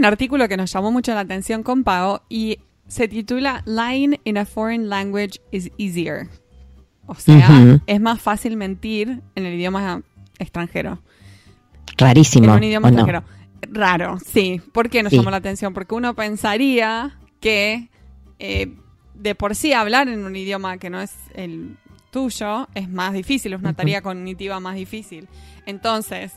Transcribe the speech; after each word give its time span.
un 0.00 0.06
artículo 0.06 0.48
que 0.48 0.56
nos 0.56 0.72
llamó 0.72 0.90
mucho 0.90 1.12
la 1.14 1.20
atención 1.20 1.62
con 1.62 1.84
Pau 1.84 2.20
y 2.30 2.58
se 2.88 3.06
titula 3.06 3.62
Lying 3.66 4.18
in 4.24 4.38
a 4.38 4.46
Foreign 4.46 4.88
Language 4.88 5.40
is 5.52 5.70
Easier. 5.78 6.26
O 7.06 7.14
sea, 7.14 7.78
es 7.86 8.00
más 8.00 8.20
fácil 8.20 8.56
mentir 8.56 9.20
en 9.34 9.44
el 9.46 9.54
idioma 9.54 10.02
extranjero. 10.38 11.02
Rarísimo. 11.98 12.46
En 12.46 12.50
un 12.52 12.64
idioma 12.64 12.88
extranjero. 12.88 13.24
Raro, 13.62 14.18
sí. 14.24 14.60
¿Por 14.72 14.88
qué 14.88 15.02
nos 15.02 15.10
Sí. 15.10 15.16
llamó 15.18 15.30
la 15.30 15.36
atención? 15.36 15.74
Porque 15.74 15.94
uno 15.94 16.14
pensaría 16.14 17.18
que 17.40 17.90
eh, 18.38 18.74
de 19.14 19.34
por 19.34 19.54
sí 19.54 19.74
hablar 19.74 20.08
en 20.08 20.24
un 20.24 20.34
idioma 20.34 20.78
que 20.78 20.88
no 20.88 21.00
es 21.02 21.12
el 21.34 21.76
tuyo 22.10 22.68
es 22.74 22.88
más 22.88 23.12
difícil, 23.12 23.52
es 23.52 23.60
una 23.60 23.74
tarea 23.74 24.00
cognitiva 24.00 24.60
más 24.60 24.76
difícil. 24.76 25.28
Entonces, 25.66 26.32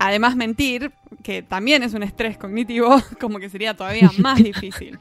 además 0.00 0.34
mentir, 0.34 0.92
que 1.22 1.42
también 1.42 1.84
es 1.84 1.94
un 1.94 2.02
estrés 2.02 2.36
cognitivo, 2.36 3.00
como 3.20 3.38
que 3.38 3.48
sería 3.48 3.74
todavía 3.76 4.10
más 4.18 4.42
difícil. 4.42 4.98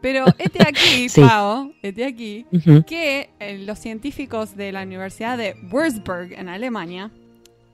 Pero 0.00 0.26
este 0.38 0.62
aquí, 0.62 1.08
Sí. 1.08 1.20
Pao, 1.20 1.72
este 1.82 2.04
aquí, 2.04 2.46
que 2.86 3.30
eh, 3.40 3.58
los 3.58 3.80
científicos 3.80 4.54
de 4.56 4.70
la 4.70 4.82
Universidad 4.82 5.36
de 5.36 5.56
Würzburg 5.72 6.32
en 6.34 6.48
Alemania 6.48 7.10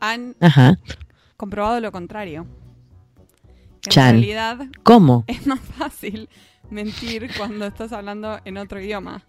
han 0.00 0.34
Ajá. 0.40 0.78
comprobado 1.36 1.80
lo 1.80 1.92
contrario. 1.92 2.46
Chan. 3.82 4.16
En 4.16 4.22
realidad 4.22 4.66
¿Cómo? 4.82 5.24
es 5.26 5.46
más 5.46 5.60
fácil 5.60 6.30
mentir 6.70 7.30
cuando 7.36 7.66
estás 7.66 7.92
hablando 7.92 8.40
en 8.46 8.56
otro 8.56 8.80
idioma. 8.80 9.22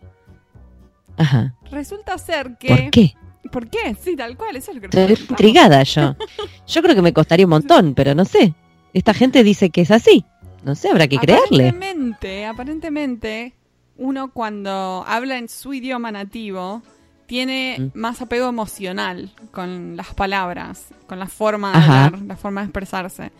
Ajá. 1.18 1.54
Resulta 1.72 2.18
ser 2.18 2.58
que... 2.58 2.68
¿Por 2.70 2.90
qué? 2.92 3.14
¿Por 3.52 3.68
qué? 3.70 3.96
Sí, 4.02 4.16
tal 4.16 4.36
cual, 4.38 4.56
eso 4.56 4.72
es 4.72 4.76
lo 4.76 4.82
que 4.82 4.88
Estoy 4.88 5.26
intrigada 5.30 5.84
yo. 5.84 6.16
Yo 6.68 6.82
creo 6.82 6.96
que 6.96 7.02
me 7.02 7.14
costaría 7.14 7.46
un 7.46 7.52
montón, 7.52 7.94
pero 7.94 8.16
no 8.16 8.26
sé. 8.26 8.54
Esta 8.94 9.14
gente 9.14 9.44
dice 9.44 9.70
que 9.70 9.82
es 9.82 9.92
así. 9.92 10.26
No 10.64 10.74
sé, 10.76 10.90
habrá 10.90 11.08
que 11.08 11.18
creerle. 11.18 11.68
Aparentemente, 11.70 12.46
aparentemente, 12.46 13.54
uno 13.98 14.32
cuando 14.32 15.04
habla 15.08 15.38
en 15.38 15.48
su 15.50 15.74
idioma 15.74 16.12
nativo 16.12 16.82
tiene 17.28 17.76
Mm. 17.80 18.00
más 18.00 18.22
apego 18.22 18.48
emocional 18.50 19.32
con 19.52 19.96
las 19.96 20.14
palabras, 20.14 20.88
con 21.08 21.20
la 21.20 21.28
forma 21.28 21.72
de 21.72 21.78
Ajá. 21.78 22.06
hablar, 22.06 22.22
la 22.24 22.36
forma 22.38 22.62
de 22.62 22.66
expresarse. 22.66 23.32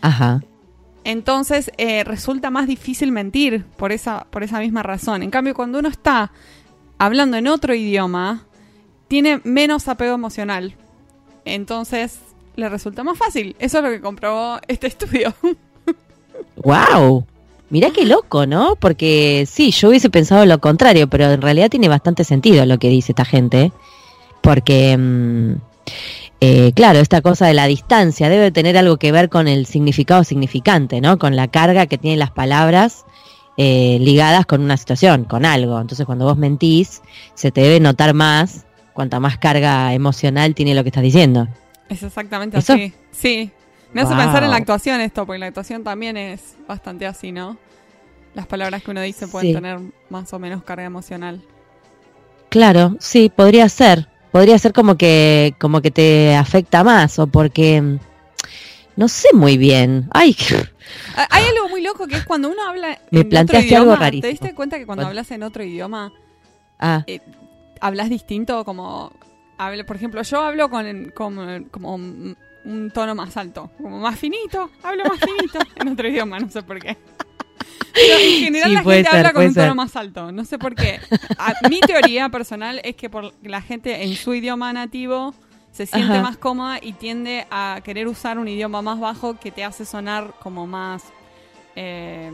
Ajá. 0.00 0.42
Entonces 1.04 1.70
eh, 1.78 2.02
resulta 2.04 2.50
más 2.50 2.66
difícil 2.66 3.12
mentir 3.12 3.64
por 3.76 3.92
esa, 3.92 4.26
por 4.30 4.42
esa 4.42 4.58
misma 4.58 4.82
razón. 4.82 5.22
En 5.22 5.30
cambio, 5.30 5.54
cuando 5.54 5.78
uno 5.78 5.88
está 5.88 6.32
hablando 6.98 7.36
en 7.36 7.46
otro 7.46 7.74
idioma, 7.74 8.44
tiene 9.08 9.40
menos 9.44 9.88
apego 9.88 10.14
emocional. 10.14 10.74
Entonces 11.44 12.18
le 12.56 12.68
resulta 12.68 13.04
más 13.04 13.18
fácil. 13.18 13.54
Eso 13.58 13.78
es 13.78 13.84
lo 13.84 13.90
que 13.90 14.00
comprobó 14.00 14.58
este 14.68 14.86
estudio. 14.88 15.34
¡Wow! 16.56 17.24
Mirá 17.68 17.90
qué 17.90 18.04
loco, 18.04 18.46
¿no? 18.46 18.76
Porque 18.76 19.46
sí, 19.50 19.72
yo 19.72 19.88
hubiese 19.88 20.08
pensado 20.10 20.46
lo 20.46 20.60
contrario, 20.60 21.08
pero 21.08 21.32
en 21.32 21.42
realidad 21.42 21.68
tiene 21.68 21.88
bastante 21.88 22.22
sentido 22.24 22.64
lo 22.64 22.78
que 22.78 22.88
dice 22.88 23.12
esta 23.12 23.24
gente. 23.24 23.72
Porque, 24.40 24.96
mm, 24.96 25.54
eh, 26.40 26.72
claro, 26.74 27.00
esta 27.00 27.22
cosa 27.22 27.46
de 27.46 27.54
la 27.54 27.66
distancia 27.66 28.28
debe 28.28 28.52
tener 28.52 28.76
algo 28.76 28.98
que 28.98 29.10
ver 29.10 29.28
con 29.28 29.48
el 29.48 29.66
significado 29.66 30.22
significante, 30.22 31.00
¿no? 31.00 31.18
Con 31.18 31.34
la 31.34 31.48
carga 31.48 31.86
que 31.86 31.98
tienen 31.98 32.20
las 32.20 32.30
palabras 32.30 33.04
eh, 33.56 33.98
ligadas 34.00 34.46
con 34.46 34.60
una 34.60 34.76
situación, 34.76 35.24
con 35.24 35.44
algo. 35.44 35.80
Entonces, 35.80 36.06
cuando 36.06 36.26
vos 36.26 36.36
mentís, 36.36 37.02
se 37.34 37.50
te 37.50 37.62
debe 37.62 37.80
notar 37.80 38.14
más 38.14 38.65
cuanta 38.96 39.20
más 39.20 39.38
carga 39.38 39.94
emocional 39.94 40.54
tiene 40.56 40.74
lo 40.74 40.82
que 40.82 40.88
estás 40.88 41.04
diciendo. 41.04 41.46
Es 41.88 42.02
exactamente 42.02 42.58
¿Eso? 42.58 42.72
así. 42.72 42.92
Sí. 43.12 43.52
Me 43.92 44.00
hace 44.02 44.14
pensar 44.16 44.42
en 44.42 44.50
la 44.50 44.56
actuación 44.56 45.00
esto, 45.00 45.24
porque 45.24 45.38
la 45.38 45.46
actuación 45.46 45.84
también 45.84 46.16
es 46.16 46.56
bastante 46.66 47.06
así, 47.06 47.30
¿no? 47.30 47.56
Las 48.34 48.46
palabras 48.46 48.82
que 48.82 48.90
uno 48.90 49.00
dice 49.00 49.28
pueden 49.28 49.48
Sí. 49.50 49.54
tener 49.54 49.78
más 50.10 50.32
o 50.32 50.38
menos 50.38 50.64
carga 50.64 50.84
emocional. 50.84 51.40
Claro, 52.48 52.96
sí, 52.98 53.30
podría 53.34 53.68
ser. 53.68 54.08
Podría 54.32 54.58
ser 54.58 54.72
como 54.72 54.96
que, 54.96 55.54
como 55.58 55.80
que 55.80 55.90
te 55.90 56.34
afecta 56.34 56.82
más, 56.84 57.18
o 57.18 57.26
porque 57.26 57.80
mm, 57.80 57.98
no 58.96 59.08
sé 59.08 59.28
muy 59.32 59.56
bien. 59.56 60.08
Ay, 60.12 60.36
Ah, 61.16 61.26
Hay 61.30 61.44
algo 61.44 61.68
muy 61.68 61.82
loco 61.82 62.06
que 62.06 62.16
es 62.16 62.24
cuando 62.24 62.48
uno 62.50 62.62
habla 62.68 62.98
Me 63.10 63.20
en 63.20 63.28
planteaste 63.28 63.68
otro 63.70 63.78
algo 63.92 63.96
rarísimo. 63.96 64.22
¿Te 64.22 64.28
diste 64.28 64.54
cuenta 64.54 64.78
que 64.78 64.86
cuando 64.86 65.06
hablas 65.06 65.30
en 65.30 65.42
otro 65.42 65.62
idioma 65.64 66.12
ah, 66.78 67.04
hablas 67.80 68.08
distinto? 68.10 68.64
Como, 68.64 69.12
hablo- 69.58 69.84
por 69.86 69.96
ejemplo, 69.96 70.22
yo 70.22 70.40
hablo 70.40 70.68
con, 70.70 71.10
con- 71.14 71.64
como 71.70 71.94
un 71.94 72.36
tono 72.92 73.14
más 73.14 73.36
alto, 73.36 73.70
como 73.80 74.00
más 74.00 74.18
finito, 74.18 74.70
hablo 74.82 75.04
más 75.04 75.20
finito 75.20 75.58
en 75.76 75.88
otro 75.88 76.08
idioma, 76.08 76.38
no 76.40 76.50
sé 76.50 76.62
por 76.62 76.80
qué. 76.80 76.96
Pero 77.94 78.18
en 78.18 78.40
general 78.44 78.68
Sí, 78.70 78.74
la 78.74 78.82
gente 78.82 79.04
ser, 79.10 79.16
habla 79.16 79.32
con 79.32 79.46
un 79.46 79.54
tono 79.54 79.66
ser. 79.66 79.74
más 79.74 79.96
alto, 79.96 80.32
no 80.32 80.44
sé 80.44 80.58
por 80.58 80.74
qué. 80.74 81.00
A- 81.38 81.54
mi 81.70 81.80
teoría 81.80 82.28
personal 82.28 82.80
es 82.84 82.96
que 82.96 83.08
por 83.08 83.32
la 83.42 83.62
gente 83.62 84.02
en 84.04 84.14
su 84.16 84.34
idioma 84.34 84.72
nativo 84.72 85.32
se 85.72 85.86
siente 85.86 86.12
Ajá. 86.14 86.22
más 86.22 86.36
cómoda 86.36 86.78
y 86.82 86.92
tiende 86.94 87.46
a 87.50 87.80
querer 87.84 88.08
usar 88.08 88.38
un 88.38 88.48
idioma 88.48 88.82
más 88.82 88.98
bajo 88.98 89.38
que 89.38 89.50
te 89.52 89.62
hace 89.64 89.84
sonar 89.84 90.34
como 90.40 90.66
más 90.66 91.04
eh, 91.76 92.32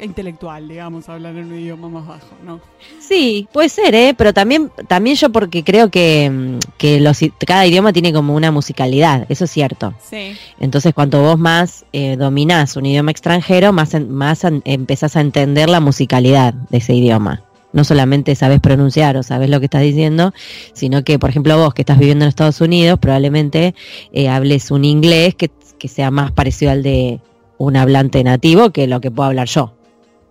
intelectual, 0.00 0.68
digamos, 0.68 1.08
hablar 1.08 1.36
en 1.36 1.46
un 1.52 1.58
idioma 1.58 1.88
más 1.88 2.06
bajo, 2.06 2.26
¿no? 2.44 2.60
sí, 3.00 3.48
puede 3.52 3.68
ser, 3.68 3.94
¿eh? 3.94 4.14
Pero 4.16 4.32
también, 4.34 4.70
también 4.86 5.16
yo 5.16 5.30
porque 5.30 5.64
creo 5.64 5.90
que, 5.90 6.58
que 6.76 7.00
los, 7.00 7.22
i- 7.22 7.32
cada 7.46 7.66
idioma 7.66 7.92
tiene 7.92 8.12
como 8.12 8.34
una 8.34 8.50
musicalidad, 8.52 9.26
eso 9.28 9.44
es 9.44 9.50
cierto. 9.50 9.94
Sí, 10.08 10.36
Entonces, 10.60 10.94
cuanto 10.94 11.20
vos 11.22 11.38
más 11.38 11.84
eh, 11.92 12.16
dominás 12.16 12.76
un 12.76 12.86
idioma 12.86 13.10
extranjero, 13.10 13.72
más, 13.72 13.94
en- 13.94 14.10
más 14.12 14.44
an- 14.44 14.62
empezás 14.64 15.16
a 15.16 15.20
entender 15.20 15.68
la 15.68 15.80
musicalidad 15.80 16.54
de 16.54 16.78
ese 16.78 16.94
idioma. 16.94 17.42
No 17.72 17.84
solamente 17.84 18.34
sabes 18.34 18.60
pronunciar 18.60 19.16
o 19.18 19.22
sabes 19.22 19.50
lo 19.50 19.58
que 19.60 19.66
estás 19.66 19.82
diciendo, 19.82 20.32
sino 20.72 21.04
que, 21.04 21.18
por 21.18 21.30
ejemplo, 21.30 21.56
vos 21.58 21.74
que 21.74 21.82
estás 21.82 21.98
viviendo 21.98 22.24
en 22.24 22.30
Estados 22.30 22.60
Unidos, 22.60 22.98
probablemente 22.98 23.74
eh, 24.12 24.28
hables 24.28 24.70
un 24.70 24.84
inglés 24.86 25.34
que, 25.34 25.50
que 25.78 25.88
sea 25.88 26.10
más 26.10 26.32
parecido 26.32 26.70
al 26.72 26.82
de 26.82 27.20
un 27.58 27.76
hablante 27.76 28.22
nativo 28.24 28.70
que 28.70 28.86
lo 28.86 29.00
que 29.00 29.10
puedo 29.10 29.28
hablar 29.28 29.48
yo, 29.48 29.74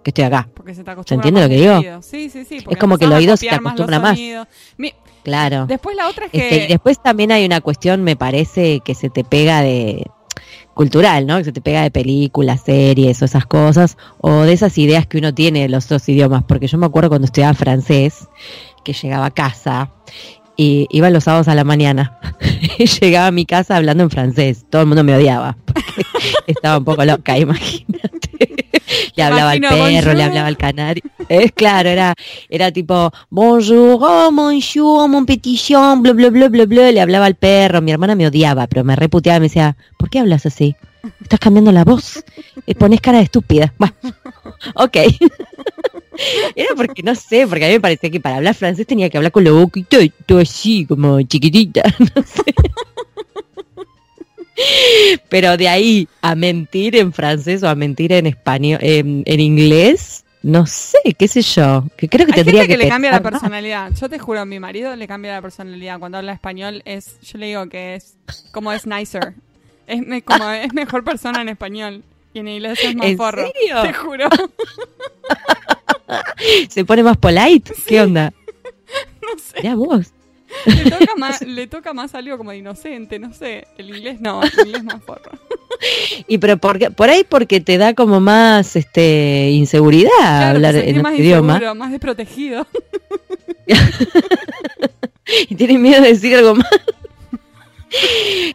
que 0.07 0.11
estoy 0.11 0.23
acá. 0.23 0.47
porque 0.53 0.73
se 0.73 0.85
te 0.85 0.91
acostumbra 0.91 1.27
entiende 1.27 1.41
más 1.41 1.49
lo 1.49 1.77
que 1.83 1.85
digo? 1.89 2.01
Sí, 2.01 2.29
sí, 2.29 2.45
sí. 2.45 2.61
porque 2.61 2.79
como 2.79 2.97
que 2.97 3.03
el 3.05 3.11
oído 3.11 3.35
se 3.35 3.45
te 3.47 3.59
más 3.59 3.73
acostumbra 3.73 3.99
más. 3.99 4.17
Mi- 4.77 4.93
Claro. 5.23 5.65
Después 5.65 5.97
la 5.97 6.07
otra 6.07 6.25
es 6.27 6.31
que... 6.31 6.37
Este, 6.37 6.63
y 6.63 6.67
después 6.69 7.03
también 7.03 7.33
hay 7.33 7.45
una 7.45 7.59
cuestión, 7.59 8.01
me 8.05 8.15
parece, 8.15 8.79
que 8.79 8.95
se 8.95 9.09
te 9.09 9.25
pega 9.25 9.61
de 9.61 10.05
cultural, 10.73 11.27
¿no? 11.27 11.37
Que 11.39 11.43
se 11.43 11.51
te 11.51 11.59
pega 11.59 11.81
de 11.81 11.91
películas, 11.91 12.61
series 12.65 13.21
o 13.21 13.25
esas 13.25 13.45
cosas, 13.45 13.97
o 14.21 14.43
de 14.43 14.53
esas 14.53 14.77
ideas 14.77 15.05
que 15.07 15.17
uno 15.17 15.33
tiene 15.33 15.63
de 15.63 15.67
los 15.69 15.83
otros 15.87 16.07
idiomas. 16.07 16.43
Porque 16.45 16.67
yo 16.67 16.77
me 16.77 16.85
acuerdo 16.85 17.09
cuando 17.09 17.25
estudiaba 17.25 17.53
francés, 17.55 18.29
que 18.85 18.93
llegaba 18.93 19.25
a 19.25 19.31
casa 19.31 19.91
y 20.55 20.87
iba 20.91 21.09
los 21.09 21.25
sábados 21.25 21.49
a 21.49 21.55
la 21.55 21.65
mañana 21.65 22.17
y 22.79 22.85
llegaba 22.85 23.27
a 23.27 23.31
mi 23.31 23.45
casa 23.45 23.75
hablando 23.75 24.03
en 24.03 24.09
francés. 24.09 24.65
Todo 24.69 24.83
el 24.83 24.87
mundo 24.87 25.03
me 25.03 25.13
odiaba 25.13 25.57
porque 25.65 25.83
estaba 26.47 26.77
un 26.77 26.85
poco 26.85 27.03
loca, 27.03 27.37
imagínate. 27.39 28.56
Le 29.15 29.23
hablaba 29.23 29.51
al 29.51 29.59
perro, 29.59 30.13
le 30.13 30.23
hablaba 30.23 30.47
al 30.47 30.57
canario. 30.57 31.03
Es 31.27 31.51
claro, 31.51 31.89
era, 31.89 32.13
era 32.49 32.71
tipo, 32.71 33.11
bonjour, 33.29 33.99
oh, 34.01 34.31
bonjour, 34.31 35.09
mon 35.09 35.25
petit 35.25 35.57
chien, 35.57 36.01
bla, 36.01 36.13
bla, 36.13 36.29
bla, 36.29 36.49
bla, 36.49 36.65
bla. 36.65 36.91
Le 36.91 37.01
hablaba 37.01 37.25
al 37.25 37.35
perro. 37.35 37.81
Mi 37.81 37.91
hermana 37.91 38.15
me 38.15 38.27
odiaba, 38.27 38.67
pero 38.67 38.83
me 38.83 38.95
reputeaba 38.95 39.37
y 39.37 39.41
me 39.41 39.45
decía, 39.47 39.75
¿por 39.97 40.09
qué 40.09 40.19
hablas 40.19 40.45
así? 40.45 40.75
Estás 41.21 41.39
cambiando 41.39 41.71
la 41.71 41.83
voz. 41.83 42.23
Eh, 42.65 42.75
Pones 42.75 43.01
cara 43.01 43.17
de 43.19 43.25
estúpida. 43.25 43.73
Bueno, 43.77 43.95
ok. 44.75 44.97
Era 46.55 46.69
porque, 46.75 47.03
no 47.03 47.13
sé, 47.13 47.45
porque 47.47 47.65
a 47.65 47.67
mí 47.67 47.75
me 47.75 47.79
parecía 47.79 48.09
que 48.09 48.19
para 48.19 48.37
hablar 48.37 48.55
francés 48.55 48.87
tenía 48.87 49.07
que 49.09 49.17
hablar 49.17 49.31
con 49.31 49.43
la 49.43 49.51
boquita 49.51 50.01
y 50.01 50.09
todo 50.09 50.39
así, 50.39 50.85
como 50.85 51.21
chiquitita. 51.21 51.83
No 51.99 52.23
sé. 52.23 52.43
Pero 55.29 55.57
de 55.57 55.67
ahí 55.69 56.07
a 56.21 56.35
mentir 56.35 56.95
en 56.95 57.13
francés 57.13 57.63
o 57.63 57.69
a 57.69 57.75
mentir 57.75 58.11
en 58.13 58.27
español, 58.27 58.79
en, 58.81 59.23
en 59.25 59.39
inglés, 59.39 60.23
no 60.43 60.65
sé, 60.65 60.97
qué 61.17 61.27
sé 61.27 61.41
yo. 61.41 61.85
Que 61.97 62.07
creo 62.09 62.25
que 62.25 62.33
Hay 62.33 62.37
tendría 62.43 62.61
gente 62.61 62.73
que, 62.73 62.77
que, 62.79 62.83
le 62.85 62.89
cambia 62.89 63.11
la 63.11 63.21
personalidad. 63.21 63.91
Yo 63.99 64.09
te 64.09 64.19
juro, 64.19 64.41
a 64.41 64.45
mi 64.45 64.59
marido 64.59 64.95
le 64.95 65.07
cambia 65.07 65.33
la 65.33 65.41
personalidad. 65.41 65.99
Cuando 65.99 66.17
habla 66.17 66.33
español, 66.33 66.81
es 66.85 67.19
yo 67.21 67.37
le 67.37 67.47
digo 67.47 67.67
que 67.69 67.95
es 67.95 68.15
como 68.51 68.71
es 68.71 68.85
nicer. 68.87 69.33
Es 69.85 70.01
me- 70.05 70.21
como 70.21 70.49
es 70.51 70.73
mejor 70.73 71.03
persona 71.03 71.41
en 71.41 71.49
español. 71.49 72.03
Y 72.33 72.39
en 72.39 72.47
inglés 72.49 72.79
es 72.83 72.95
más 72.95 73.07
¿En 73.07 73.17
forro. 73.17 73.47
serio? 73.47 73.81
Te 73.81 73.93
juro. 73.93 74.29
¿Se 76.69 76.85
pone 76.85 77.03
más 77.03 77.17
polite? 77.17 77.73
¿Qué 77.85 78.01
onda? 78.01 78.33
No 79.21 79.39
sé. 79.39 79.61
Mirá 79.61 79.75
vos. 79.75 80.07
Le 80.65 80.89
toca, 80.89 81.13
más, 81.17 81.41
le 81.41 81.67
toca 81.67 81.93
más 81.93 82.15
algo 82.15 82.37
como 82.37 82.51
de 82.51 82.57
inocente, 82.57 83.19
no 83.19 83.33
sé. 83.33 83.67
El 83.77 83.89
inglés 83.95 84.19
no, 84.21 84.41
el 84.61 84.67
inglés 84.67 84.83
más 84.83 85.03
forro. 85.03 85.31
Y 86.27 86.37
pero 86.37 86.57
por, 86.57 86.79
qué- 86.79 86.89
por 86.91 87.09
ahí 87.09 87.23
porque 87.27 87.59
te 87.61 87.77
da 87.77 87.93
como 87.93 88.19
más 88.19 88.75
este 88.75 89.49
inseguridad 89.51 90.09
Claro, 90.19 90.55
hablar 90.55 90.75
en 90.75 91.01
más 91.01 91.13
otro 91.13 91.23
idioma. 91.23 91.53
inseguro, 91.53 91.75
más 91.75 91.91
desprotegido. 91.91 92.67
Y 95.49 95.55
tienes 95.55 95.79
miedo 95.79 96.01
de 96.01 96.09
decir 96.09 96.35
algo 96.37 96.55
más. 96.55 96.67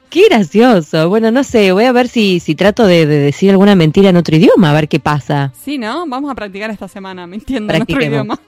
Qué 0.08 0.24
gracioso. 0.28 1.08
Bueno, 1.08 1.30
no 1.30 1.44
sé, 1.44 1.72
voy 1.72 1.84
a 1.84 1.92
ver 1.92 2.08
si, 2.08 2.40
si 2.40 2.54
trato 2.54 2.86
de, 2.86 3.04
decir 3.06 3.50
alguna 3.50 3.74
mentira 3.74 4.08
en 4.10 4.16
otro 4.16 4.36
idioma, 4.36 4.70
a 4.70 4.74
ver 4.74 4.88
qué 4.88 4.98
pasa. 5.00 5.52
Sí, 5.64 5.76
¿no? 5.78 6.06
Vamos 6.06 6.30
a 6.30 6.34
practicar 6.34 6.70
esta 6.70 6.88
semana 6.88 7.26
mintiendo 7.26 7.72
en 7.74 7.82
otro 7.82 8.02
idioma. 8.02 8.38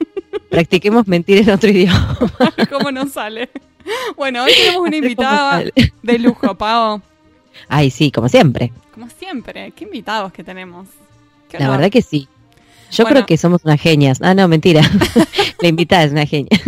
Practiquemos 0.50 1.06
mentir 1.06 1.38
en 1.38 1.50
otro 1.50 1.70
idioma. 1.70 2.16
¿Cómo 2.70 2.90
nos 2.90 3.12
sale? 3.12 3.50
Bueno, 4.16 4.44
hoy 4.44 4.52
tenemos 4.54 4.86
una 4.88 4.96
invitada 4.98 5.64
de 6.02 6.18
lujo, 6.18 6.54
Pau. 6.56 7.02
Ay, 7.68 7.90
sí, 7.90 8.10
como 8.10 8.28
siempre. 8.28 8.72
Como 8.92 9.08
siempre. 9.08 9.72
Qué 9.72 9.84
invitados 9.84 10.32
que 10.32 10.44
tenemos. 10.44 10.88
La 11.58 11.70
verdad 11.70 11.90
que 11.90 12.02
sí. 12.02 12.28
Yo 12.90 13.04
creo 13.04 13.26
que 13.26 13.36
somos 13.36 13.64
unas 13.64 13.80
genias. 13.80 14.20
Ah, 14.22 14.34
no, 14.34 14.46
mentira. 14.48 14.82
La 15.60 15.68
invitada 15.68 16.04
es 16.04 16.12
una 16.12 16.26
genia. 16.26 16.58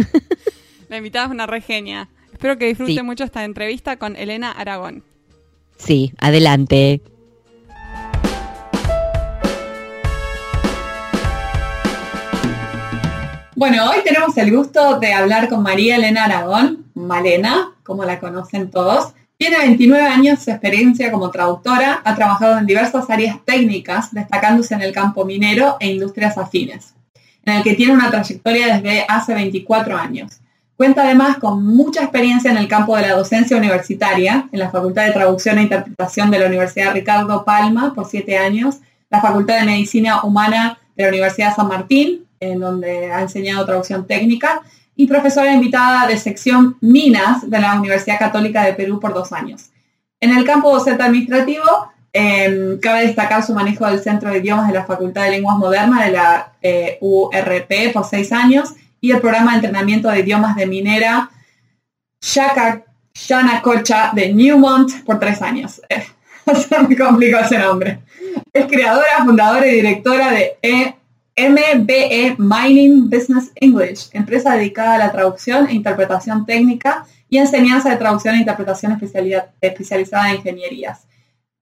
La 0.88 0.98
invitada 0.98 1.26
es 1.26 1.32
una 1.32 1.46
regenia. 1.46 2.08
Espero 2.32 2.58
que 2.58 2.66
disfrute 2.66 3.02
mucho 3.02 3.24
esta 3.24 3.44
entrevista 3.44 3.96
con 3.96 4.16
Elena 4.16 4.50
Aragón. 4.50 5.04
Sí, 5.76 6.12
adelante. 6.18 7.00
Bueno, 13.56 13.88
hoy 13.88 14.04
tenemos 14.04 14.36
el 14.36 14.54
gusto 14.54 15.00
de 15.00 15.14
hablar 15.14 15.48
con 15.48 15.62
María 15.62 15.96
Elena 15.96 16.26
Aragón, 16.26 16.84
Malena, 16.92 17.70
como 17.84 18.04
la 18.04 18.20
conocen 18.20 18.70
todos. 18.70 19.14
Tiene 19.38 19.56
29 19.56 20.04
años 20.04 20.44
de 20.44 20.52
experiencia 20.52 21.10
como 21.10 21.30
traductora, 21.30 22.02
ha 22.04 22.14
trabajado 22.14 22.58
en 22.58 22.66
diversas 22.66 23.08
áreas 23.08 23.38
técnicas, 23.46 24.12
destacándose 24.12 24.74
en 24.74 24.82
el 24.82 24.92
campo 24.92 25.24
minero 25.24 25.78
e 25.80 25.90
industrias 25.90 26.36
afines, 26.36 26.92
en 27.46 27.54
el 27.54 27.62
que 27.62 27.72
tiene 27.72 27.94
una 27.94 28.10
trayectoria 28.10 28.76
desde 28.76 29.06
hace 29.08 29.32
24 29.32 29.96
años. 29.96 30.38
Cuenta 30.76 31.04
además 31.04 31.38
con 31.38 31.64
mucha 31.64 32.02
experiencia 32.02 32.50
en 32.50 32.58
el 32.58 32.68
campo 32.68 32.94
de 32.94 33.08
la 33.08 33.14
docencia 33.14 33.56
universitaria, 33.56 34.50
en 34.52 34.58
la 34.58 34.70
Facultad 34.70 35.06
de 35.06 35.12
Traducción 35.12 35.56
e 35.56 35.62
Interpretación 35.62 36.30
de 36.30 36.40
la 36.40 36.46
Universidad 36.48 36.92
Ricardo 36.92 37.42
Palma 37.46 37.94
por 37.94 38.04
siete 38.04 38.36
años, 38.36 38.80
la 39.08 39.22
Facultad 39.22 39.60
de 39.60 39.64
Medicina 39.64 40.24
Humana 40.24 40.78
de 40.94 41.04
la 41.04 41.08
Universidad 41.08 41.56
San 41.56 41.68
Martín, 41.68 42.25
en 42.40 42.60
donde 42.60 43.12
ha 43.12 43.20
enseñado 43.20 43.64
traducción 43.64 44.06
técnica, 44.06 44.62
y 44.96 45.06
profesora 45.06 45.52
invitada 45.52 46.06
de 46.06 46.18
sección 46.18 46.76
Minas 46.80 47.48
de 47.48 47.60
la 47.60 47.74
Universidad 47.74 48.18
Católica 48.18 48.64
de 48.64 48.72
Perú 48.72 48.98
por 48.98 49.12
dos 49.12 49.32
años. 49.32 49.66
En 50.20 50.36
el 50.36 50.44
campo 50.44 50.72
docente 50.72 51.02
administrativo, 51.02 51.64
em, 52.12 52.80
cabe 52.80 53.06
destacar 53.06 53.44
su 53.44 53.52
manejo 53.52 53.86
del 53.86 54.00
Centro 54.00 54.30
de 54.30 54.38
Idiomas 54.38 54.68
de 54.68 54.74
la 54.74 54.86
Facultad 54.86 55.24
de 55.24 55.32
Lenguas 55.32 55.58
Modernas 55.58 56.06
de 56.06 56.12
la 56.12 56.52
eh, 56.62 56.96
URP 57.02 57.92
por 57.92 58.06
seis 58.06 58.32
años 58.32 58.70
y 59.00 59.12
el 59.12 59.20
programa 59.20 59.50
de 59.50 59.56
entrenamiento 59.58 60.08
de 60.08 60.20
idiomas 60.20 60.56
de 60.56 60.66
minera 60.66 61.30
Shaka 62.22 62.82
Cocha 63.62 64.12
de 64.14 64.32
Newmont 64.32 65.04
por 65.04 65.18
tres 65.20 65.42
años. 65.42 65.82
se 65.90 66.78
me 66.82 67.40
ese 67.40 67.58
nombre. 67.58 68.00
Es 68.52 68.66
creadora, 68.66 69.24
fundadora 69.24 69.66
y 69.66 69.74
directora 69.74 70.30
de 70.30 70.56
e 70.62 70.94
MBE 71.36 72.36
Mining 72.38 73.10
Business 73.10 73.52
English, 73.56 74.08
empresa 74.12 74.54
dedicada 74.54 74.94
a 74.94 74.98
la 74.98 75.12
traducción 75.12 75.68
e 75.68 75.74
interpretación 75.74 76.46
técnica 76.46 77.04
y 77.28 77.36
enseñanza 77.36 77.90
de 77.90 77.96
traducción 77.96 78.36
e 78.36 78.38
interpretación 78.38 78.98
especializada 79.60 80.30
en 80.30 80.36
ingenierías. 80.36 81.00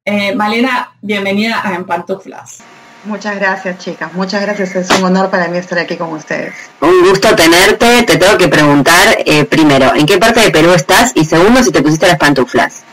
Eh, 0.05 0.33
Malena, 0.37 0.95
bienvenida 1.03 1.61
a 1.65 1.75
En 1.75 1.87
Pantuflas. 1.87 2.63
Muchas 3.05 3.35
gracias, 3.35 3.79
chicas. 3.79 4.15
Muchas 4.15 4.43
gracias. 4.43 4.77
Es 4.77 4.91
un 4.91 5.05
honor 5.05 5.29
para 5.29 5.49
mí 5.49 5.59
estar 5.59 5.79
aquí 5.81 5.97
con 5.97 6.13
ustedes. 6.13 6.55
Un 6.81 7.03
gusto 7.09 7.35
tenerte. 7.35 8.05
Te 8.05 8.17
tengo 8.17 8.39
que 8.39 8.47
preguntar, 8.47 9.19
eh, 9.27 9.45
primero, 9.45 9.93
¿en 9.95 10.07
qué 10.07 10.19
parte 10.19 10.41
de 10.41 10.51
Perú 10.51 10.73
estás? 10.73 11.11
Y 11.17 11.25
segundo, 11.25 11.65
si 11.65 11.73
te 11.73 11.83
pusiste 11.83 12.07
las 12.07 12.19
pantuflas. 12.19 12.85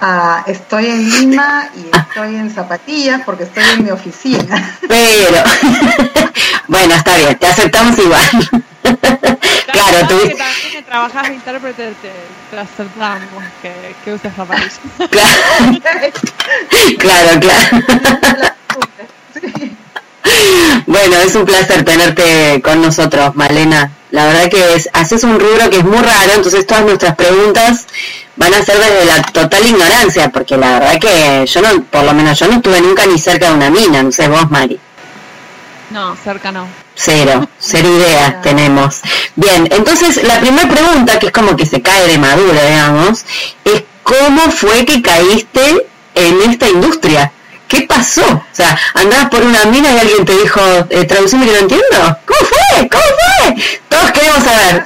Ah, 0.00 0.44
estoy 0.46 0.86
en 0.86 1.10
Lima 1.10 1.68
y 1.74 1.86
ah. 1.92 2.06
estoy 2.08 2.36
en 2.36 2.50
zapatillas 2.54 3.22
porque 3.24 3.44
estoy 3.44 3.64
en 3.74 3.84
mi 3.84 3.90
oficina. 3.90 4.78
Pero, 4.86 5.42
bueno, 6.68 6.94
está 6.94 7.16
bien, 7.16 7.38
te 7.38 7.46
aceptamos 7.46 7.98
igual. 7.98 8.20
claro, 9.72 10.08
tú... 10.08 10.18
Que 10.28 10.34
también 10.34 10.84
trabajas 10.86 11.28
de 11.28 11.34
intérprete, 11.34 11.94
te, 12.02 12.58
aceptamos 12.58 13.44
que, 13.62 13.72
que 14.04 14.12
uses 14.12 14.34
zapatillas. 14.34 14.80
claro, 16.98 17.40
claro. 17.40 17.84
Bueno, 20.86 21.16
es 21.16 21.34
un 21.34 21.44
placer 21.44 21.84
tenerte 21.84 22.60
con 22.62 22.80
nosotros, 22.82 23.34
Malena. 23.34 23.92
La 24.16 24.24
verdad 24.24 24.48
que 24.48 24.74
es, 24.76 24.88
haces 24.94 25.24
un 25.24 25.38
rubro 25.38 25.68
que 25.68 25.76
es 25.76 25.84
muy 25.84 25.98
raro, 25.98 26.32
entonces 26.34 26.66
todas 26.66 26.86
nuestras 26.86 27.14
preguntas 27.16 27.84
van 28.36 28.54
a 28.54 28.62
ser 28.64 28.78
desde 28.78 29.04
la 29.04 29.22
total 29.24 29.66
ignorancia, 29.66 30.30
porque 30.30 30.56
la 30.56 30.78
verdad 30.78 30.98
que 30.98 31.44
yo 31.46 31.60
no, 31.60 31.84
por 31.84 32.02
lo 32.02 32.14
menos 32.14 32.38
yo 32.38 32.48
no 32.48 32.54
estuve 32.54 32.80
nunca 32.80 33.04
ni 33.04 33.18
cerca 33.18 33.50
de 33.50 33.56
una 33.56 33.68
mina, 33.68 34.02
no 34.02 34.10
sé 34.10 34.26
vos, 34.28 34.50
Mari. 34.50 34.80
No, 35.90 36.16
cerca 36.16 36.50
no. 36.50 36.66
Cero, 36.94 37.46
cero 37.58 37.90
ideas 37.94 38.40
tenemos. 38.42 39.02
Bien, 39.34 39.68
entonces 39.70 40.22
la 40.22 40.40
primera 40.40 40.66
pregunta, 40.66 41.18
que 41.18 41.26
es 41.26 41.32
como 41.32 41.54
que 41.54 41.66
se 41.66 41.82
cae 41.82 42.08
de 42.08 42.16
maduro, 42.16 42.54
digamos, 42.54 43.22
es 43.66 43.84
¿cómo 44.02 44.50
fue 44.50 44.86
que 44.86 45.02
caíste 45.02 45.88
en 46.14 46.50
esta 46.50 46.70
industria? 46.70 47.32
¿Qué 47.68 47.82
pasó? 47.82 48.22
O 48.24 48.44
sea, 48.52 48.78
andabas 48.94 49.28
por 49.28 49.42
una 49.42 49.64
mina 49.66 49.92
y 49.92 49.98
alguien 49.98 50.24
te 50.24 50.36
dijo, 50.36 50.60
eh, 50.90 51.04
traducime 51.04 51.46
que 51.46 51.52
no 51.52 51.58
entiendo. 51.58 52.18
¿Cómo 52.24 52.40
fue? 52.40 52.88
¿Cómo 52.88 53.02
fue? 53.02 53.78
Todos 53.88 54.12
queremos 54.12 54.42
saber. 54.42 54.84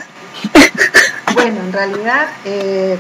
Bueno, 1.35 1.61
en 1.61 1.73
realidad 1.73 2.27
eh, 2.45 2.99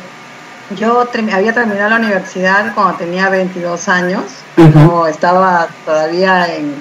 yo 0.78 1.08
había 1.32 1.52
terminado 1.52 1.90
la 1.90 1.96
universidad 1.96 2.72
cuando 2.74 2.94
tenía 2.94 3.28
22 3.28 3.88
años, 3.88 4.22
como 4.54 5.06
estaba 5.06 5.68
todavía 5.84 6.54
en, 6.54 6.74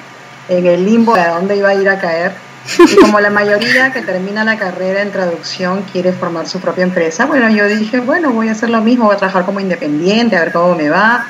en 0.48 0.66
el 0.68 0.86
limbo 0.86 1.16
de 1.16 1.28
dónde 1.28 1.56
iba 1.56 1.70
a 1.70 1.74
ir 1.74 1.90
a 1.90 2.00
caer. 2.00 2.34
Y 2.78 2.96
como 2.98 3.20
la 3.20 3.30
mayoría 3.32 3.92
que 3.92 4.02
termina 4.02 4.44
la 4.44 4.58
carrera 4.58 5.02
en 5.02 5.12
traducción 5.12 5.84
quiere 5.92 6.14
formar 6.14 6.48
su 6.48 6.60
propia 6.60 6.84
empresa, 6.84 7.26
bueno, 7.26 7.50
yo 7.50 7.66
dije, 7.68 8.00
bueno, 8.00 8.32
voy 8.32 8.50
a 8.50 8.52
hacer 8.52 8.70
lo 8.70 8.82
mismo, 8.82 9.06
voy 9.06 9.16
a 9.16 9.18
trabajar 9.18 9.46
como 9.46 9.60
independiente, 9.60 10.38
a 10.38 10.42
ver 10.42 10.52
cómo 10.52 10.76
me 10.76 10.90
va. 10.90 11.26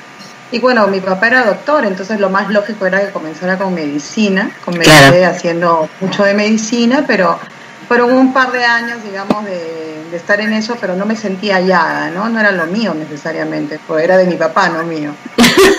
Y 0.52 0.60
bueno, 0.60 0.88
mi 0.88 1.00
papá 1.00 1.28
era 1.28 1.46
doctor, 1.46 1.86
entonces 1.86 2.20
lo 2.20 2.30
más 2.30 2.50
lógico 2.50 2.86
era 2.86 3.06
que 3.06 3.12
comenzara 3.12 3.58
con 3.58 3.74
medicina, 3.74 4.50
comencé 4.66 5.24
haciendo 5.26 5.88
mucho 6.02 6.24
de 6.24 6.34
medicina, 6.34 7.04
pero 7.06 7.40
fueron 7.88 8.14
un 8.14 8.34
par 8.34 8.52
de 8.52 8.64
años, 8.64 9.04
digamos, 9.04 9.46
de, 9.46 9.98
estar 10.14 10.42
en 10.42 10.54
eso, 10.54 10.76
pero 10.82 10.96
no 10.96 11.06
me 11.06 11.16
sentía 11.16 11.58
hallada, 11.58 12.10
¿no? 12.10 12.30
No 12.30 12.40
era 12.40 12.52
lo 12.52 12.66
mío 12.66 12.96
necesariamente, 12.96 13.80
era 14.02 14.18
de 14.18 14.26
mi 14.26 14.36
papá, 14.36 14.70
no 14.70 14.84
mío. 14.84 15.12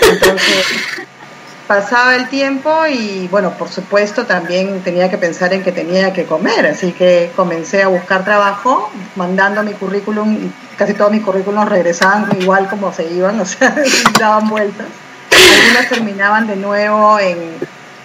Entonces, 0.09 0.65
pasaba 1.71 2.17
el 2.17 2.27
tiempo 2.27 2.85
y, 2.85 3.29
bueno, 3.31 3.51
por 3.51 3.69
supuesto, 3.69 4.25
también 4.25 4.81
tenía 4.83 5.09
que 5.09 5.17
pensar 5.17 5.53
en 5.53 5.63
que 5.63 5.71
tenía 5.71 6.11
que 6.11 6.25
comer, 6.25 6.65
así 6.65 6.91
que 6.91 7.31
comencé 7.33 7.81
a 7.81 7.87
buscar 7.87 8.25
trabajo, 8.25 8.91
mandando 9.15 9.63
mi 9.63 9.71
currículum, 9.71 10.33
y 10.33 10.51
casi 10.75 10.93
todos 10.93 11.11
mis 11.11 11.23
currículums 11.23 11.69
regresaban 11.69 12.27
igual 12.41 12.67
como 12.67 12.91
se 12.91 13.09
iban, 13.13 13.39
o 13.45 13.45
sea, 13.45 13.73
daban 14.19 14.49
vueltas. 14.49 14.87
Algunas 15.31 15.87
terminaban 15.87 16.45
de 16.45 16.57
nuevo 16.57 17.17
en 17.19 17.37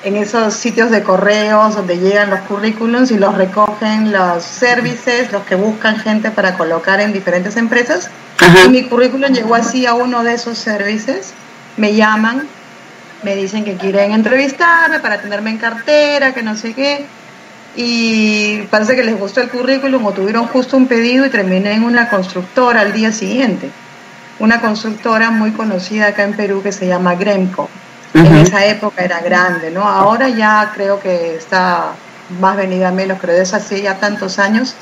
en 0.05 0.15
esos 0.15 0.55
sitios 0.55 0.93
de 0.93 1.03
correos 1.03 1.75
donde 1.75 1.99
llegan 1.99 2.31
los 2.31 2.39
currículums 2.43 3.11
y 3.11 3.19
los 3.19 3.35
recogen 3.35 4.13
los 4.13 4.45
services, 4.45 5.33
los 5.33 5.43
que 5.43 5.57
buscan 5.57 5.99
gente 5.99 6.31
para 6.31 6.57
colocar 6.57 7.01
en 7.01 7.13
diferentes 7.13 7.57
empresas. 7.57 8.11
Y 8.65 8.69
mi 8.69 8.85
currículum 8.85 9.33
llegó 9.33 9.57
así 9.57 9.85
a 9.87 9.95
uno 9.95 10.23
de 10.23 10.35
esos 10.35 10.59
services. 10.59 11.33
Me 11.77 11.97
llaman, 11.97 12.47
me 13.23 13.35
dicen 13.37 13.65
que 13.65 13.77
quieren 13.77 14.13
entrevistarme 14.13 15.01
para 15.01 15.21
tenerme 15.21 15.51
en 15.51 15.59
cartera, 15.59 16.33
que 16.33 16.43
no 16.43 16.57
sé 16.57 16.75
qué. 16.75 17.07
Y 17.77 18.63
parece 18.71 18.97
que 18.97 19.05
les 19.05 19.19
gustó 19.19 19.41
el 19.41 19.51
currículum 19.51 20.05
o 20.07 20.13
tuvieron 20.13 20.47
justo 20.47 20.77
un 20.77 20.87
pedido 20.87 21.27
y 21.27 21.31
terminé 21.31 21.73
en 21.73 21.85
una 21.85 22.09
constructora 22.09 22.81
al 22.81 22.93
día 22.93 23.13
siguiente. 23.13 23.71
Una 24.39 24.61
constructora 24.61 25.31
muy 25.31 25.53
conocida 25.53 26.09
acá 26.09 26.25
en 26.25 26.35
Perú 26.35 26.63
que 26.63 26.73
se 26.73 26.87
llama 26.87 27.15
Gremco 27.15 27.69
en 28.25 28.35
esa 28.37 28.65
época 28.65 29.05
era 29.05 29.21
grande, 29.21 29.71
¿no? 29.71 29.83
Ahora 29.83 30.29
ya 30.29 30.73
creo 30.75 31.01
que 31.01 31.37
está 31.37 31.93
más 32.41 32.57
venida 32.57 32.91
menos, 32.91 33.19
pero 33.21 33.33
es 33.33 33.53
hace 33.55 33.83
ya 33.83 33.99
tantos 33.99 34.39
años. 34.39 34.75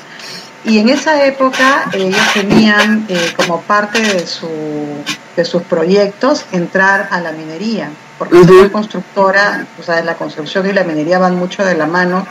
Y 0.63 0.79
en 0.79 0.89
esa 0.89 1.23
época 1.25 1.85
ellos 1.93 2.33
tenían 2.33 3.05
eh, 3.07 3.33
como 3.35 3.61
parte 3.61 4.01
de, 4.01 4.25
su, 4.25 4.49
de 5.35 5.45
sus 5.45 5.61
proyectos 5.63 6.45
entrar 6.51 7.07
a 7.11 7.19
la 7.21 7.31
minería, 7.31 7.89
porque 8.17 8.35
uh 8.35 8.71
constructora, 8.71 9.65
o 9.79 9.83
sea, 9.83 10.01
la 10.03 10.15
construcción 10.15 10.67
y 10.67 10.73
la 10.73 10.83
minería 10.83 11.19
van 11.19 11.35
mucho 11.35 11.63
de 11.65 11.75
la 11.75 11.85
mano, 11.85 12.25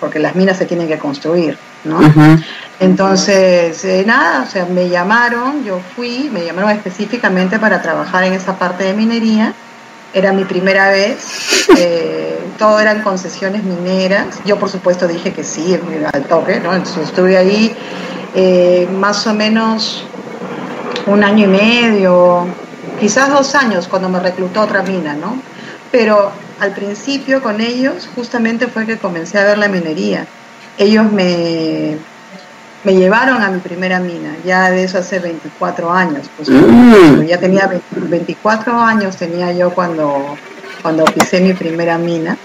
porque 0.00 0.18
las 0.18 0.34
minas 0.34 0.56
se 0.56 0.66
tienen 0.66 0.88
que 0.88 0.98
construir, 0.98 1.56
¿no? 1.84 2.00
Entonces, 2.80 3.84
eh, 3.84 4.04
nada, 4.06 4.42
o 4.42 4.50
sea, 4.50 4.66
me 4.66 4.88
llamaron, 4.88 5.64
yo 5.64 5.80
fui, 5.96 6.30
me 6.32 6.44
llamaron 6.44 6.70
específicamente 6.70 7.58
para 7.58 7.82
trabajar 7.82 8.24
en 8.24 8.32
esa 8.34 8.58
parte 8.58 8.84
de 8.84 8.94
minería 8.94 9.54
era 10.12 10.32
mi 10.32 10.44
primera 10.44 10.90
vez, 10.90 11.68
eh, 11.76 12.38
todo 12.58 12.80
eran 12.80 13.02
concesiones 13.02 13.62
mineras. 13.62 14.40
Yo, 14.44 14.58
por 14.58 14.70
supuesto, 14.70 15.06
dije 15.06 15.32
que 15.32 15.44
sí, 15.44 15.78
al 16.12 16.24
toque, 16.24 16.60
¿no? 16.60 16.74
Entonces 16.74 17.08
estuve 17.08 17.36
ahí 17.36 17.76
eh, 18.34 18.88
más 18.98 19.26
o 19.26 19.34
menos 19.34 20.04
un 21.06 21.24
año 21.24 21.44
y 21.44 21.48
medio, 21.48 22.46
quizás 23.00 23.30
dos 23.30 23.54
años 23.54 23.88
cuando 23.88 24.08
me 24.08 24.20
reclutó 24.20 24.62
otra 24.62 24.82
mina, 24.82 25.14
¿no? 25.14 25.40
Pero 25.90 26.32
al 26.60 26.72
principio 26.72 27.42
con 27.42 27.60
ellos 27.60 28.08
justamente 28.14 28.66
fue 28.66 28.86
que 28.86 28.98
comencé 28.98 29.38
a 29.38 29.44
ver 29.44 29.58
la 29.58 29.68
minería. 29.68 30.26
Ellos 30.76 31.10
me, 31.10 31.96
me 32.84 32.94
llevaron 32.94 33.42
a 33.42 33.50
mi 33.50 33.60
primera 33.60 33.98
mina, 33.98 34.36
ya 34.44 34.70
de 34.70 34.84
eso 34.84 34.98
hace 34.98 35.18
24 35.18 35.92
años. 35.92 36.28
Pues, 36.36 36.48
mm. 36.50 37.22
Ya 37.22 37.38
tenía 37.38 37.70
24 37.90 38.78
años 38.80 39.16
tenía 39.16 39.52
yo 39.52 39.70
cuando, 39.70 40.36
cuando 40.82 41.04
pisé 41.04 41.40
mi 41.40 41.54
primera 41.54 41.98
mina. 41.98 42.36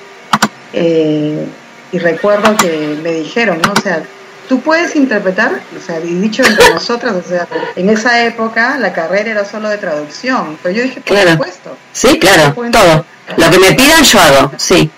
Eh, 0.71 1.47
y 1.91 1.99
recuerdo 1.99 2.55
que 2.57 2.97
me 3.03 3.11
dijeron, 3.11 3.61
¿no? 3.63 3.73
O 3.73 3.79
sea, 3.79 4.03
tú 4.47 4.61
puedes 4.61 4.95
interpretar, 4.95 5.51
o 5.77 5.85
sea, 5.85 5.99
dicho 5.99 6.43
entre 6.43 6.73
nosotras, 6.73 7.13
o 7.13 7.27
sea, 7.27 7.47
en 7.75 7.89
esa 7.89 8.23
época 8.23 8.77
la 8.77 8.93
carrera 8.93 9.31
era 9.31 9.45
solo 9.45 9.69
de 9.69 9.77
traducción, 9.77 10.57
pero 10.61 10.75
yo 10.75 10.83
dije, 10.83 11.01
por 11.01 11.15
claro. 11.15 11.31
supuesto. 11.31 11.77
Sí, 11.91 12.19
claro, 12.19 12.53
todo. 12.71 13.05
Lo 13.37 13.49
que 13.49 13.59
me 13.59 13.71
pidan 13.73 14.03
yo 14.03 14.19
hago, 14.19 14.51
sí. 14.57 14.91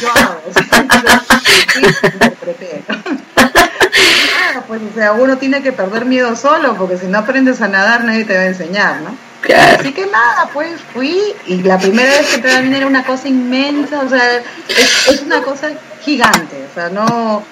Yo 0.00 0.10
hago, 0.10 0.42
interpreté, 2.12 2.82
ah, 2.86 4.62
pues, 4.68 4.80
o 4.90 4.94
sea, 4.94 5.12
uno 5.12 5.38
tiene 5.38 5.62
que 5.62 5.72
perder 5.72 6.04
miedo 6.04 6.36
solo, 6.36 6.76
porque 6.76 6.98
si 6.98 7.06
no 7.06 7.18
aprendes 7.18 7.60
a 7.60 7.68
nadar 7.68 8.04
nadie 8.04 8.24
te 8.24 8.36
va 8.36 8.42
a 8.42 8.46
enseñar, 8.46 9.00
¿no? 9.00 9.16
Así 9.50 9.92
que 9.92 10.06
nada, 10.06 10.48
pues 10.52 10.80
fui 10.92 11.20
y 11.46 11.62
la 11.62 11.76
primera 11.76 12.10
vez 12.12 12.28
que 12.28 12.38
te 12.38 12.76
era 12.76 12.86
una 12.86 13.04
cosa 13.04 13.26
inmensa, 13.26 14.00
o 14.02 14.08
sea, 14.08 14.36
es, 14.68 15.08
es 15.08 15.22
una 15.22 15.42
cosa 15.42 15.70
gigante, 16.04 16.64
o 16.70 16.74
sea, 16.74 16.90
no, 16.90 17.42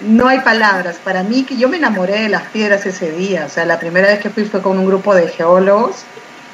no 0.00 0.28
hay 0.28 0.40
palabras. 0.40 0.96
Para 1.02 1.22
mí, 1.22 1.44
que 1.44 1.56
yo 1.56 1.68
me 1.68 1.76
enamoré 1.76 2.22
de 2.22 2.28
las 2.28 2.42
piedras 2.44 2.84
ese 2.86 3.12
día. 3.12 3.44
O 3.46 3.48
sea, 3.48 3.64
la 3.64 3.78
primera 3.78 4.08
vez 4.08 4.20
que 4.20 4.30
fui 4.30 4.44
fue 4.44 4.62
con 4.62 4.78
un 4.78 4.86
grupo 4.86 5.14
de 5.14 5.28
geólogos. 5.28 6.04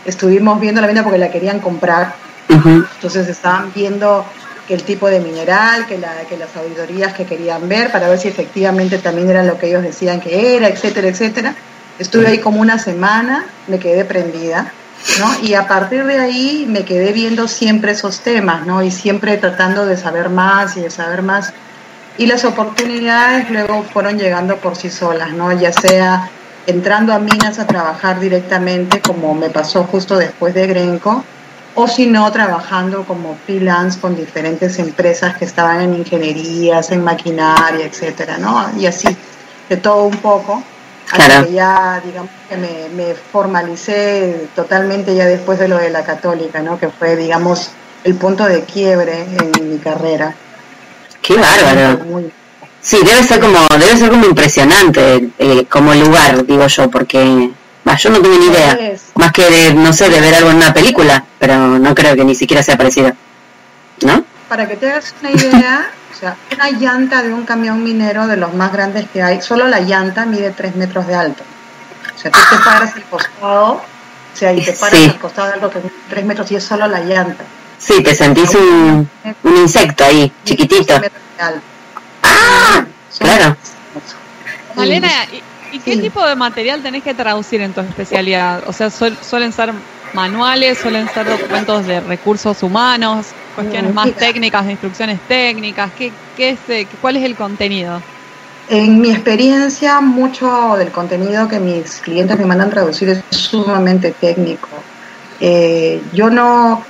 Estuvimos 0.05 0.61
viendo 0.61 0.81
la 0.81 0.87
mina 0.87 1.03
porque 1.03 1.19
la 1.19 1.31
querían 1.31 1.61
comprar. 1.61 2.15
Entonces 2.49 3.29
estaban 3.29 3.73
viendo 3.75 4.25
el 4.69 4.83
tipo 4.85 5.09
de 5.09 5.21
mineral, 5.21 5.87
que, 5.87 5.99
la, 5.99 6.13
que 6.29 6.37
las 6.37 6.57
auditorías 6.57 7.13
que 7.13 7.25
querían 7.25 7.69
ver 7.69 7.91
para 7.91 8.09
ver 8.09 8.19
si 8.19 8.29
efectivamente 8.29 8.99
también 8.99 9.29
era 9.29 9.43
lo 9.43 9.59
que 9.59 9.69
ellos 9.69 9.83
decían 9.83 10.21
que 10.21 10.57
era, 10.57 10.69
etcétera, 10.69 11.09
etcétera. 11.09 11.55
Estuve 11.99 12.29
ahí 12.29 12.39
como 12.39 12.61
una 12.61 12.79
semana, 12.79 13.45
me 13.67 13.79
quedé 13.79 14.05
prendida, 14.05 14.73
¿no? 15.19 15.47
Y 15.47 15.55
a 15.55 15.67
partir 15.67 16.05
de 16.05 16.19
ahí 16.19 16.67
me 16.69 16.85
quedé 16.85 17.13
viendo 17.13 17.49
siempre 17.49 17.93
esos 17.93 18.21
temas, 18.21 18.65
¿no? 18.65 18.83
Y 18.83 18.91
siempre 18.91 19.37
tratando 19.39 19.87
de 19.87 19.97
saber 19.97 20.31
más 20.31 20.77
y 20.77 20.81
de 20.81 20.91
saber 20.91 21.23
más 21.23 21.53
y 22.19 22.27
las 22.27 22.45
oportunidades 22.45 23.51
luego 23.51 23.83
fueron 23.83 24.19
llegando 24.19 24.57
por 24.57 24.77
sí 24.77 24.91
solas, 24.91 25.33
¿no? 25.33 25.53
Ya 25.53 25.73
sea 25.73 26.31
entrando 26.67 27.13
a 27.13 27.19
minas 27.19 27.59
a 27.59 27.67
trabajar 27.67 28.21
directamente, 28.21 29.01
como 29.01 29.35
me 29.35 29.51
pasó 29.51 29.85
justo 29.85 30.17
después 30.17 30.55
de 30.55 30.67
Grenco, 30.67 31.25
o 31.75 31.87
si 31.87 32.07
no, 32.07 32.31
trabajando 32.33 33.05
como 33.05 33.37
freelance 33.47 33.99
con 33.99 34.17
diferentes 34.17 34.79
empresas 34.79 35.37
que 35.37 35.45
estaban 35.45 35.81
en 35.81 35.95
ingenierías, 35.95 36.91
en 36.91 37.03
maquinaria, 37.03 37.87
etcétera, 37.87 38.39
¿no? 38.39 38.71
Y 38.77 38.87
así, 38.87 39.09
de 39.69 39.77
todo 39.77 40.05
un 40.05 40.17
poco, 40.19 40.63
hasta 41.11 41.45
que 41.45 41.53
ya, 41.53 42.03
digamos, 42.05 42.31
que 42.49 42.57
me, 42.57 42.89
me 42.95 43.15
formalicé 43.15 44.49
totalmente 44.55 45.15
ya 45.15 45.27
después 45.27 45.59
de 45.59 45.69
lo 45.69 45.79
de 45.79 45.91
la 45.91 46.05
católica, 46.05 46.61
¿no? 46.61 46.79
Que 46.79 46.89
fue, 46.89 47.17
digamos, 47.17 47.71
el 48.05 48.15
punto 48.17 48.45
de 48.45 48.63
quiebre 48.63 49.23
en 49.23 49.71
mi 49.71 49.79
carrera. 49.79 50.35
Qué 51.23 51.37
bárbaro. 51.37 52.31
Sí, 52.81 52.99
debe 53.05 53.23
ser 53.23 53.41
como, 53.41 53.59
debe 53.79 53.97
ser 53.97 54.11
como 54.11 54.25
impresionante 54.25 55.29
eh, 55.39 55.67
como 55.69 55.93
lugar, 55.95 56.47
digo 56.47 56.67
yo, 56.67 56.91
porque 56.91 57.51
yo 57.99 58.11
no 58.11 58.21
tengo 58.21 58.39
ni 58.39 58.47
idea. 58.47 58.79
Más 59.15 59.33
que 59.33 59.51
de, 59.51 59.75
no 59.75 59.93
sé, 59.93 60.09
de 60.09 60.21
ver 60.21 60.35
algo 60.35 60.51
en 60.51 60.57
una 60.57 60.73
película, 60.73 61.25
pero 61.39 61.79
no 61.79 61.95
creo 61.95 62.17
que 62.17 62.25
ni 62.25 62.35
siquiera 62.35 62.63
sea 62.63 62.77
parecido. 62.77 63.13
¿No? 64.03 64.25
Para 64.49 64.67
que 64.67 64.77
te 64.77 64.91
hagas 64.91 65.15
una 65.21 65.31
idea, 65.31 65.91
o 66.13 66.19
sea, 66.19 66.37
una 66.55 66.71
llanta 66.71 67.23
de 67.23 67.33
un 67.33 67.45
camión 67.45 67.85
minero 67.85 68.27
de 68.27 68.37
los 68.37 68.55
más 68.55 68.73
grandes 68.73 69.07
que 69.13 69.23
hay, 69.23 69.43
solo 69.43 69.69
la 69.69 69.81
llanta 69.81 70.25
mide 70.25 70.51
3 70.51 70.77
metros 70.77 71.07
de 71.07 71.15
alto. 71.15 71.43
O 72.15 72.19
sea, 72.19 72.31
tú 72.31 72.39
te 72.51 72.57
paras 72.65 72.95
al 72.95 73.05
costado, 73.05 73.73
o 73.73 73.83
sea, 74.37 74.53
y 74.53 74.65
te 74.65 74.73
paras 74.73 75.01
al 75.01 75.19
costado 75.19 75.49
de 75.49 75.55
algo 75.55 75.71
que 75.71 75.79
mide 75.81 75.93
3 76.09 76.25
metros 76.25 76.51
y 76.51 76.57
es 76.57 76.65
solo 76.65 76.87
la 76.87 77.01
llanta. 77.01 77.45
Sí, 77.81 78.03
te 78.03 78.15
sentís 78.15 78.55
un, 78.55 79.09
un 79.43 79.57
insecto 79.57 80.05
ahí, 80.05 80.31
chiquitito. 80.45 81.01
¡Ah! 82.23 82.85
Claro. 83.19 83.57
Malena, 84.77 85.09
¿y, 85.73 85.79
qué 85.79 85.97
tipo 85.97 86.25
de 86.25 86.37
material 86.37 86.83
tenés 86.83 87.03
que 87.03 87.15
traducir 87.15 87.63
en 87.63 87.73
tu 87.73 87.81
especialidad? 87.81 88.63
O 88.67 88.73
sea, 88.73 88.91
¿suelen 88.91 89.53
ser 89.53 89.73
manuales, 90.13 90.79
suelen 90.79 91.09
ser 91.09 91.27
documentos 91.27 91.87
de 91.87 92.01
recursos 92.01 92.63
humanos, 92.63 93.29
cuestiones 93.55 93.95
más 93.95 94.13
técnicas, 94.13 94.67
de 94.67 94.73
instrucciones 94.73 95.19
técnicas? 95.27 95.91
¿Qué, 95.97 96.13
qué 96.37 96.51
es, 96.51 96.59
eh, 96.69 96.87
¿Cuál 97.01 97.17
es 97.17 97.25
el 97.25 97.35
contenido? 97.35 98.03
En 98.69 99.01
mi 99.01 99.11
experiencia, 99.11 100.01
mucho 100.01 100.77
del 100.77 100.91
contenido 100.91 101.49
que 101.49 101.59
mis 101.59 101.97
clientes 101.97 102.39
me 102.39 102.45
mandan 102.45 102.71
traducir 102.71 103.09
es 103.09 103.23
sumamente 103.31 104.13
técnico. 104.13 104.69
Eh, 105.41 106.03
yo 106.13 106.31
no, 106.31 106.85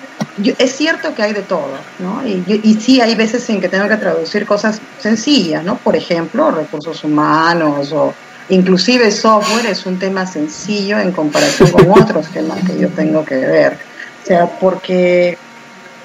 es 0.59 0.77
cierto 0.77 1.15
que 1.15 1.23
hay 1.23 1.33
de 1.33 1.43
todo, 1.43 1.71
¿no? 1.99 2.27
Y, 2.27 2.61
y, 2.63 2.75
sí 2.75 3.01
hay 3.01 3.15
veces 3.15 3.49
en 3.51 3.61
que 3.61 3.69
tengo 3.69 3.89
que 3.89 3.97
traducir 3.97 4.47
cosas 4.47 4.81
sencillas, 4.99 5.65
¿no? 5.65 5.77
Por 5.77 5.97
ejemplo, 5.97 6.51
recursos 6.51 7.03
humanos 7.05 7.93
o 7.93 8.15
inclusive 8.49 9.11
software 9.11 9.67
es 9.67 9.87
un 9.87 9.99
tema 9.99 10.27
sencillo 10.27 10.99
en 10.99 11.13
comparación 11.13 11.71
con 11.71 11.91
otros 12.03 12.29
temas 12.31 12.59
que 12.65 12.79
yo 12.79 12.89
tengo 12.89 13.25
que 13.25 13.37
ver. 13.37 13.79
O 14.23 14.27
sea, 14.27 14.47
porque 14.47 15.39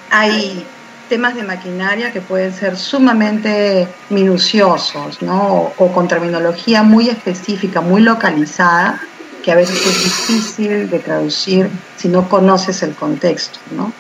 hay 0.10 0.66
temas 1.10 1.36
de 1.36 1.44
maquinaria 1.44 2.12
que 2.12 2.22
pueden 2.22 2.54
ser 2.54 2.78
sumamente 2.78 3.88
minuciosos, 4.10 5.22
¿no? 5.22 5.72
O, 5.78 5.92
con 5.92 6.08
terminología 6.08 6.84
muy 6.84 7.10
específica, 7.10 7.82
muy 7.82 8.02
localizada, 8.02 9.02
que 9.44 9.52
a 9.52 9.56
veces 9.56 9.86
es 9.86 10.04
difícil 10.04 10.90
de 10.90 11.00
traducir 11.00 11.70
si 11.98 12.08
no 12.08 12.28
conoces 12.28 12.82
el 12.82 12.96
contexto, 12.96 13.60
¿no? 13.72 13.94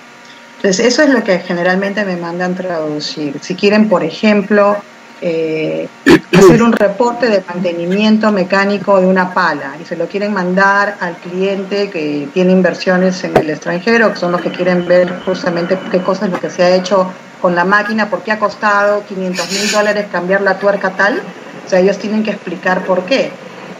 Entonces, 0.66 0.94
eso 0.94 1.04
es 1.04 1.10
lo 1.10 1.24
que 1.24 1.38
generalmente 1.38 2.04
me 2.06 2.18
mandan 2.18 2.56
traducir. 2.56 3.38
Si 3.40 3.54
quieren, 3.54 3.88
por 3.88 4.04
ejemplo, 4.04 4.76
eh, 5.22 5.88
hacer 6.36 6.64
un 6.64 6.74
reporte 6.74 7.30
de 7.30 7.44
mantenimiento 7.48 8.32
mecánico 8.32 9.00
de 9.00 9.06
una 9.06 9.32
pala 9.32 9.76
y 9.80 9.86
se 9.86 9.96
lo 9.96 10.08
quieren 10.08 10.34
mandar 10.34 10.98
al 11.02 11.18
cliente 11.18 11.92
que 11.92 12.30
tiene 12.34 12.52
inversiones 12.52 13.24
en 13.24 13.38
el 13.38 13.52
extranjero, 13.52 14.12
que 14.12 14.18
son 14.18 14.32
los 14.32 14.42
que 14.42 14.50
quieren 14.50 14.88
ver 14.88 15.22
justamente 15.24 15.78
qué 15.92 16.02
cosa 16.02 16.26
es 16.26 16.32
lo 16.32 16.40
que 16.40 16.50
se 16.50 16.64
ha 16.64 16.76
hecho 16.76 17.12
con 17.40 17.54
la 17.54 17.64
máquina, 17.64 18.10
por 18.10 18.24
qué 18.24 18.32
ha 18.32 18.40
costado 18.40 19.06
500 19.06 19.52
mil 19.52 19.72
dólares 19.72 20.08
cambiar 20.12 20.42
la 20.42 20.58
tuerca 20.58 20.90
tal. 20.90 21.22
O 21.64 21.70
sea, 21.70 21.80
ellos 21.80 22.00
tienen 22.00 22.24
que 22.24 22.32
explicar 22.32 22.84
por 22.86 23.04
qué 23.06 23.30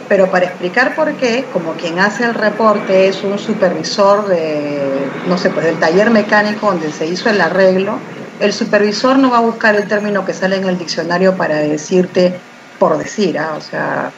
pero 0.08 0.30
para 0.30 0.46
explicar 0.46 0.94
por 0.94 1.14
qué, 1.14 1.44
como 1.52 1.72
quien 1.74 1.98
hace 1.98 2.24
el 2.24 2.34
reporte 2.34 3.08
es 3.08 3.22
un 3.22 3.38
supervisor 3.38 4.26
de, 4.28 5.08
no 5.28 5.38
sé, 5.38 5.50
pues 5.50 5.66
del 5.66 5.78
taller 5.78 6.10
mecánico 6.10 6.66
donde 6.66 6.92
se 6.92 7.06
hizo 7.06 7.30
el 7.30 7.40
arreglo, 7.40 7.98
el 8.40 8.52
supervisor 8.52 9.18
no 9.18 9.30
va 9.30 9.38
a 9.38 9.42
buscar 9.42 9.74
el 9.74 9.88
término 9.88 10.24
que 10.24 10.34
sale 10.34 10.56
en 10.56 10.64
el 10.64 10.78
diccionario 10.78 11.36
para 11.36 11.56
decirte 11.56 12.38
por 12.78 12.98
decir, 12.98 13.38
¿ah? 13.38 13.54
o 13.56 13.60
sea, 13.60 14.12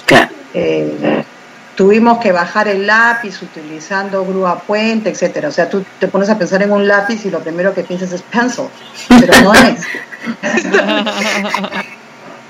eh, 0.52 1.25
tuvimos 1.75 2.18
que 2.18 2.33
bajar 2.33 2.66
el 2.68 2.87
lápiz 2.87 3.40
utilizando 3.42 4.25
grúa 4.25 4.59
puente, 4.59 5.11
etcétera. 5.11 5.49
O 5.49 5.52
sea, 5.52 5.68
tú 5.68 5.85
te 6.00 6.09
pones 6.09 6.28
a 6.28 6.37
pensar 6.37 6.62
en 6.62 6.73
un 6.73 6.88
lápiz 6.88 7.25
y 7.25 7.30
lo 7.30 7.38
primero 7.38 7.73
que 7.73 7.85
piensas 7.85 8.12
es 8.12 8.23
pencil, 8.23 8.64
pero 9.09 9.40
no 9.42 9.54
es. 9.54 9.83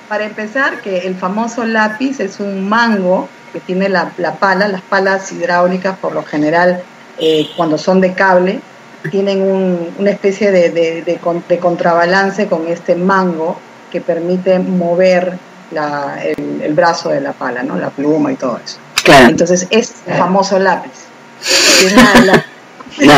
Para 0.08 0.24
empezar, 0.24 0.80
que 0.80 1.06
el 1.06 1.16
famoso 1.16 1.64
lápiz 1.64 2.20
es 2.20 2.40
un 2.40 2.68
mango 2.68 3.28
que 3.52 3.60
tiene 3.60 3.88
la, 3.88 4.10
pala, 4.40 4.68
las 4.68 4.80
palas 4.82 5.30
hidráulicas 5.32 5.98
por 5.98 6.14
lo 6.14 6.22
general 6.22 6.82
eh, 7.18 7.48
cuando 7.56 7.76
son 7.78 8.00
de 8.00 8.14
cable 8.14 8.60
tienen 9.10 9.92
una 9.98 10.10
especie 10.10 10.50
de, 10.50 11.58
contrabalance 11.60 12.46
con 12.46 12.66
este 12.68 12.94
mango 12.94 13.58
que 13.90 14.00
permite 14.00 14.58
mover 14.58 15.38
el, 15.70 16.72
brazo 16.74 17.10
de 17.10 17.20
la 17.20 17.32
pala, 17.32 17.62
¿no? 17.62 17.76
la 17.76 17.90
pluma 17.90 18.32
y 18.32 18.36
todo 18.36 18.58
eso. 18.64 18.78
Entonces 19.06 19.66
es 19.70 19.94
el 20.06 20.14
famoso 20.14 20.58
lápiz. 20.58 20.92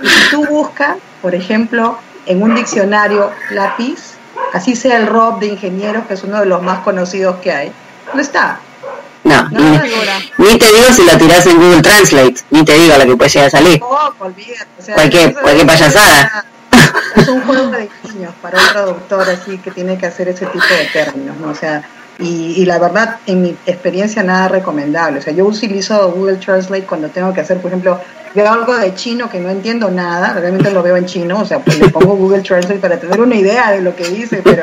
Y 0.00 0.06
si 0.06 0.30
tú 0.30 0.46
buscas, 0.46 0.96
por 1.20 1.34
ejemplo, 1.34 1.98
en 2.26 2.40
un 2.40 2.54
diccionario 2.54 3.32
lápiz, 3.50 4.17
así 4.52 4.76
sea 4.76 4.96
el 4.98 5.06
ROB 5.06 5.40
de 5.40 5.46
ingenieros, 5.46 6.06
que 6.06 6.14
es 6.14 6.24
uno 6.24 6.40
de 6.40 6.46
los 6.46 6.62
más 6.62 6.80
conocidos 6.80 7.36
que 7.36 7.52
hay, 7.52 7.72
no 8.14 8.20
está. 8.20 8.60
No, 9.24 9.48
ni, 9.50 10.58
te 10.58 10.66
digo 10.66 10.92
si 10.92 11.04
lo 11.04 11.18
tiras 11.18 11.46
en 11.46 11.58
Google 11.58 11.82
Translate, 11.82 12.36
ni 12.50 12.64
te 12.64 12.72
digo 12.74 12.96
lo 12.96 13.04
que 13.04 13.16
puede 13.16 13.30
llegar 13.30 13.48
a 13.48 13.50
salir. 13.50 13.80
No, 13.80 14.14
olvídate. 14.20 14.66
O 14.78 14.82
sea, 14.82 14.94
cualquier, 14.94 15.34
cualquier 15.34 15.66
payasada. 15.66 16.44
Es 17.16 17.28
un 17.28 17.42
juego 17.42 17.66
de 17.66 17.90
niños 18.04 18.32
para 18.40 18.58
un 18.58 18.68
traductor 18.68 19.28
así 19.28 19.58
que 19.58 19.70
tiene 19.70 19.98
que 19.98 20.06
hacer 20.06 20.28
ese 20.28 20.46
tipo 20.46 20.64
de 20.64 20.86
términos, 20.92 21.36
¿no? 21.38 21.50
O 21.50 21.54
sea, 21.54 21.82
Y, 22.20 22.64
la 22.64 22.80
verdad, 22.80 23.20
en 23.26 23.42
mi 23.42 23.56
experiencia, 23.64 24.24
nada 24.24 24.48
recomendable. 24.48 25.20
O 25.20 25.22
sea, 25.22 25.32
yo 25.32 25.44
utilizo 25.44 26.10
Google 26.10 26.38
Translate 26.38 26.84
cuando 26.84 27.08
tengo 27.10 27.32
que 27.32 27.42
hacer, 27.42 27.58
por 27.58 27.70
ejemplo, 27.70 28.00
veo 28.34 28.52
algo 28.52 28.76
de 28.76 28.92
chino 28.94 29.30
que 29.30 29.38
no 29.38 29.50
entiendo 29.50 29.90
nada, 29.90 30.34
realmente 30.34 30.70
lo 30.72 30.82
veo 30.82 30.96
en 30.96 31.06
chino, 31.06 31.40
o 31.40 31.44
sea, 31.44 31.60
pues 31.60 31.78
le 31.78 31.88
pongo 31.88 32.16
Google 32.16 32.42
Translate 32.42 32.80
para 32.80 32.98
tener 32.98 33.20
una 33.20 33.36
idea 33.36 33.70
de 33.70 33.80
lo 33.80 33.94
que 33.94 34.08
dice, 34.08 34.40
pero 34.42 34.62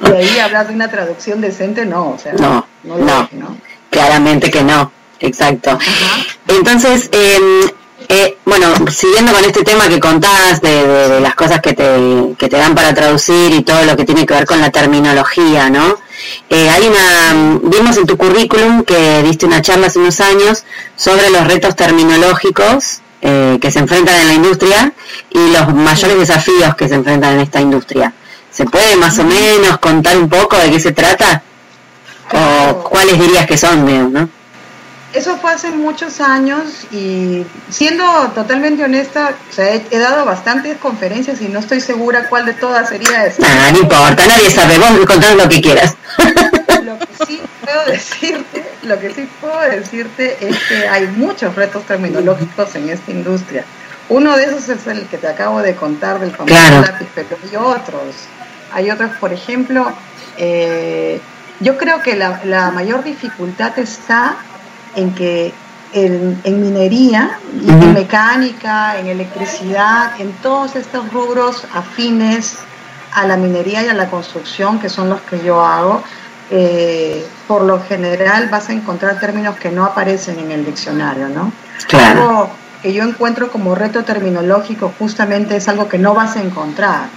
de 0.00 0.16
ahí 0.16 0.38
hablar 0.38 0.66
de 0.66 0.74
una 0.74 0.88
traducción 0.88 1.40
decente, 1.40 1.86
no, 1.86 2.10
o 2.10 2.18
sea, 2.18 2.32
no, 2.34 2.66
no, 2.82 3.28
no, 3.32 3.56
claramente 3.90 4.50
que 4.50 4.62
no, 4.62 4.90
exacto. 5.20 5.78
Entonces, 6.48 7.08
eh, 7.12 7.38
eh, 8.08 8.38
bueno, 8.44 8.68
siguiendo 8.90 9.32
con 9.32 9.44
este 9.44 9.62
tema 9.62 9.88
que 9.88 9.98
contás 9.98 10.60
de, 10.60 11.20
las 11.20 11.34
cosas 11.34 11.60
que 11.60 11.72
te, 11.72 12.34
que 12.38 12.48
te 12.48 12.56
dan 12.56 12.74
para 12.74 12.94
traducir 12.94 13.52
y 13.52 13.62
todo 13.62 13.84
lo 13.84 13.96
que 13.96 14.04
tiene 14.04 14.26
que 14.26 14.34
ver 14.34 14.46
con 14.46 14.60
la 14.60 14.70
terminología, 14.70 15.70
¿no? 15.70 15.98
Eh, 16.48 16.68
hay 16.68 16.86
una, 16.86 17.60
vimos 17.62 17.96
en 17.96 18.06
tu 18.06 18.16
currículum 18.16 18.84
que 18.84 19.22
diste 19.22 19.46
una 19.46 19.62
charla 19.62 19.88
hace 19.88 19.98
unos 19.98 20.20
años 20.20 20.64
sobre 20.96 21.30
los 21.30 21.46
retos 21.46 21.76
terminológicos 21.76 23.00
eh, 23.22 23.58
que 23.60 23.70
se 23.70 23.80
enfrentan 23.80 24.14
en 24.20 24.28
la 24.28 24.34
industria 24.34 24.92
y 25.30 25.50
los 25.50 25.74
mayores 25.74 26.18
desafíos 26.18 26.74
que 26.76 26.88
se 26.88 26.94
enfrentan 26.94 27.34
en 27.34 27.40
esta 27.40 27.60
industria. 27.60 28.12
¿Se 28.50 28.64
puede 28.64 28.96
más 28.96 29.18
o 29.18 29.24
menos 29.24 29.78
contar 29.78 30.16
un 30.16 30.28
poco 30.28 30.56
de 30.56 30.70
qué 30.70 30.80
se 30.80 30.92
trata? 30.92 31.42
¿O 32.32 32.84
cuáles 32.84 33.18
dirías 33.18 33.46
que 33.46 33.56
son, 33.56 34.12
no? 34.12 34.28
Eso 35.16 35.38
fue 35.38 35.50
hace 35.50 35.70
muchos 35.70 36.20
años 36.20 36.86
y 36.92 37.42
siendo 37.70 38.04
totalmente 38.34 38.84
honesta, 38.84 39.32
he, 39.56 39.98
dado 39.98 40.26
bastantes 40.26 40.76
conferencias 40.76 41.40
y 41.40 41.48
no 41.48 41.60
estoy 41.60 41.80
segura 41.80 42.28
cuál 42.28 42.44
de 42.44 42.52
todas 42.52 42.90
sería 42.90 43.24
esa. 43.24 43.42
Ah, 43.42 43.72
no 43.72 43.78
importa, 43.78 44.26
nadie 44.26 44.50
sabe, 44.50 44.76
vos 44.76 44.90
lo 44.90 45.48
que 45.48 45.62
quieras. 45.62 45.96
Lo 46.84 46.98
que 46.98 47.06
sí 47.26 47.40
puedo 47.64 47.86
decirte, 47.86 48.64
lo 48.82 49.00
que 49.00 49.14
sí 49.14 49.26
puedo 49.40 49.58
decirte 49.62 50.36
es 50.38 50.58
que 50.68 50.86
hay 50.86 51.06
muchos 51.06 51.54
retos 51.54 51.84
terminológicos 51.84 52.74
en 52.74 52.90
esta 52.90 53.10
industria. 53.10 53.64
Uno 54.10 54.36
de 54.36 54.44
esos 54.44 54.68
es 54.68 54.86
el 54.86 55.06
que 55.06 55.16
te 55.16 55.28
acabo 55.28 55.62
de 55.62 55.74
contar 55.76 56.20
del 56.20 56.32
famoso 56.32 56.80
lápiz, 56.82 57.08
pero 57.14 57.38
hay 57.42 57.56
otros. 57.56 58.14
Hay 58.70 58.90
otros, 58.90 59.12
por 59.18 59.32
ejemplo, 59.32 59.90
eh, 60.36 61.22
yo 61.60 61.78
creo 61.78 62.02
que 62.02 62.16
la, 62.16 62.42
la 62.44 62.70
mayor 62.70 63.02
dificultad 63.02 63.78
está 63.78 64.36
en 64.96 65.14
que 65.14 65.52
en, 65.92 66.40
minería, 66.44 67.38
en 67.66 67.94
mecánica, 67.94 68.98
en 68.98 69.06
electricidad, 69.06 70.20
en 70.20 70.32
todos 70.42 70.76
estos 70.76 71.10
rubros 71.12 71.64
afines 71.72 72.58
a 73.12 73.26
la 73.26 73.36
minería 73.36 73.82
y 73.82 73.88
a 73.88 73.94
la 73.94 74.10
construcción, 74.10 74.78
que 74.78 74.88
son 74.88 75.08
los 75.08 75.20
que 75.22 75.42
yo 75.42 75.64
hago, 75.64 76.02
eh, 76.50 77.26
por 77.48 77.62
lo 77.62 77.82
general 77.82 78.48
vas 78.50 78.68
a 78.68 78.72
encontrar 78.72 79.18
términos 79.18 79.56
que 79.56 79.70
no 79.70 79.84
aparecen 79.84 80.38
en 80.38 80.50
el 80.50 80.64
diccionario, 80.64 81.28
¿no? 81.28 81.52
Claro. 81.88 82.22
Algo 82.22 82.50
que 82.82 82.92
yo 82.92 83.04
encuentro 83.04 83.50
como 83.50 83.74
reto 83.74 84.04
terminológico 84.04 84.92
justamente 84.98 85.56
es 85.56 85.68
algo 85.68 85.88
que 85.88 85.98
no 85.98 86.14
vas 86.14 86.36
a 86.36 86.42
encontrar 86.42 87.08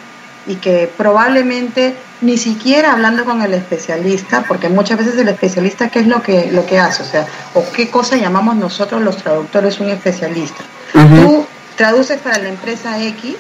y 0.50 0.56
que 0.56 0.92
probablemente 0.98 1.96
ni 2.22 2.36
siquiera 2.38 2.92
hablando 2.92 3.24
con 3.24 3.44
el 3.44 3.54
especialista, 3.54 4.44
porque 4.48 4.68
muchas 4.68 4.98
veces 4.98 5.16
el 5.18 5.30
especialista, 5.30 5.90
¿qué 5.90 6.00
es 6.00 6.08
lo 6.08 6.24
que, 6.24 6.52
lo 6.52 6.66
que 6.66 6.80
hace? 6.80 7.04
O 7.04 7.06
sea, 7.06 7.28
o 7.54 7.64
qué 7.72 7.92
cosa 7.92 8.18
llamamos 8.18 8.56
nosotros 8.56 9.00
los 9.04 9.18
traductores 9.18 9.80
un 9.80 9.90
especialista. 9.90 10.64
Tú 10.92 11.46
traduces 11.76 12.20
para 12.20 12.40
la 12.40 12.50
empresa 12.50 13.02
X, 13.02 13.36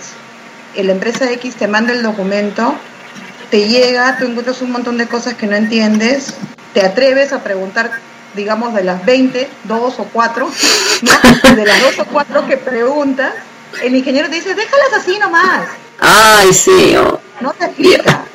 la 0.75 0.91
empresa 0.91 1.31
X 1.31 1.55
te 1.55 1.67
manda 1.67 1.93
el 1.93 2.03
documento, 2.03 2.75
te 3.49 3.67
llega, 3.67 4.17
tú 4.19 4.25
encuentras 4.25 4.61
un 4.61 4.71
montón 4.71 4.99
de 4.99 5.07
cosas 5.07 5.33
que 5.33 5.47
no 5.47 5.55
entiendes, 5.55 6.35
te 6.75 6.85
atreves 6.85 7.33
a 7.33 7.43
preguntar, 7.43 7.89
digamos, 8.35 8.75
de 8.75 8.83
las 8.83 9.03
20, 9.03 9.49
dos 9.63 9.99
o 9.99 10.03
cuatro, 10.03 10.47
de 11.55 11.65
las 11.65 11.81
dos 11.81 11.99
o 11.99 12.05
cuatro 12.05 12.45
que 12.45 12.57
preguntas, 12.57 13.33
el 13.81 13.95
ingeniero 13.95 14.29
te 14.29 14.35
dice, 14.35 14.53
déjalas 14.53 14.93
así 14.95 15.17
nomás. 15.17 15.88
Ay, 16.01 16.53
sí. 16.53 16.95
No 17.41 17.51
te 17.53 17.65
explica 17.65 18.25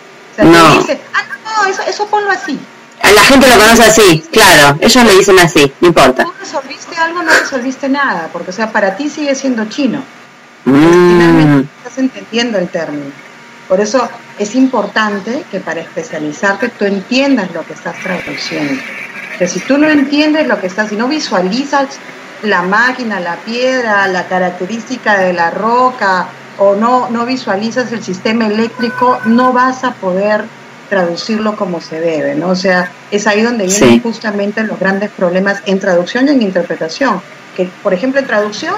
no. 0.43 0.79
dice, 0.79 1.01
ah, 1.15 1.23
no, 1.45 1.71
eso, 1.71 1.83
eso 1.83 2.07
ponlo 2.07 2.31
así. 2.31 2.59
La 3.03 3.23
gente 3.23 3.47
lo 3.49 3.55
conoce 3.57 3.83
así, 3.85 4.25
claro, 4.33 4.79
ellos 4.81 5.05
le 5.05 5.15
dicen 5.15 5.39
así, 5.39 5.73
no 5.81 5.89
importa. 5.89 6.25
No 6.25 6.33
resolviste 6.41 6.97
algo, 6.97 7.23
no 7.23 7.33
resolviste 7.33 7.89
nada, 7.89 8.31
porque 8.33 8.51
o 8.51 8.53
sea, 8.53 8.73
para 8.73 8.97
ti 8.97 9.11
sigue 9.11 9.35
siendo 9.35 9.67
chino. 9.67 10.03
Mm. 10.65 11.11
Finalmente 11.11 11.69
estás 11.79 11.99
entendiendo 11.99 12.59
el 12.59 12.69
término. 12.69 13.13
Por 13.69 13.81
eso 13.81 14.09
es 14.39 14.55
importante 14.55 15.45
que 15.51 15.61
para 15.61 15.81
especializarte 15.81 16.71
tú 16.71 16.87
entiendas 16.87 17.53
lo 17.53 17.65
que 17.65 17.75
estás 17.75 17.95
traduciendo. 18.03 18.83
Que 19.39 19.49
si 19.49 19.61
tú 19.61 19.77
no 19.79 19.89
entiendes 19.89 20.47
lo 20.47 20.61
que 20.61 20.67
estás, 20.67 20.89
si 20.89 20.97
no 20.97 21.07
visualizas 21.09 21.99
la 22.43 22.63
máquina, 22.63 23.21
la 23.21 23.37
piedra, 23.37 24.07
la 24.07 24.27
característica 24.27 25.19
de 25.19 25.33
la 25.33 25.51
roca, 25.51 26.29
o 26.59 26.75
no, 26.75 27.09
no 27.11 27.27
visualizas 27.27 27.93
el 27.93 28.03
sistema 28.03 28.47
eléctrico, 28.47 29.19
no 29.25 29.53
vas 29.53 29.85
a 29.85 29.93
poder 29.95 30.45
traducirlo 30.89 31.57
como 31.57 31.81
se 31.81 32.01
debe, 32.01 32.35
¿no? 32.35 32.49
O 32.51 32.57
sea, 32.57 32.91
es 33.11 33.27
ahí 33.27 33.43
donde 33.43 33.67
vienen 33.67 34.01
justamente 34.01 34.63
los 34.63 34.79
grandes 34.79 35.11
problemas 35.11 35.63
en 35.67 35.81
traducción 35.81 36.29
y 36.29 36.33
en 36.33 36.43
interpretación. 36.43 37.21
Que, 37.57 37.69
por 37.83 37.95
ejemplo, 37.95 38.21
en 38.21 38.27
traducción, 38.27 38.75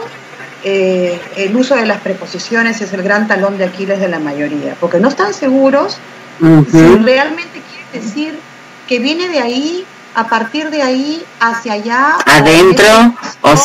eh, 0.65 1.21
el 1.37 1.55
uso 1.57 1.75
de 1.75 1.87
las 1.87 2.01
preposiciones 2.01 2.81
es 2.81 2.93
el 2.93 3.03
gran 3.03 3.29
talón 3.29 3.59
de 3.59 3.65
Aquiles 3.65 4.01
de 4.01 4.09
la 4.09 4.19
mayoría, 4.19 4.77
porque 4.81 4.99
no 4.99 5.09
están 5.09 5.35
seguros 5.35 5.99
si 6.39 6.97
realmente 6.97 7.63
quiere 7.63 8.05
decir 8.05 8.39
que 8.87 8.99
viene 8.99 9.29
de 9.29 9.41
ahí, 9.41 9.85
a 10.15 10.29
partir 10.29 10.71
de 10.71 10.83
ahí, 10.83 11.23
hacia 11.41 11.75
allá. 11.75 12.17
Adentro, 12.27 13.15
o, 13.43 13.51
¿O 13.53 13.57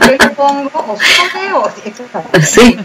qué 0.00 0.18
le 0.18 0.30
pongo? 0.30 0.70
¿O 0.74 0.96
sobre? 0.96 1.52
O, 1.52 1.70
sí. 2.42 2.78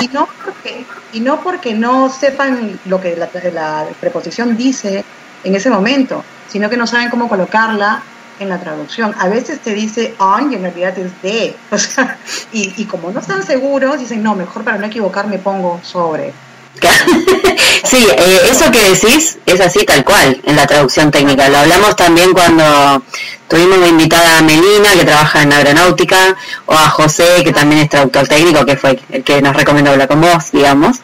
Y, 0.00 0.08
no 0.08 0.28
porque, 0.44 0.84
y 1.12 1.20
no 1.20 1.40
porque 1.40 1.74
no 1.74 2.10
sepan 2.10 2.78
lo 2.86 3.00
que 3.00 3.16
la, 3.16 3.28
la 3.52 3.86
preposición 4.00 4.56
dice 4.56 5.04
en 5.44 5.54
ese 5.54 5.70
momento, 5.70 6.24
sino 6.48 6.68
que 6.68 6.76
no 6.76 6.86
saben 6.86 7.10
cómo 7.10 7.28
colocarla 7.28 8.02
en 8.40 8.48
la 8.48 8.58
traducción. 8.58 9.14
A 9.18 9.28
veces 9.28 9.60
te 9.60 9.74
dice 9.74 10.14
on 10.18 10.52
y 10.52 10.56
en 10.56 10.62
realidad 10.62 10.98
es 10.98 11.22
de. 11.22 11.56
O 11.70 11.78
sea, 11.78 12.18
y, 12.52 12.72
y 12.76 12.84
como 12.86 13.10
no 13.10 13.20
están 13.20 13.44
seguros, 13.44 13.98
dicen, 13.98 14.22
no, 14.22 14.34
mejor 14.34 14.64
para 14.64 14.78
no 14.78 14.86
equivocarme 14.86 15.38
pongo 15.38 15.80
sobre. 15.82 16.32
sí, 17.84 18.06
eh, 18.10 18.40
eso 18.50 18.70
que 18.70 18.90
decís 18.90 19.38
es 19.46 19.60
así 19.60 19.84
tal 19.84 20.04
cual 20.04 20.40
en 20.44 20.56
la 20.56 20.66
traducción 20.66 21.10
técnica. 21.10 21.48
Lo 21.48 21.58
hablamos 21.58 21.96
también 21.96 22.32
cuando 22.32 23.02
tuvimos 23.48 23.80
de 23.80 23.88
invitada 23.88 24.38
a 24.38 24.42
Melina, 24.42 24.92
que 24.92 25.04
trabaja 25.04 25.42
en 25.42 25.52
aeronáutica, 25.52 26.36
o 26.66 26.74
a 26.74 26.90
José, 26.90 27.42
que 27.44 27.52
también 27.52 27.82
es 27.82 27.88
traductor 27.88 28.28
técnico, 28.28 28.64
que 28.64 28.76
fue 28.76 28.98
el 29.10 29.24
que 29.24 29.42
nos 29.42 29.56
recomendó 29.56 29.90
hablar 29.90 30.08
con 30.08 30.20
vos, 30.20 30.52
digamos, 30.52 30.98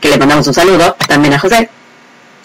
que 0.00 0.10
le 0.10 0.18
mandamos 0.18 0.46
un 0.46 0.54
saludo 0.54 0.96
también 1.06 1.34
a 1.34 1.38
José. 1.38 1.68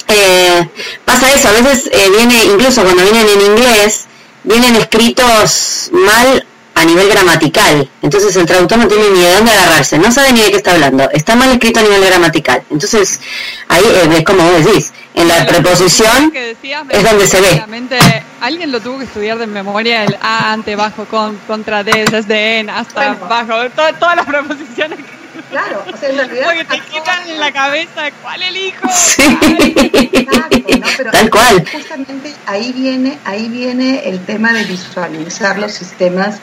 Eh, 0.07 0.69
pasa 1.05 1.31
eso, 1.33 1.49
a 1.49 1.51
veces 1.51 1.89
eh, 1.91 2.09
viene, 2.15 2.43
incluso 2.45 2.83
cuando 2.83 3.03
vienen 3.03 3.27
en 3.27 3.41
inglés, 3.41 4.05
vienen 4.43 4.75
escritos 4.75 5.89
mal 5.91 6.45
a 6.79 6.85
nivel 6.85 7.09
gramatical. 7.09 7.89
Entonces 8.01 8.35
el 8.35 8.45
traductor 8.45 8.77
no 8.77 8.87
tiene 8.87 9.09
ni 9.09 9.19
de 9.19 9.33
dónde 9.35 9.51
agarrarse, 9.51 9.97
no 9.99 10.11
sabe 10.11 10.31
ni 10.31 10.41
de 10.41 10.51
qué 10.51 10.57
está 10.57 10.71
hablando. 10.71 11.09
Está 11.11 11.35
mal 11.35 11.51
escrito 11.51 11.79
a 11.79 11.83
nivel 11.83 12.05
gramatical. 12.05 12.63
Entonces 12.69 13.19
ahí 13.67 13.83
eh, 13.83 14.09
es 14.17 14.23
como 14.23 14.43
vos 14.43 14.65
decís, 14.65 14.93
en 15.13 15.27
la 15.27 15.45
preposición 15.45 16.31
es 16.33 17.03
donde 17.03 17.27
se 17.27 17.41
ve. 17.41 17.63
Alguien 18.41 18.71
lo 18.71 18.79
tuvo 18.79 18.99
que 18.99 19.03
estudiar 19.03 19.37
de 19.37 19.47
memoria 19.47 20.05
el 20.05 20.15
a, 20.21 20.53
ante, 20.53 20.75
bajo, 20.75 21.05
con, 21.05 21.35
contra, 21.47 21.83
de, 21.83 22.05
desde, 22.05 22.59
en, 22.59 22.69
hasta, 22.69 23.15
bajo, 23.15 23.69
todas 23.71 24.15
las 24.15 24.25
preposiciones. 24.25 24.99
Claro, 25.49 25.83
o 25.91 25.97
sea, 25.97 26.09
en 26.09 26.17
realidad. 26.17 26.45
Porque 26.45 26.65
te 26.65 26.79
quitan 26.81 27.27
en 27.27 27.39
la 27.39 27.51
cabeza 27.51 28.11
cuál 28.21 28.41
elijo. 28.41 28.87
Sí. 28.93 29.37
Tal 31.11 31.29
cual. 31.29 31.65
Justamente 31.71 32.35
ahí 32.45 32.71
viene, 32.73 33.17
ahí 33.25 33.47
viene 33.47 34.07
el 34.07 34.25
tema 34.25 34.53
de 34.53 34.65
visualizar 34.65 35.57
los 35.57 35.73
sistemas 35.73 36.39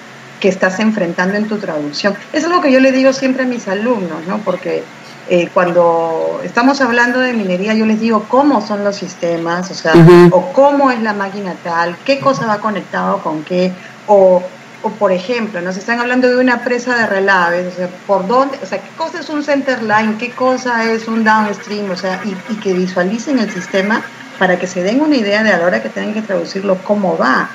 que 0.47 0.51
estás 0.51 0.79
enfrentando 0.79 1.37
en 1.37 1.49
tu 1.49 1.59
traducción. 1.59 2.15
Es 2.33 2.45
algo 2.45 2.61
que 2.61 2.71
yo 2.71 2.79
le 2.79 2.93
digo 2.93 3.13
siempre 3.13 3.43
a 3.43 3.47
mis 3.47 3.67
alumnos, 3.67 4.25
¿no? 4.29 4.39
Porque 4.45 4.85
eh, 5.29 5.49
cuando 5.53 6.41
estamos 6.45 6.81
hablando 6.81 7.19
de 7.19 7.33
minería, 7.33 7.75
yo 7.75 7.85
les 7.85 7.99
digo 7.99 8.27
cómo 8.29 8.65
son 8.65 8.85
los 8.85 8.95
sistemas, 8.95 9.69
o 9.73 9.75
sea, 9.75 9.93
o 10.31 10.53
cómo 10.53 10.93
es 10.93 11.03
la 11.03 11.15
máquina 11.15 11.57
tal, 11.65 11.97
qué 12.05 12.21
cosa 12.21 12.47
va 12.47 12.59
conectado 12.59 13.19
con 13.25 13.43
qué, 13.43 13.73
o, 14.07 14.41
o 14.83 14.91
por 14.91 15.11
ejemplo, 15.11 15.61
nos 15.63 15.77
están 15.77 15.99
hablando 15.99 16.29
de 16.29 16.37
una 16.37 16.63
presa 16.63 16.95
de 16.95 17.07
relaves, 17.09 17.75
o 17.75 17.77
sea, 17.77 17.89
por 18.07 18.29
dónde, 18.29 18.57
o 18.63 18.67
sea, 18.67 18.79
qué 18.79 18.91
cosa 18.97 19.19
es 19.19 19.29
un 19.29 19.43
center 19.43 19.83
line, 19.83 20.15
qué 20.17 20.31
cosa 20.31 20.85
es 20.85 21.09
un 21.09 21.25
downstream, 21.25 21.91
o 21.91 21.97
sea, 21.97 22.21
y, 22.25 22.37
y 22.53 22.57
que 22.59 22.73
visualicen 22.73 23.41
el 23.41 23.51
sistema 23.51 24.01
para 24.39 24.61
que 24.61 24.69
se 24.69 24.85
den 24.85 25.01
una 25.01 25.17
idea 25.17 25.43
de 25.43 25.51
a 25.51 25.59
la 25.59 25.67
hora 25.67 25.83
que 25.83 25.89
tengan 25.89 26.15
que 26.15 26.23
traducirlo 26.23 26.79
cómo 26.85 27.19
va. 27.19 27.49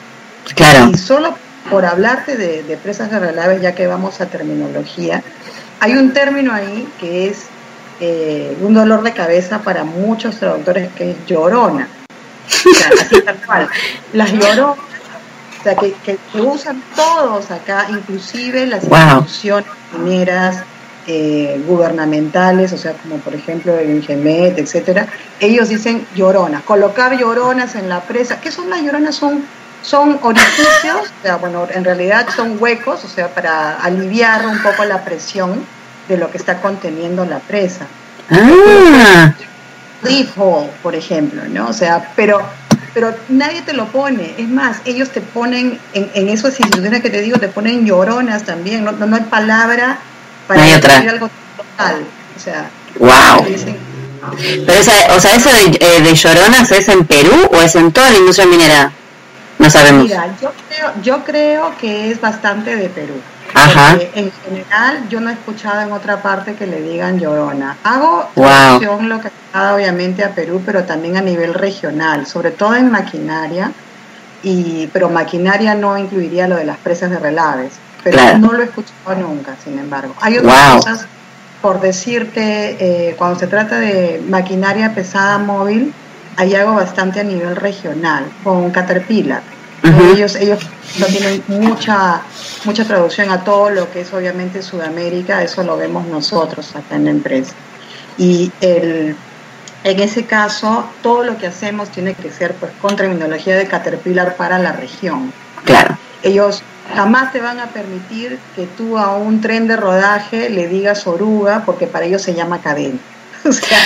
Claro. 0.56 0.90
Y 0.94 0.98
solo 0.98 1.36
por 1.70 1.86
hablarte 1.86 2.36
de, 2.38 2.78
presas 2.78 3.12
de 3.12 3.20
relaves, 3.20 3.62
ya 3.62 3.76
que 3.76 3.88
vamos 3.88 4.22
a 4.22 4.26
terminología, 4.26 5.24
hay 5.80 5.94
un 5.94 6.14
término 6.14 6.54
ahí 6.54 6.88
que 7.00 7.28
es 7.28 7.46
eh, 8.00 8.58
un 8.62 8.74
dolor 8.74 9.04
de 9.04 9.14
cabeza 9.14 9.60
para 9.60 9.84
muchos 9.84 10.38
traductores 10.38 10.92
que 10.94 11.12
es 11.12 11.18
llorona. 11.26 11.88
O 12.48 12.74
sea, 12.74 12.90
así 13.02 13.22
tal 13.22 13.38
cual. 13.46 13.70
Las 14.14 14.32
lloronas, 14.34 14.78
o 15.60 15.64
sea, 15.64 15.76
que, 15.76 15.94
que, 16.04 16.18
usan 16.42 16.84
todos 16.96 17.52
acá, 17.52 17.88
inclusive 17.90 18.66
las 18.66 18.84
instituciones 18.84 19.70
mineras, 19.98 20.64
eh, 21.08 21.60
gubernamentales, 21.68 22.72
o 22.74 22.78
sea, 22.78 22.94
como 22.94 23.18
por 23.18 23.34
ejemplo 23.34 23.76
el 23.76 23.90
INGEMET, 23.90 24.60
etcétera, 24.60 25.08
ellos 25.40 25.70
dicen 25.70 26.06
lloronas, 26.16 26.62
colocar 26.62 27.18
lloronas 27.18 27.74
en 27.74 27.90
la 27.90 28.02
presa. 28.02 28.40
¿Qué 28.40 28.52
son 28.52 28.70
las 28.70 28.84
lloronas? 28.84 29.16
Son, 29.16 29.44
son 29.82 30.20
orificios, 30.22 31.12
o 31.20 31.24
sea, 31.24 31.38
bueno, 31.38 31.68
en 31.72 31.84
realidad 31.84 32.28
son 32.36 32.58
huecos, 32.60 33.04
o 33.04 33.08
sea, 33.08 33.34
para 33.34 33.78
aliviar 33.78 34.46
un 34.46 34.62
poco 34.62 34.86
la 34.86 35.04
presión 35.04 35.66
de 36.08 36.18
lo 36.18 36.30
que 36.30 36.38
está 36.38 36.62
conteniendo 36.62 37.26
la 37.26 37.40
presa. 37.40 37.86
Ah. 38.30 39.34
por 40.82 40.96
ejemplo, 40.96 41.44
¿no? 41.50 41.68
O 41.68 41.74
sea, 41.74 42.14
pero 42.16 42.42
pero 42.94 43.16
nadie 43.30 43.62
te 43.62 43.74
lo 43.74 43.88
pone. 43.88 44.36
Es 44.38 44.50
más, 44.50 44.78
ellos 44.86 45.10
te 45.12 45.22
ponen, 45.22 45.80
en, 45.94 46.12
en 46.14 46.30
esas 46.30 46.60
instituciones 46.60 47.02
que 47.02 47.10
te 47.10 47.22
digo, 47.22 47.38
te 47.38 47.48
ponen 47.48 47.86
lloronas 47.86 48.44
también. 48.44 48.84
No, 48.84 48.92
no, 48.92 49.16
hay 49.16 49.22
palabra 49.24 49.98
para 50.48 50.62
decir 50.62 51.10
algo 51.10 51.30
total. 51.56 52.04
O 52.36 52.40
sea, 52.40 52.70
wow. 53.00 53.46
Pero 54.66 54.80
esa, 54.80 54.92
o 55.16 55.20
sea, 55.20 55.36
eso 55.36 55.50
de, 55.50 55.78
eh, 55.80 56.02
de, 56.02 56.14
lloronas 56.14 56.72
es 56.72 56.90
en 56.90 57.06
Perú 57.06 57.50
o 57.54 57.62
es 57.62 57.76
en 57.76 57.92
toda 57.92 58.10
la 58.10 58.18
industria 58.18 58.48
minera? 58.48 58.92
No 59.62 59.70
sabemos. 59.70 60.06
Mira, 60.06 60.26
yo 60.42 60.52
creo, 60.68 60.92
yo 61.04 61.24
creo 61.24 61.78
que 61.80 62.10
es 62.10 62.20
bastante 62.20 62.76
de 62.76 62.90
Perú. 62.90 63.14
Ajá. 63.54 63.98
en 64.16 64.32
general 64.32 65.10
yo 65.10 65.20
no 65.20 65.30
he 65.30 65.34
escuchado 65.34 65.82
en 65.82 65.92
otra 65.92 66.22
parte 66.22 66.56
que 66.56 66.66
le 66.66 66.82
digan 66.82 67.20
llorona. 67.20 67.78
Hago 67.84 68.30
traducción 68.34 69.10
localizada 69.10 69.76
obviamente 69.76 70.24
a 70.24 70.30
Perú, 70.30 70.64
pero 70.66 70.86
también 70.86 71.18
a 71.18 71.22
nivel 71.22 71.54
regional, 71.54 72.26
sobre 72.26 72.52
todo 72.52 72.76
en 72.76 72.90
maquinaria, 72.90 73.72
y, 74.42 74.88
pero 74.94 75.10
maquinaria 75.10 75.76
no 75.76 75.98
incluiría 75.98 76.48
lo 76.48 76.56
de 76.56 76.66
las 76.66 76.78
presas 76.78 77.12
de 77.12 77.20
relaves, 77.20 77.74
pero 78.04 78.38
no 78.40 78.54
lo 78.54 78.62
he 78.62 78.66
escuchado 78.66 79.16
nunca, 79.16 79.56
sin 79.64 79.78
embargo. 79.78 80.16
Hay 80.22 80.38
otras 80.38 80.76
cosas, 80.78 81.06
por 81.62 81.82
decirte, 81.82 82.78
eh, 82.80 83.16
cuando 83.18 83.38
se 83.38 83.48
trata 83.48 83.78
de 83.78 84.24
maquinaria 84.28 84.96
pesada 84.96 85.38
móvil, 85.38 85.94
hay 86.42 86.56
algo 86.56 86.76
bastante 86.76 87.20
a 87.20 87.24
nivel 87.24 87.56
regional, 87.56 88.26
con 88.44 88.72
Caterpillar 88.72 89.42
ellos, 90.14 90.36
ellos 90.36 90.60
no 91.00 91.06
tienen 91.08 91.44
mucha, 91.48 92.22
mucha 92.66 92.86
traducción 92.86 93.30
a 93.32 93.44
todo 93.44 93.70
lo 93.70 93.92
que 93.92 94.02
es 94.02 94.14
obviamente 94.14 94.62
Sudamérica, 94.62 95.42
eso 95.44 95.64
lo 95.64 95.78
vemos 95.78 96.06
nosotros 96.08 96.76
acá 96.76 96.96
en 96.96 97.06
la 97.06 97.12
empresa. 97.12 97.54
Y 98.18 98.52
el, 98.62 99.16
en 99.84 100.00
ese 100.00 100.26
caso, 100.26 100.86
todo 101.02 101.24
lo 101.24 101.38
que 101.38 101.48
hacemos 101.48 101.90
tiene 101.90 102.14
que 102.14 102.32
ser 102.32 102.54
pues 102.56 102.72
con 102.82 102.96
terminología 102.96 103.56
de 103.56 103.68
Caterpillar 103.68 104.36
para 104.36 104.60
la 104.60 104.74
región. 104.74 105.34
Claro. 105.64 105.98
Ellos 106.24 106.62
jamás 106.94 107.32
te 107.32 107.40
van 107.40 107.60
a 107.60 107.68
permitir 107.68 108.38
que 108.56 108.68
tú 108.68 108.98
a 108.98 109.16
un 109.16 109.42
tren 109.42 109.68
de 109.68 109.78
rodaje 109.78 110.50
le 110.50 110.68
digas 110.68 111.08
oruga, 111.08 111.64
porque 111.66 111.88
para 111.88 112.06
ellos 112.06 112.22
se 112.22 112.36
llama 112.36 112.62
cadena. 112.62 113.00
O 113.50 113.52
sea, 113.52 113.80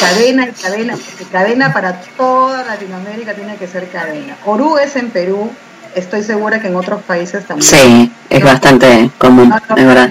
cadena 0.00 0.48
y 0.48 0.52
cadena, 0.52 0.94
porque 0.96 1.24
cadena 1.30 1.72
para 1.72 2.00
toda 2.16 2.64
Latinoamérica 2.64 3.34
tiene 3.34 3.56
que 3.56 3.66
ser 3.66 3.88
cadena. 3.88 4.36
Orú 4.46 4.78
es 4.78 4.96
en 4.96 5.10
Perú, 5.10 5.50
estoy 5.94 6.22
segura 6.22 6.60
que 6.60 6.68
en 6.68 6.76
otros 6.76 7.02
países 7.02 7.44
también. 7.44 7.68
Sí, 7.68 8.12
es 8.30 8.42
bastante 8.42 9.10
común, 9.18 9.52
es 9.76 9.86
verdad. 9.86 10.10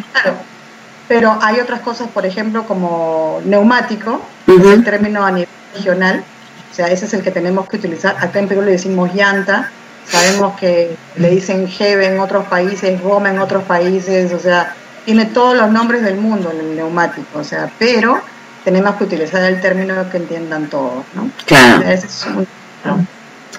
Pero 1.07 1.37
hay 1.41 1.59
otras 1.59 1.81
cosas, 1.81 2.07
por 2.09 2.25
ejemplo, 2.25 2.65
como 2.65 3.41
neumático, 3.45 4.21
es 4.47 4.65
el 4.65 4.83
término 4.83 5.25
a 5.25 5.31
nivel 5.31 5.49
regional, 5.75 6.23
o 6.71 6.75
sea, 6.75 6.87
ese 6.87 7.05
es 7.05 7.13
el 7.13 7.23
que 7.23 7.31
tenemos 7.31 7.67
que 7.67 7.77
utilizar. 7.77 8.15
Acá 8.19 8.39
en 8.39 8.47
Perú 8.47 8.61
le 8.61 8.71
decimos 8.71 9.13
llanta, 9.13 9.71
sabemos 10.05 10.57
que 10.59 10.95
le 11.15 11.29
dicen 11.29 11.67
jeve 11.67 12.07
en 12.07 12.19
otros 12.19 12.45
países, 12.45 13.01
goma 13.01 13.31
en 13.31 13.39
otros 13.39 13.63
países, 13.63 14.31
o 14.33 14.39
sea, 14.39 14.75
tiene 15.05 15.25
todos 15.25 15.57
los 15.57 15.69
nombres 15.71 16.03
del 16.03 16.15
mundo 16.15 16.51
el 16.51 16.75
neumático, 16.75 17.39
o 17.39 17.43
sea, 17.43 17.69
pero 17.77 18.21
tenemos 18.63 18.95
que 18.95 19.03
utilizar 19.03 19.43
el 19.43 19.59
término 19.61 20.09
que 20.09 20.17
entiendan 20.17 20.69
todos, 20.69 21.05
¿no? 21.13 21.29
Claro. 21.45 21.83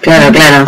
Claro, 0.01 0.33
claro. 0.33 0.64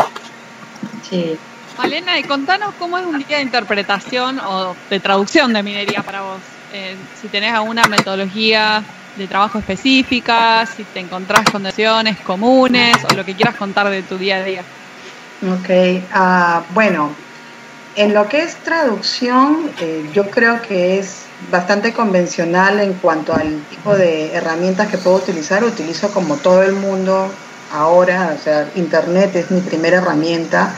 Sí. 1.08 1.36
Malena, 1.78 2.18
y 2.18 2.22
contanos 2.22 2.74
cómo 2.78 2.96
es 2.98 3.04
un 3.04 3.18
día 3.18 3.36
de 3.36 3.42
interpretación 3.42 4.40
o 4.40 4.74
de 4.88 5.00
traducción 5.00 5.52
de 5.52 5.62
minería 5.62 6.02
para 6.02 6.22
vos. 6.22 6.40
Eh, 6.72 6.96
si 7.20 7.28
tenés 7.28 7.52
alguna 7.52 7.84
metodología 7.84 8.82
de 9.16 9.26
trabajo 9.26 9.58
específica, 9.58 10.66
si 10.66 10.84
te 10.84 11.00
encontrás 11.00 11.48
condiciones 11.50 12.18
comunes 12.20 12.96
o 13.10 13.14
lo 13.14 13.24
que 13.24 13.34
quieras 13.34 13.56
contar 13.56 13.88
de 13.90 14.02
tu 14.02 14.18
día 14.18 14.36
a 14.36 14.42
día. 14.42 14.62
Ok, 15.42 15.68
uh, 16.14 16.74
bueno, 16.74 17.14
en 17.96 18.12
lo 18.12 18.28
que 18.28 18.42
es 18.42 18.56
traducción, 18.56 19.70
eh, 19.80 20.08
yo 20.12 20.30
creo 20.30 20.60
que 20.60 20.98
es 20.98 21.22
bastante 21.50 21.92
convencional 21.92 22.80
en 22.80 22.92
cuanto 22.94 23.32
al 23.32 23.62
tipo 23.70 23.96
de 23.96 24.34
herramientas 24.34 24.88
que 24.88 24.98
puedo 24.98 25.16
utilizar. 25.16 25.64
Utilizo 25.64 26.10
como 26.10 26.36
todo 26.36 26.62
el 26.62 26.72
mundo 26.72 27.28
ahora, 27.72 28.34
o 28.38 28.42
sea, 28.42 28.68
Internet 28.74 29.34
es 29.36 29.50
mi 29.50 29.60
primera 29.60 29.98
herramienta. 29.98 30.74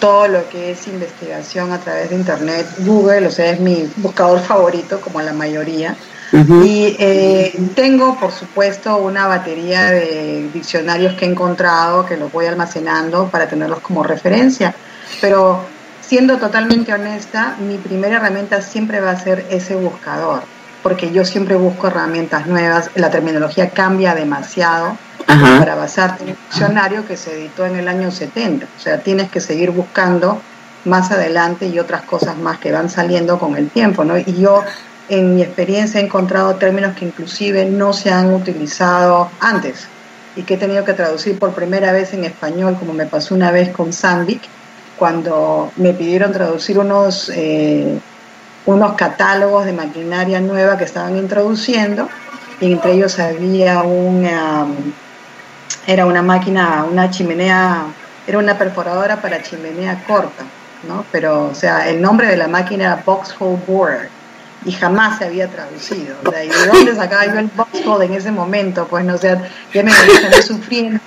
Todo 0.00 0.28
lo 0.28 0.48
que 0.48 0.72
es 0.72 0.86
investigación 0.88 1.72
a 1.72 1.78
través 1.78 2.10
de 2.10 2.16
Internet, 2.16 2.66
Google, 2.80 3.28
o 3.28 3.30
sea, 3.30 3.50
es 3.50 3.60
mi 3.60 3.90
buscador 3.96 4.40
favorito, 4.40 5.00
como 5.00 5.22
la 5.22 5.32
mayoría. 5.32 5.96
Y 6.32 6.96
eh, 6.98 7.56
tengo, 7.76 8.18
por 8.18 8.32
supuesto, 8.32 8.96
una 8.96 9.28
batería 9.28 9.92
de 9.92 10.50
diccionarios 10.52 11.14
que 11.14 11.24
he 11.24 11.28
encontrado, 11.28 12.04
que 12.04 12.16
los 12.16 12.32
voy 12.32 12.46
almacenando 12.46 13.28
para 13.28 13.48
tenerlos 13.48 13.78
como 13.78 14.02
referencia. 14.02 14.74
Pero 15.20 15.64
siendo 16.06 16.38
totalmente 16.38 16.92
honesta, 16.92 17.56
mi 17.58 17.78
primera 17.78 18.16
herramienta 18.16 18.62
siempre 18.62 19.00
va 19.00 19.10
a 19.10 19.18
ser 19.18 19.44
ese 19.50 19.74
buscador, 19.74 20.42
porque 20.82 21.10
yo 21.10 21.24
siempre 21.24 21.56
busco 21.56 21.88
herramientas 21.88 22.46
nuevas, 22.46 22.90
la 22.94 23.10
terminología 23.10 23.70
cambia 23.70 24.14
demasiado 24.14 24.96
para 25.26 25.74
basarte 25.74 26.22
en 26.22 26.30
un 26.30 26.36
diccionario 26.48 27.06
que 27.06 27.16
se 27.16 27.34
editó 27.34 27.66
en 27.66 27.76
el 27.76 27.88
año 27.88 28.10
70, 28.10 28.66
o 28.66 28.80
sea, 28.80 28.98
tienes 28.98 29.30
que 29.30 29.40
seguir 29.40 29.72
buscando 29.72 30.40
más 30.84 31.10
adelante 31.10 31.66
y 31.66 31.78
otras 31.80 32.02
cosas 32.02 32.36
más 32.38 32.58
que 32.58 32.70
van 32.70 32.88
saliendo 32.88 33.38
con 33.38 33.56
el 33.56 33.68
tiempo, 33.70 34.04
¿no? 34.04 34.16
Y 34.16 34.40
yo 34.40 34.62
en 35.08 35.34
mi 35.34 35.42
experiencia 35.42 36.00
he 36.00 36.04
encontrado 36.04 36.54
términos 36.54 36.94
que 36.96 37.04
inclusive 37.04 37.64
no 37.64 37.92
se 37.92 38.12
han 38.12 38.32
utilizado 38.32 39.28
antes 39.40 39.88
y 40.36 40.42
que 40.42 40.54
he 40.54 40.58
tenido 40.58 40.84
que 40.84 40.92
traducir 40.92 41.38
por 41.38 41.52
primera 41.52 41.90
vez 41.90 42.12
en 42.14 42.24
español, 42.24 42.76
como 42.78 42.92
me 42.92 43.06
pasó 43.06 43.34
una 43.34 43.50
vez 43.50 43.70
con 43.70 43.92
Sandvik, 43.92 44.42
cuando 44.98 45.72
me 45.76 45.92
pidieron 45.92 46.32
traducir 46.32 46.78
unos, 46.78 47.30
eh, 47.34 47.98
unos 48.64 48.94
catálogos 48.94 49.64
de 49.64 49.72
maquinaria 49.72 50.40
nueva 50.40 50.76
que 50.76 50.84
estaban 50.84 51.16
introduciendo, 51.16 52.08
y 52.60 52.72
entre 52.72 52.92
ellos 52.92 53.18
había 53.18 53.82
una, 53.82 54.66
era 55.86 56.06
una 56.06 56.22
máquina, 56.22 56.84
una 56.90 57.10
chimenea, 57.10 57.84
era 58.26 58.38
una 58.38 58.56
perforadora 58.56 59.20
para 59.20 59.42
chimenea 59.42 60.02
corta, 60.06 60.44
¿no? 60.88 61.04
Pero, 61.12 61.50
o 61.50 61.54
sea, 61.54 61.88
el 61.88 62.00
nombre 62.00 62.28
de 62.28 62.36
la 62.36 62.48
máquina 62.48 62.84
era 62.84 63.02
Box 63.04 63.34
Hole 63.38 63.62
Board 63.66 64.15
y 64.66 64.72
jamás 64.72 65.18
se 65.18 65.24
había 65.24 65.48
traducido. 65.48 66.16
O 66.24 66.30
sea, 66.30 66.44
¿y 66.44 66.48
de 66.48 66.66
dónde 66.66 66.94
sacaba 66.94 67.24
yo 67.26 67.38
el 67.38 67.48
boxcode 67.56 68.06
en 68.06 68.14
ese 68.14 68.32
momento? 68.32 68.86
Pues 68.88 69.04
no 69.04 69.16
sé, 69.16 69.38
ya 69.72 69.82
me 69.84 69.92
venía 69.92 70.42
sufriendo, 70.42 71.00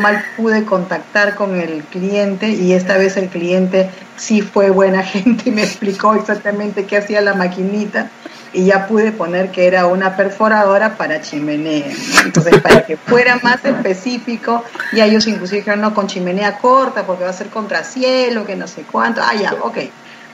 mal 0.00 0.24
pude 0.36 0.64
contactar 0.64 1.36
con 1.36 1.54
el 1.54 1.84
cliente 1.84 2.48
y 2.48 2.72
esta 2.72 2.98
vez 2.98 3.16
el 3.16 3.28
cliente 3.28 3.88
sí 4.16 4.42
fue 4.42 4.70
buena 4.70 5.02
gente 5.04 5.48
y 5.48 5.52
me 5.52 5.62
explicó 5.62 6.14
exactamente 6.14 6.86
qué 6.86 6.96
hacía 6.96 7.20
la 7.20 7.34
maquinita 7.34 8.10
y 8.52 8.66
ya 8.66 8.86
pude 8.86 9.12
poner 9.12 9.50
que 9.50 9.66
era 9.66 9.86
una 9.86 10.16
perforadora 10.16 10.96
para 10.96 11.20
chimenea. 11.20 11.86
Entonces, 12.24 12.60
para 12.60 12.84
que 12.84 12.96
fuera 12.96 13.40
más 13.42 13.64
específico, 13.64 14.62
y 14.92 15.00
ellos 15.00 15.26
inclusive 15.26 15.58
dijeron, 15.58 15.80
no, 15.80 15.92
con 15.92 16.06
chimenea 16.06 16.58
corta, 16.58 17.04
porque 17.04 17.24
va 17.24 17.30
a 17.30 17.32
ser 17.32 17.48
contracielo, 17.48 18.46
que 18.46 18.54
no 18.54 18.68
sé 18.68 18.82
cuánto. 18.82 19.20
Ah, 19.24 19.34
ya, 19.34 19.54
ok 19.54 19.78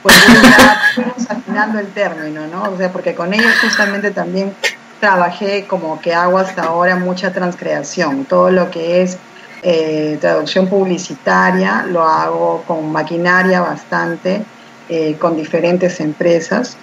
pues 0.01 0.15
ya 0.25 0.81
fuimos 0.95 1.29
afinando 1.29 1.79
el 1.79 1.87
término, 1.87 2.47
¿no? 2.47 2.63
O 2.63 2.77
sea, 2.77 2.91
porque 2.91 3.15
con 3.15 3.33
ellos 3.33 3.53
justamente 3.61 4.11
también 4.11 4.53
trabajé 4.99 5.65
como 5.67 5.99
que 5.99 6.13
hago 6.13 6.37
hasta 6.37 6.63
ahora 6.63 6.95
mucha 6.95 7.33
transcreación, 7.33 8.25
todo 8.25 8.51
lo 8.51 8.69
que 8.69 9.01
es 9.01 9.17
eh, 9.63 10.17
traducción 10.19 10.67
publicitaria 10.67 11.85
lo 11.87 12.03
hago 12.03 12.63
con 12.65 12.91
maquinaria 12.91 13.61
bastante, 13.61 14.43
eh, 14.89 15.15
con 15.19 15.35
diferentes 15.35 15.99
empresas. 15.99 16.77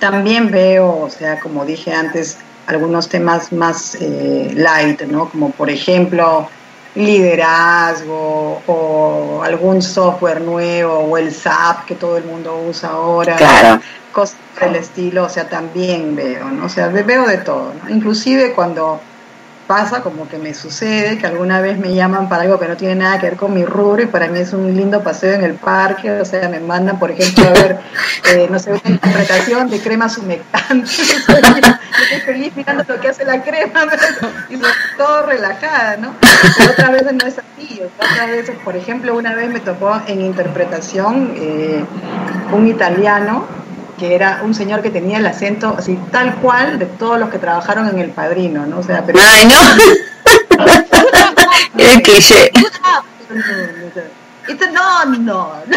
También 0.00 0.50
veo, 0.50 1.02
o 1.02 1.08
sea, 1.08 1.38
como 1.38 1.64
dije 1.64 1.92
antes, 1.94 2.38
algunos 2.66 3.08
temas 3.08 3.52
más 3.52 3.96
eh, 4.00 4.52
light, 4.56 5.02
¿no? 5.02 5.28
Como 5.28 5.50
por 5.50 5.70
ejemplo 5.70 6.48
liderazgo 6.94 8.62
o 8.66 9.42
algún 9.42 9.82
software 9.82 10.40
nuevo 10.40 10.98
o 10.98 11.18
el 11.18 11.32
SAP 11.32 11.86
que 11.86 11.94
todo 11.94 12.16
el 12.16 12.24
mundo 12.24 12.56
usa 12.68 12.90
ahora. 12.90 13.36
Claro. 13.36 13.80
Cosas 14.12 14.36
del 14.60 14.76
estilo, 14.76 15.24
o 15.24 15.28
sea, 15.28 15.48
también 15.48 16.14
veo, 16.14 16.48
¿no? 16.50 16.66
O 16.66 16.68
sea, 16.68 16.88
veo 16.88 17.26
de 17.26 17.38
todo, 17.38 17.72
¿no? 17.82 17.90
Inclusive 17.90 18.52
cuando 18.52 19.00
pasa, 19.66 20.02
como 20.02 20.28
que 20.28 20.38
me 20.38 20.54
sucede, 20.54 21.18
que 21.18 21.26
alguna 21.26 21.60
vez 21.60 21.78
me 21.78 21.94
llaman 21.94 22.28
para 22.28 22.42
algo 22.42 22.58
que 22.58 22.68
no 22.68 22.76
tiene 22.76 22.96
nada 22.96 23.18
que 23.18 23.26
ver 23.26 23.36
con 23.36 23.54
mi 23.54 23.64
rubro 23.64 24.02
y 24.02 24.06
para 24.06 24.28
mí 24.28 24.38
es 24.38 24.52
un 24.52 24.74
lindo 24.76 25.02
paseo 25.02 25.34
en 25.34 25.44
el 25.44 25.54
parque, 25.54 26.10
o 26.10 26.24
sea, 26.24 26.48
me 26.48 26.60
mandan, 26.60 26.98
por 26.98 27.10
ejemplo, 27.10 27.46
a 27.46 27.50
ver, 27.50 27.78
eh, 28.32 28.48
no 28.50 28.58
sé, 28.58 28.70
una 28.70 28.80
interpretación 28.84 29.70
de 29.70 29.80
cremas 29.80 30.18
humectantes, 30.18 31.00
estoy 31.28 32.20
feliz 32.24 32.52
mirando 32.56 32.84
lo 32.86 33.00
que 33.00 33.08
hace 33.08 33.24
la 33.24 33.42
crema 33.42 33.86
y 34.50 34.56
todo 34.96 35.26
relajada, 35.26 35.96
¿no? 35.96 36.14
Pero 36.58 36.70
otras 36.70 36.92
veces 36.92 37.12
no 37.12 37.26
es 37.26 37.38
así, 37.38 37.80
otras 37.82 38.28
veces, 38.28 38.56
por 38.64 38.76
ejemplo, 38.76 39.16
una 39.16 39.34
vez 39.34 39.48
me 39.48 39.60
tocó 39.60 40.00
en 40.06 40.20
interpretación 40.20 41.34
eh, 41.36 41.84
un 42.52 42.68
italiano 42.68 43.63
que 44.04 44.14
era 44.14 44.42
un 44.42 44.54
señor 44.54 44.82
que 44.82 44.90
tenía 44.90 45.16
el 45.18 45.26
acento 45.26 45.76
así 45.78 45.98
tal 46.12 46.34
cual 46.36 46.78
de 46.78 46.84
todos 46.84 47.18
los 47.18 47.30
que 47.30 47.38
trabajaron 47.38 47.88
en 47.88 47.98
El 47.98 48.10
Padrino, 48.10 48.66
¿no? 48.66 48.80
O 48.80 48.82
sea, 48.82 49.02
pero... 49.04 49.18
¡Ay, 49.22 49.46
no! 49.46 49.54
el 51.78 52.02
cliché. 52.02 52.50
Este 54.46 54.70
no, 54.72 55.06
no. 55.06 55.54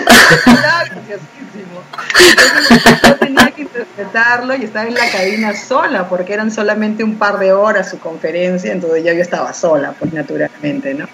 yo 3.05 3.15
tenía 3.15 3.51
que 3.51 3.61
interpretarlo 3.61 4.55
y 4.57 4.65
estaba 4.65 4.87
en 4.87 4.95
la 4.95 5.09
cabina 5.09 5.55
sola 5.55 6.09
porque 6.09 6.33
eran 6.33 6.51
solamente 6.51 7.05
un 7.05 7.15
par 7.17 7.39
de 7.39 7.53
horas 7.53 7.89
su 7.89 7.99
conferencia, 7.99 8.73
entonces 8.73 9.05
ya 9.05 9.13
yo 9.13 9.21
estaba 9.21 9.53
sola, 9.53 9.93
pues 9.97 10.11
naturalmente, 10.11 10.93
¿no? 10.93 11.07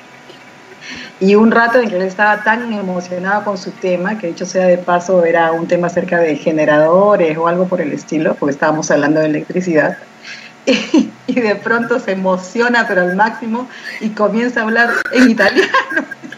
Y 1.24 1.36
un 1.36 1.52
rato 1.52 1.80
en 1.80 1.90
que 1.90 1.96
él 1.96 2.02
estaba 2.02 2.44
tan 2.44 2.74
emocionado 2.74 3.46
con 3.46 3.58
su 3.58 3.72
tema, 3.72 4.18
que 4.18 4.28
dicho 4.28 4.46
sea 4.46 4.68
de 4.68 4.78
paso 4.78 5.24
era 5.24 5.54
un 5.54 5.68
tema 5.68 5.88
acerca 5.88 6.20
de 6.20 6.36
generadores 6.36 7.38
o 7.38 7.48
algo 7.48 7.66
por 7.66 7.80
el 7.80 7.94
estilo, 7.94 8.36
porque 8.36 8.52
estábamos 8.52 8.92
hablando 8.92 9.22
de 9.22 9.28
electricidad, 9.28 9.98
y, 10.66 11.34
de 11.34 11.56
pronto 11.56 12.00
se 12.00 12.12
emociona 12.12 12.86
pero 12.88 13.02
al 13.04 13.16
máximo 13.16 13.70
y 14.02 14.10
comienza 14.10 14.60
a 14.60 14.64
hablar 14.64 14.90
en 15.14 15.30
italiano, 15.30 15.70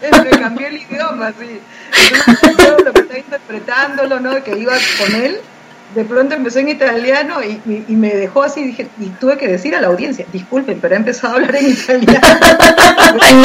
me 0.24 0.30
cambió 0.30 0.68
el 0.68 0.78
idioma, 0.78 1.28
así. 1.28 1.60
Entonces 2.44 2.86
lo 2.86 2.94
que 2.94 3.02
estaba 3.02 3.20
interpretándolo, 3.20 4.20
¿no? 4.20 4.44
que 4.44 4.56
iba 4.56 4.74
con 5.00 5.16
él, 5.16 5.40
de 5.96 6.06
pronto 6.06 6.36
empezó 6.36 6.60
en 6.60 6.70
italiano 6.70 7.42
y, 7.42 7.60
y, 7.88 7.96
me 7.96 8.14
dejó 8.14 8.44
así, 8.44 8.64
dije, 8.64 8.88
y 9.00 9.08
tuve 9.20 9.38
que 9.38 9.48
decir 9.48 9.76
a 9.76 9.82
la 9.82 9.88
audiencia, 9.88 10.28
disculpen, 10.32 10.80
pero 10.80 10.94
he 10.94 10.98
empezado 10.98 11.34
a 11.34 11.38
hablar 11.38 11.56
en 11.56 11.72
italiano. 11.72 12.20
¡Ay, 13.22 13.36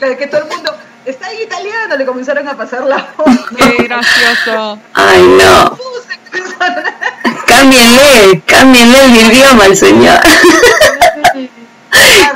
no! 0.00 0.16
que 0.16 0.26
todo 0.26 0.42
el 0.42 0.48
mundo 0.48 0.74
está 1.04 1.32
en 1.32 1.42
italiano, 1.42 1.96
le 1.96 2.06
comenzaron 2.06 2.48
a 2.48 2.56
pasar 2.56 2.84
la 2.84 3.08
voz. 3.16 3.36
Qué 3.56 3.84
gracioso. 3.84 4.78
Ay, 4.94 5.22
no. 5.22 5.78
cámbienle, 7.46 8.42
cámbienle 8.46 9.04
el 9.04 9.16
idioma 9.16 9.64
al 9.64 9.76
señor. 9.76 10.20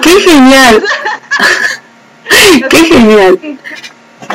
Qué 0.03 0.21
genial. 0.21 0.85
Qué 2.71 2.85
genial. 2.85 3.59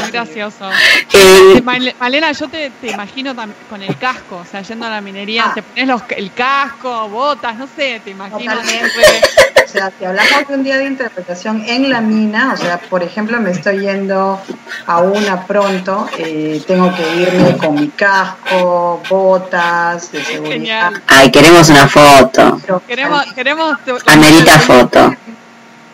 Muy 0.05 0.11
gracioso. 0.11 0.69
Eh, 1.17 1.61
Malena, 1.61 2.31
yo 2.33 2.47
te, 2.49 2.69
te 2.81 2.91
imagino 2.91 3.33
con 3.69 3.81
el 3.81 3.97
casco, 3.97 4.37
o 4.37 4.45
sea, 4.45 4.61
yendo 4.61 4.85
a 4.85 4.89
la 4.89 5.01
minería, 5.01 5.45
ah. 5.47 5.53
te 5.53 5.63
pones 5.63 5.87
los, 5.87 6.01
el 6.09 6.33
casco, 6.33 7.07
botas, 7.07 7.55
no 7.55 7.67
sé, 7.73 8.01
te 8.03 8.11
imagino. 8.11 8.53
O 8.53 9.67
sea, 9.67 9.91
si 9.97 10.05
hablamos 10.05 10.47
de 10.47 10.53
un 10.53 10.63
día 10.63 10.77
de 10.77 10.85
interpretación 10.85 11.63
en 11.67 11.89
la 11.89 12.01
mina, 12.01 12.53
o 12.53 12.57
sea, 12.57 12.79
por 12.79 13.01
ejemplo, 13.01 13.39
me 13.39 13.51
estoy 13.51 13.79
yendo 13.79 14.41
a 14.85 14.99
una 14.99 15.45
pronto, 15.45 16.07
eh, 16.17 16.61
tengo 16.67 16.93
que 16.93 17.15
irme 17.15 17.57
con 17.57 17.75
mi 17.75 17.89
casco, 17.89 19.01
botas 19.09 20.11
de 20.11 20.23
seguridad. 20.23 20.91
Ay, 21.07 21.31
queremos 21.31 21.69
una 21.69 21.87
foto. 21.87 22.61
queremos, 22.87 23.25
queremos. 23.33 23.77
Amerita 24.07 24.59
foto. 24.59 25.15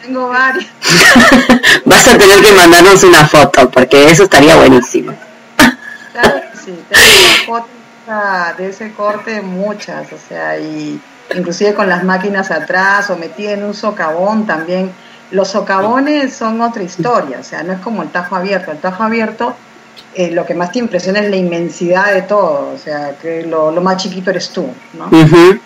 Tengo 0.02 0.30
varias. 0.30 0.68
Vas 1.86 2.08
a 2.08 2.18
tener 2.18 2.42
que 2.42 2.52
mandarnos 2.54 3.04
una 3.04 3.28
foto, 3.28 3.70
porque 3.70 4.10
eso 4.10 4.24
estaría 4.24 4.56
buenísimo. 4.56 5.14
Claro 6.12 6.42
que 6.52 6.58
sí, 6.58 6.84
tengo 6.90 7.46
fotos 7.46 7.82
de 8.58 8.70
ese 8.70 8.92
corte, 8.94 9.42
muchas, 9.42 10.12
o 10.12 10.18
sea, 10.18 10.58
y 10.60 11.00
inclusive 11.36 11.74
con 11.74 11.88
las 11.88 12.04
máquinas 12.04 12.52
atrás 12.52 13.10
o 13.10 13.18
metí 13.18 13.48
en 13.48 13.64
un 13.64 13.74
socavón 13.74 14.46
también. 14.46 14.92
Los 15.32 15.50
socavones 15.50 16.34
son 16.34 16.60
otra 16.60 16.84
historia, 16.84 17.38
o 17.40 17.44
sea, 17.44 17.64
no 17.64 17.74
es 17.74 17.80
como 17.80 18.04
el 18.04 18.10
tajo 18.10 18.36
abierto. 18.36 18.72
El 18.72 18.80
tajo 18.80 19.04
abierto, 19.04 19.56
eh, 20.14 20.32
lo 20.32 20.46
que 20.46 20.54
más 20.54 20.74
te 20.74 20.80
impresiona 20.80 21.20
es 21.20 21.30
la 21.30 21.38
inmensidad 21.38 22.14
de 22.14 22.24
todo, 22.24 22.74
o 22.74 22.78
sea, 22.78 23.16
que 23.22 23.44
lo, 23.44 23.72
más 23.80 23.98
chiquito 23.98 24.32
eres 24.32 24.50
tú, 24.50 24.68
¿no? 24.94 25.10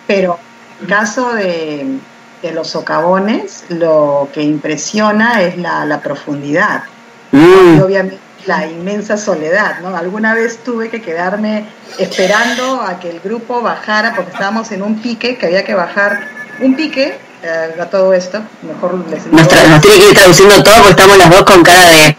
Pero 0.06 0.38
en 0.80 0.86
caso 0.86 1.32
de, 1.32 1.98
de 2.42 2.52
los 2.52 2.68
socavones, 2.68 3.64
lo 3.68 4.28
que 4.32 4.42
impresiona 4.42 5.42
es 5.42 5.56
la, 5.56 5.84
la 5.84 6.00
profundidad. 6.00 6.84
Mm. 7.32 7.76
Y 7.76 7.80
obviamente 7.80 8.26
la 8.46 8.66
inmensa 8.66 9.16
soledad, 9.16 9.80
¿no? 9.80 9.96
Alguna 9.96 10.34
vez 10.34 10.58
tuve 10.58 10.88
que 10.88 11.02
quedarme 11.02 11.64
esperando 11.98 12.80
a 12.80 12.98
que 13.00 13.10
el 13.10 13.20
grupo 13.20 13.60
bajara, 13.60 14.14
porque 14.14 14.30
estábamos 14.30 14.70
en 14.72 14.82
un 14.82 15.00
pique, 15.00 15.36
que 15.36 15.46
había 15.46 15.64
que 15.64 15.74
bajar 15.74 16.20
un 16.60 16.74
pique 16.74 17.18
eh, 17.42 17.76
a 17.80 17.86
todo 17.86 18.12
esto. 18.14 18.40
Mejor 18.62 19.04
les 19.10 19.26
nos, 19.26 19.42
nos 19.42 19.80
tiene 19.80 19.98
que 19.98 20.08
ir 20.10 20.14
traduciendo 20.14 20.62
todo 20.62 20.76
porque 20.76 20.90
estamos 20.90 21.18
las 21.18 21.30
dos 21.30 21.42
con 21.42 21.62
cara 21.62 21.82
de... 21.82 22.16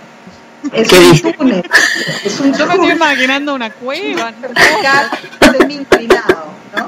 Es 0.74 0.92
un 0.92 1.34
túnel. 1.34 1.64
Es 2.26 2.40
un 2.42 2.54
Yo 2.54 2.66
me 2.66 2.74
estoy 2.74 2.92
imaginando 2.92 3.54
una 3.54 3.70
cueva. 3.70 4.34
Semi 5.40 5.76
inclinado, 5.76 6.52
¿no? 6.76 6.88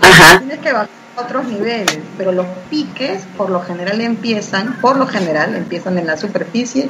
Ajá. 0.00 0.38
Tienes 0.38 0.58
que 0.60 0.72
bajar 0.72 0.88
otros 1.18 1.46
niveles, 1.46 1.98
pero 2.16 2.32
los 2.32 2.46
piques 2.70 3.24
por 3.36 3.50
lo 3.50 3.60
general 3.60 4.00
empiezan, 4.00 4.78
por 4.80 4.96
lo 4.96 5.06
general 5.06 5.54
empiezan 5.54 5.98
en 5.98 6.06
la 6.06 6.16
superficie 6.16 6.88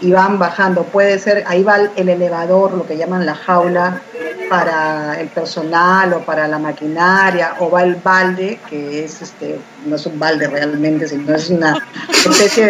y 0.00 0.12
van 0.12 0.38
bajando. 0.38 0.84
Puede 0.84 1.18
ser, 1.18 1.44
ahí 1.46 1.62
va 1.62 1.76
el 1.96 2.08
elevador, 2.08 2.72
lo 2.72 2.86
que 2.86 2.96
llaman 2.96 3.26
la 3.26 3.34
jaula 3.34 4.00
para 4.48 5.20
el 5.20 5.28
personal 5.28 6.12
o 6.12 6.20
para 6.20 6.48
la 6.48 6.58
maquinaria, 6.58 7.54
o 7.60 7.70
va 7.70 7.84
el 7.84 7.94
balde, 7.94 8.58
que 8.68 9.04
es 9.04 9.22
este, 9.22 9.60
no 9.86 9.94
es 9.94 10.06
un 10.06 10.18
balde 10.18 10.48
realmente, 10.48 11.06
sino 11.06 11.34
es 11.34 11.50
una 11.50 11.78
especie 12.08 12.66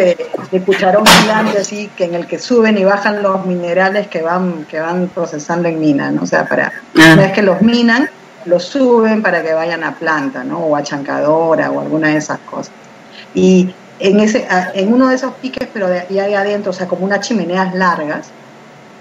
de, 0.51 0.61
cucharón 0.61 1.07
gigante 1.07 1.59
así, 1.59 1.91
que 1.97 2.05
en 2.05 2.15
el 2.15 2.27
que 2.27 2.39
suben 2.39 2.77
y 2.77 2.85
bajan 2.85 3.23
los 3.23 3.47
minerales 3.47 4.09
que 4.09 4.21
van, 4.21 4.67
que 4.67 4.79
van 4.79 5.09
procesando 5.09 5.69
en 5.69 5.81
mina, 5.81 6.11
¿no? 6.11 6.23
O 6.23 6.27
sea, 6.27 6.47
para, 6.47 6.67
ah. 6.67 7.13
una 7.15 7.17
vez 7.17 7.33
que 7.33 7.43
los 7.43 7.63
minan, 7.63 8.11
los 8.45 8.65
suben 8.65 9.23
para 9.23 9.43
que 9.43 9.53
vayan 9.53 9.85
a 9.85 9.95
planta, 9.95 10.45
¿no? 10.45 10.59
O 10.59 10.77
a 10.77 10.83
chancadora 10.83 11.71
o 11.71 11.81
alguna 11.81 12.09
de 12.09 12.17
esas 12.17 12.39
cosas. 12.41 12.73
Y 13.35 13.73
en, 13.99 14.21
ese, 14.21 14.47
en 14.75 14.93
uno 14.93 15.09
de 15.09 15.15
esos 15.15 15.33
piques, 15.35 15.69
pero 15.73 15.89
de, 15.89 16.01
ahí 16.21 16.35
adentro, 16.35 16.71
o 16.71 16.73
sea, 16.73 16.89
como 16.89 17.05
unas 17.05 17.21
chimeneas 17.21 17.75
largas, 17.75 18.31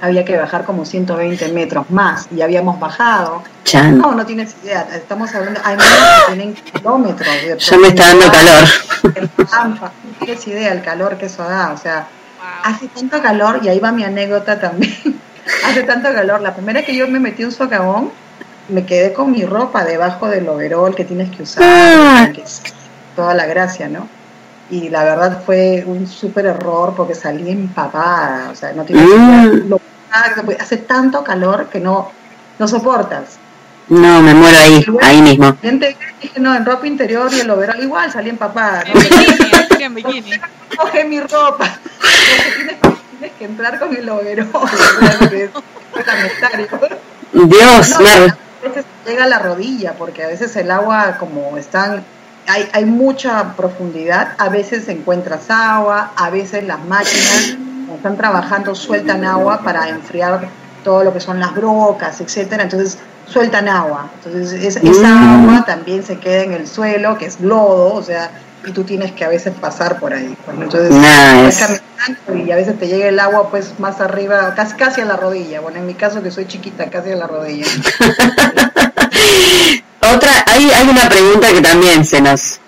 había 0.02 0.24
que 0.24 0.38
bajar 0.38 0.66
como 0.66 0.86
120 0.86 1.50
metros 1.50 1.90
más 1.90 2.28
y 2.36 2.42
habíamos 2.42 2.80
bajado. 2.80 3.44
No, 3.92 4.14
no 4.14 4.26
tienes 4.26 4.56
idea, 4.64 4.88
estamos 4.94 5.34
hablando, 5.36 5.60
hay 5.64 5.78
menos 5.78 5.94
que 5.94 6.34
tienen 6.34 6.54
kilómetros. 6.54 7.28
De 7.28 7.58
ya 7.58 7.78
me 7.78 7.88
está 7.90 8.08
dando 8.08 8.32
calor. 8.32 8.68
no 9.70 10.26
tienes 10.26 10.48
idea 10.48 10.74
el 10.74 10.82
calor 10.82 11.18
que 11.18 11.26
eso 11.28 11.44
da, 11.44 11.72
o 11.74 11.78
sea, 11.78 12.08
hace 12.64 12.88
tanto 12.88 13.22
calor, 13.22 13.60
y 13.64 13.70
ahí 13.70 13.80
va 13.80 13.92
mi 13.92 14.04
anécdota 14.04 14.60
también, 14.60 14.94
hace 15.66 15.84
tanto 15.84 16.12
calor, 16.14 16.42
la 16.42 16.54
primera 16.54 16.84
que 16.84 16.96
yo 16.96 17.08
me 17.08 17.20
metí 17.20 17.44
un 17.44 17.52
socavón, 17.52 18.12
me 18.70 18.86
quedé 18.86 19.14
con 19.14 19.32
mi 19.32 19.46
ropa 19.46 19.84
debajo 19.84 20.28
del 20.28 20.48
overol 20.48 20.96
que 20.96 21.06
tienes 21.06 21.36
que 21.36 21.44
usar, 21.44 21.64
ah. 21.66 22.32
toda 23.16 23.34
la 23.34 23.46
gracia, 23.46 23.90
¿no? 23.90 24.08
Y 24.70 24.90
la 24.90 25.04
verdad 25.04 25.42
fue 25.46 25.84
un 25.86 26.08
súper 26.08 26.46
error 26.46 26.94
porque 26.96 27.16
salí 27.16 27.50
empapada, 27.50 28.50
o 28.52 28.56
sea, 28.56 28.72
no 28.74 28.84
tienes 28.84 29.08
mm. 29.08 29.74
hace 30.60 30.78
tanto 30.78 31.24
calor 31.24 31.68
que 31.70 31.80
no, 31.80 32.12
no 32.60 32.68
soportas. 32.68 33.40
No, 33.88 34.22
me 34.22 34.36
muero 34.36 34.56
ahí, 34.56 34.86
ahí 35.02 35.22
mismo. 35.24 35.58
Gente 35.60 35.98
dije, 36.22 36.40
no, 36.40 36.56
en 36.56 36.64
ropa 36.64 36.86
interior 36.86 37.34
y 37.34 37.40
el 37.40 37.50
overol 37.50 37.82
igual 37.82 38.12
salí 38.12 38.30
empapada. 38.30 38.84
En 38.94 38.94
bikini, 38.94 39.84
en 39.84 39.96
bikini. 39.96 40.32
Coge 40.78 41.06
mi 41.06 41.20
ropa. 41.20 41.80
tienes, 42.56 42.76
tienes, 43.10 43.32
que 43.40 43.46
entrar 43.46 43.80
con 43.80 43.96
el 43.96 44.08
overol. 44.08 44.48
es 45.96 46.20
Dios, 47.34 48.00
no, 48.00 48.49
a 48.62 48.68
veces 48.68 48.86
llega 49.06 49.24
a 49.24 49.28
la 49.28 49.40
rodilla, 49.40 49.94
porque 49.94 50.24
a 50.24 50.28
veces 50.28 50.56
el 50.56 50.72
agua, 50.72 51.18
como 51.18 51.58
están, 51.58 52.04
hay, 52.48 52.68
hay 52.74 52.86
mucha 52.86 53.56
profundidad, 53.56 54.34
a 54.38 54.50
veces 54.50 54.88
encuentras 54.88 55.50
agua, 55.50 56.12
a 56.16 56.30
veces 56.30 56.64
las 56.66 56.84
máquinas 56.86 57.56
están 57.96 58.18
trabajando 58.18 58.76
sueltan 58.76 59.26
agua 59.26 59.62
para 59.64 59.90
enfriar 59.90 60.48
todo 60.84 61.04
lo 61.04 61.14
que 61.14 61.20
son 61.20 61.40
las 61.40 61.54
brocas, 61.54 62.22
etcétera, 62.22 62.64
entonces 62.64 62.98
sueltan 63.26 63.68
agua. 63.68 64.10
Entonces 64.16 64.76
esa 64.76 65.14
mm. 65.14 65.44
agua 65.44 65.66
también 65.66 66.04
se 66.04 66.18
queda 66.20 66.44
en 66.44 66.54
el 66.54 66.68
suelo, 66.68 67.18
que 67.18 67.26
es 67.26 67.40
lodo, 67.40 67.94
o 67.94 68.02
sea, 68.02 68.32
y 68.66 68.72
tú 68.72 68.84
tienes 68.84 69.12
que 69.12 69.24
a 69.26 69.30
veces 69.30 69.54
pasar 69.60 70.00
por 70.00 70.14
ahí. 70.14 70.36
Pues, 70.46 70.58
entonces 70.58 70.92
y 72.34 72.52
a 72.52 72.56
veces 72.56 72.80
te 72.80 72.88
llega 72.88 73.08
el 73.08 73.20
agua 73.20 73.50
pues 73.50 73.80
más 73.80 74.00
arriba, 74.02 74.54
casi, 74.56 74.76
casi 74.76 75.02
a 75.02 75.06
la 75.06 75.18
rodilla. 75.18 75.60
Bueno, 75.62 75.80
en 75.80 75.88
mi 75.88 75.94
caso 75.94 76.22
que 76.24 76.32
soy 76.32 76.46
chiquita, 76.48 76.90
casi 76.90 77.12
a 77.12 77.16
la 77.16 77.28
rodilla. 77.28 77.66
Otra, 80.02 80.32
hay, 80.48 80.72
hay 80.72 80.88
una 80.88 81.10
pregunta 81.10 81.50
que 81.52 81.62
también 81.62 82.06
se 82.06 82.22
nos, 82.22 82.60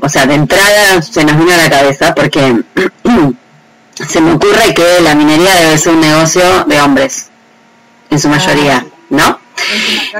o 0.00 0.08
sea, 0.08 0.26
de 0.26 0.34
entrada 0.34 1.02
se 1.02 1.24
nos 1.24 1.36
vino 1.36 1.52
a 1.52 1.58
la 1.58 1.70
cabeza 1.70 2.14
porque 2.14 2.62
se 4.08 4.20
me 4.20 4.32
ocurre 4.32 4.74
que 4.74 5.00
la 5.02 5.14
minería 5.14 5.54
debe 5.56 5.78
ser 5.78 5.92
un 5.94 6.00
negocio 6.00 6.64
de 6.64 6.80
hombres, 6.80 7.28
en 8.08 8.18
su 8.18 8.28
mayoría, 8.28 8.86
¿no? 9.10 9.39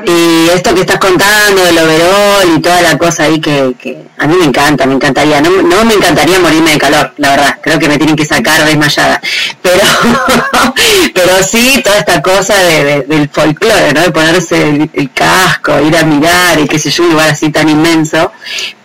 Y 0.07 0.48
esto 0.48 0.74
que 0.74 0.83
estás 0.83 0.98
contando 0.98 1.64
del 1.64 1.79
overall 1.79 2.57
y 2.57 2.61
toda 2.61 2.81
la 2.83 2.98
cosa 2.98 3.24
ahí 3.24 3.40
que, 3.40 3.74
que 3.79 3.98
a 4.18 4.26
mí 4.26 4.37
me 4.37 4.44
encanta, 4.44 4.87
me 4.87 4.94
encantaría. 4.94 5.40
No, 5.40 5.50
no 5.62 5.85
me 5.85 5.94
encantaría 5.94 6.38
morirme 6.38 6.72
de 6.72 6.79
calor, 6.79 7.12
la 7.16 7.31
verdad. 7.31 7.59
Creo 7.62 7.79
que 7.79 7.88
me 7.88 7.96
tienen 7.96 8.16
que 8.16 8.26
sacar 8.26 8.64
desmayada. 8.64 9.20
Pero, 9.62 9.83
pero 11.14 11.42
sí 11.42 11.81
toda 11.83 11.98
esta 11.98 12.20
cosa 12.20 12.55
de, 12.55 13.03
del 13.03 13.29
folclore, 13.31 13.94
¿no? 13.94 14.03
De 14.03 14.11
ponerse 14.11 14.88
el, 14.92 15.11
casco, 15.12 15.81
ir 15.81 15.96
a 15.96 16.05
mirar 16.05 16.59
y 16.61 16.68
qué 16.68 16.79
sé 16.79 16.90
yo, 16.90 17.05
un 17.05 17.11
lugar 17.11 17.31
así 17.31 17.50
tan 17.50 17.68
inmenso. 17.68 18.31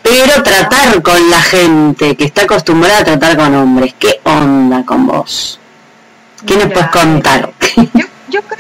Pero 0.02 0.42
tratar 0.42 1.02
con 1.02 1.30
la 1.30 1.42
gente 1.42 2.16
que 2.16 2.26
está 2.26 2.44
acostumbrada 2.44 3.00
a 3.00 3.04
tratar 3.04 3.36
con 3.36 3.54
hombres. 3.56 3.94
¿Qué 4.00 4.20
onda 4.24 4.84
con 4.86 5.06
vos? 5.08 5.60
¿Qué 6.46 6.56
nos 6.56 6.72
puedes 6.72 6.90
contar? 6.90 7.52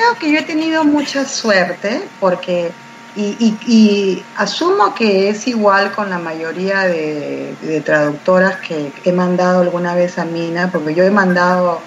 Creo 0.05 0.19
que 0.19 0.31
yo 0.31 0.37
he 0.37 0.43
tenido 0.43 0.83
mucha 0.83 1.25
suerte 1.25 1.99
porque, 2.19 2.71
y, 3.15 4.21
asumo 4.37 4.93
que 4.93 5.29
es 5.29 5.47
igual 5.47 5.91
con 5.93 6.11
la 6.11 6.19
mayoría 6.19 6.81
de, 6.81 7.81
traductoras 7.83 8.57
que 8.57 8.91
he 9.03 9.11
mandado 9.11 9.61
alguna 9.61 9.95
vez 9.95 10.19
a 10.19 10.25
Mina, 10.25 10.69
porque 10.71 10.93
yo 10.93 11.03
he 11.03 11.09
mandado 11.09 11.79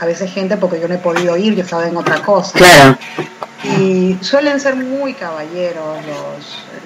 a 0.00 0.04
veces 0.04 0.30
gente 0.30 0.58
porque 0.58 0.80
yo 0.80 0.86
no 0.86 0.94
he 0.94 0.98
podido 0.98 1.34
ir, 1.38 1.54
yo 1.54 1.62
estaba 1.62 1.88
en 1.88 1.96
otra 1.96 2.20
cosa. 2.22 2.58
Claro. 2.58 2.98
Y 3.78 4.18
suelen 4.20 4.60
ser 4.60 4.76
muy 4.76 5.14
caballeros 5.14 5.96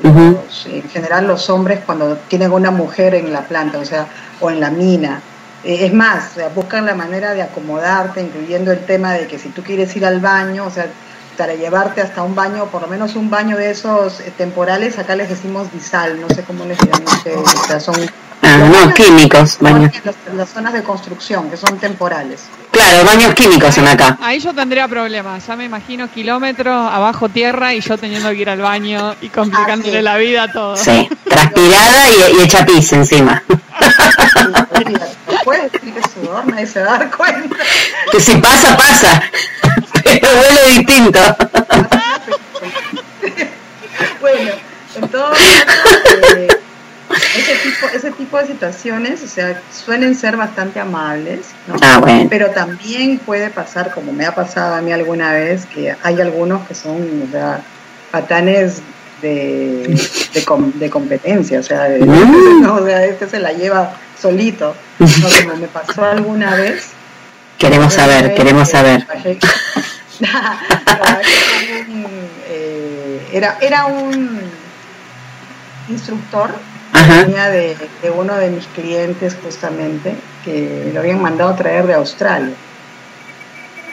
los, 0.04 0.66
en 0.66 0.88
general 0.88 1.26
los 1.26 1.50
hombres 1.50 1.80
cuando 1.84 2.16
tienen 2.28 2.52
una 2.52 2.70
mujer 2.70 3.16
en 3.16 3.32
la 3.32 3.40
planta, 3.40 3.78
o 3.78 3.84
sea, 3.84 4.06
o 4.38 4.50
en 4.50 4.60
la 4.60 4.70
mina. 4.70 5.20
Eh, 5.66 5.86
es 5.86 5.92
más, 5.92 6.30
buscan 6.54 6.86
la 6.86 6.94
manera 6.94 7.34
de 7.34 7.42
acomodarte, 7.42 8.20
incluyendo 8.20 8.70
el 8.70 8.86
tema 8.86 9.14
de 9.14 9.26
que 9.26 9.36
si 9.36 9.48
tú 9.48 9.64
quieres 9.64 9.94
ir 9.96 10.06
al 10.06 10.20
baño, 10.20 10.64
o 10.64 10.70
sea, 10.70 10.86
para 11.36 11.54
llevarte 11.54 12.00
hasta 12.00 12.22
un 12.22 12.36
baño, 12.36 12.66
por 12.66 12.82
lo 12.82 12.86
menos 12.88 13.16
un 13.16 13.28
baño 13.30 13.56
de 13.56 13.72
esos 13.72 14.20
eh, 14.20 14.32
temporales, 14.38 14.96
acá 14.96 15.16
les 15.16 15.28
decimos 15.28 15.72
disal, 15.72 16.20
no 16.20 16.28
sé 16.28 16.44
cómo 16.44 16.64
les 16.64 16.78
llaman 16.78 17.02
ustedes, 17.04 17.52
o 17.52 17.66
sea, 17.66 17.80
son... 17.80 17.96
Ah, 18.42 18.58
no, 18.58 18.94
químicos, 18.94 19.58
baños. 19.60 19.92
Las, 20.36 20.50
zonas 20.50 20.72
de 20.72 20.84
construcción, 20.84 21.50
que 21.50 21.56
son 21.56 21.78
temporales. 21.78 22.44
Claro, 22.70 23.04
baños 23.04 23.34
químicos 23.34 23.74
son 23.74 23.88
acá. 23.88 24.16
Ahí 24.22 24.38
yo 24.38 24.54
tendría 24.54 24.86
problemas, 24.86 25.44
ya 25.44 25.56
me 25.56 25.64
imagino 25.64 26.08
kilómetros 26.08 26.92
abajo 26.92 27.28
tierra 27.28 27.74
y 27.74 27.80
yo 27.80 27.98
teniendo 27.98 28.30
que 28.30 28.36
ir 28.36 28.50
al 28.50 28.60
baño 28.60 29.16
y 29.20 29.30
complicándole 29.30 30.00
la 30.00 30.16
vida 30.16 30.44
a 30.44 30.52
todo. 30.52 30.76
Sí, 30.76 31.08
transpirada 31.24 32.08
y, 32.08 32.38
y 32.38 32.44
hecha 32.44 32.64
pis 32.64 32.92
encima. 32.92 33.42
puede 35.44 35.70
decir 35.70 35.94
que 35.94 36.00
es 36.00 36.10
sudor, 36.10 36.46
nadie 36.46 36.66
se 36.66 36.82
va 36.82 36.94
a 36.94 36.98
dar 36.98 37.16
cuenta. 37.16 37.56
Que 38.10 38.20
si 38.20 38.36
pasa, 38.36 38.76
pasa. 38.76 39.22
Pero 40.04 40.28
huele 40.28 40.60
distinto. 40.74 41.20
bueno, 44.20 44.50
en 44.96 45.08
todo 45.08 45.30
caso, 45.30 46.36
eh, 46.36 46.48
ese, 47.36 47.56
tipo, 47.62 47.86
ese 47.94 48.10
tipo 48.12 48.38
de 48.38 48.46
situaciones, 48.46 49.22
o 49.22 49.28
sea, 49.28 49.62
suelen 49.70 50.14
ser 50.14 50.36
bastante 50.36 50.80
amables, 50.80 51.48
¿no? 51.66 51.76
Ah, 51.82 51.98
bueno. 51.98 52.26
Pero 52.28 52.50
también 52.50 53.18
puede 53.18 53.50
pasar, 53.50 53.92
como 53.92 54.12
me 54.12 54.26
ha 54.26 54.34
pasado 54.34 54.74
a 54.74 54.80
mí 54.80 54.92
alguna 54.92 55.32
vez, 55.32 55.66
que 55.66 55.94
hay 56.02 56.20
algunos 56.20 56.66
que 56.66 56.74
son, 56.74 57.24
o 57.28 57.30
sea, 57.30 57.60
patanes 58.10 58.82
de, 59.22 59.98
de, 60.78 60.90
competencia, 60.90 61.60
o 61.60 61.62
sea, 61.62 61.84
de, 61.84 62.00
no, 62.00 62.74
o 62.74 62.84
sea, 62.84 63.04
este 63.04 63.28
se 63.28 63.38
la 63.38 63.52
lleva 63.52 63.94
solito, 64.20 64.74
como 64.98 65.56
me 65.56 65.68
pasó 65.68 66.04
alguna 66.04 66.54
vez. 66.54 66.90
Queremos 67.58 67.94
saber, 67.94 68.34
queremos 68.34 68.68
saber. 68.68 69.06
Eh, 72.48 73.28
era, 73.32 73.58
era 73.60 73.84
un 73.84 74.40
instructor 75.90 76.50
venía 76.92 77.48
de, 77.50 77.76
de, 78.02 78.10
uno 78.10 78.36
de 78.36 78.50
mis 78.50 78.66
clientes 78.68 79.36
justamente 79.42 80.14
que 80.44 80.90
lo 80.92 81.00
habían 81.00 81.20
mandado 81.20 81.50
a 81.50 81.56
traer 81.56 81.86
de 81.86 81.94
Australia. 81.94 82.54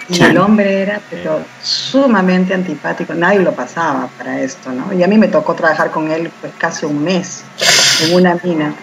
Y 0.10 0.22
el 0.22 0.38
hombre 0.38 0.82
era 0.82 1.00
pero 1.10 1.42
sumamente 1.62 2.54
antipático, 2.54 3.14
nadie 3.14 3.40
lo 3.40 3.54
pasaba 3.54 4.10
para 4.18 4.42
esto, 4.42 4.72
¿no? 4.72 4.92
Y 4.94 5.02
a 5.02 5.08
mí 5.08 5.18
me 5.18 5.30
tocó 5.30 5.54
trabajar 5.54 5.92
con 5.92 6.12
él 6.12 6.30
pues 6.42 6.54
casi 6.58 6.86
un 6.86 7.04
mes 7.04 7.44
en 8.04 8.16
una 8.16 8.38
mina. 8.44 8.74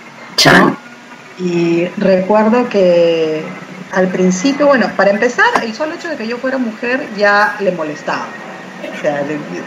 Y 1.39 1.87
recuerdo 1.97 2.69
que 2.69 3.43
al 3.93 4.09
principio, 4.09 4.67
bueno, 4.67 4.91
para 4.97 5.11
empezar, 5.11 5.47
el 5.63 5.75
solo 5.75 5.95
hecho 5.95 6.09
de 6.09 6.17
que 6.17 6.27
yo 6.27 6.39
fuera 6.39 6.59
mujer 6.59 7.09
ya 7.17 7.57
le 7.61 7.73
molestaba. 7.73 8.27
O 8.81 9.03
sea, 9.03 9.23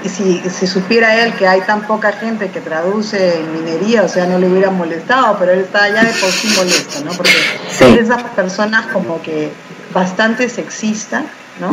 si, 0.06 0.40
si 0.50 0.68
supiera 0.68 1.24
él 1.24 1.34
que 1.34 1.48
hay 1.48 1.62
tan 1.62 1.86
poca 1.86 2.12
gente 2.14 2.50
que 2.50 2.62
traduce 2.62 3.40
en 3.40 3.54
minería, 3.54 4.04
o 4.04 4.08
sea, 4.08 4.26
no 4.26 4.40
le 4.40 4.48
hubiera 4.48 4.72
molestado, 4.72 5.38
pero 5.38 5.52
él 5.52 5.60
estaba 5.60 5.90
ya 5.90 6.04
de 6.04 6.14
por 6.14 6.32
sí 6.32 6.48
molesto, 6.56 7.04
¿no? 7.04 7.12
Porque 7.12 7.32
sí. 7.70 7.84
es 7.86 8.06
esas 8.06 8.24
personas 8.24 8.88
como 8.88 9.22
que 9.22 9.52
bastante 9.94 10.50
sexista, 10.50 11.24
¿no? 11.60 11.70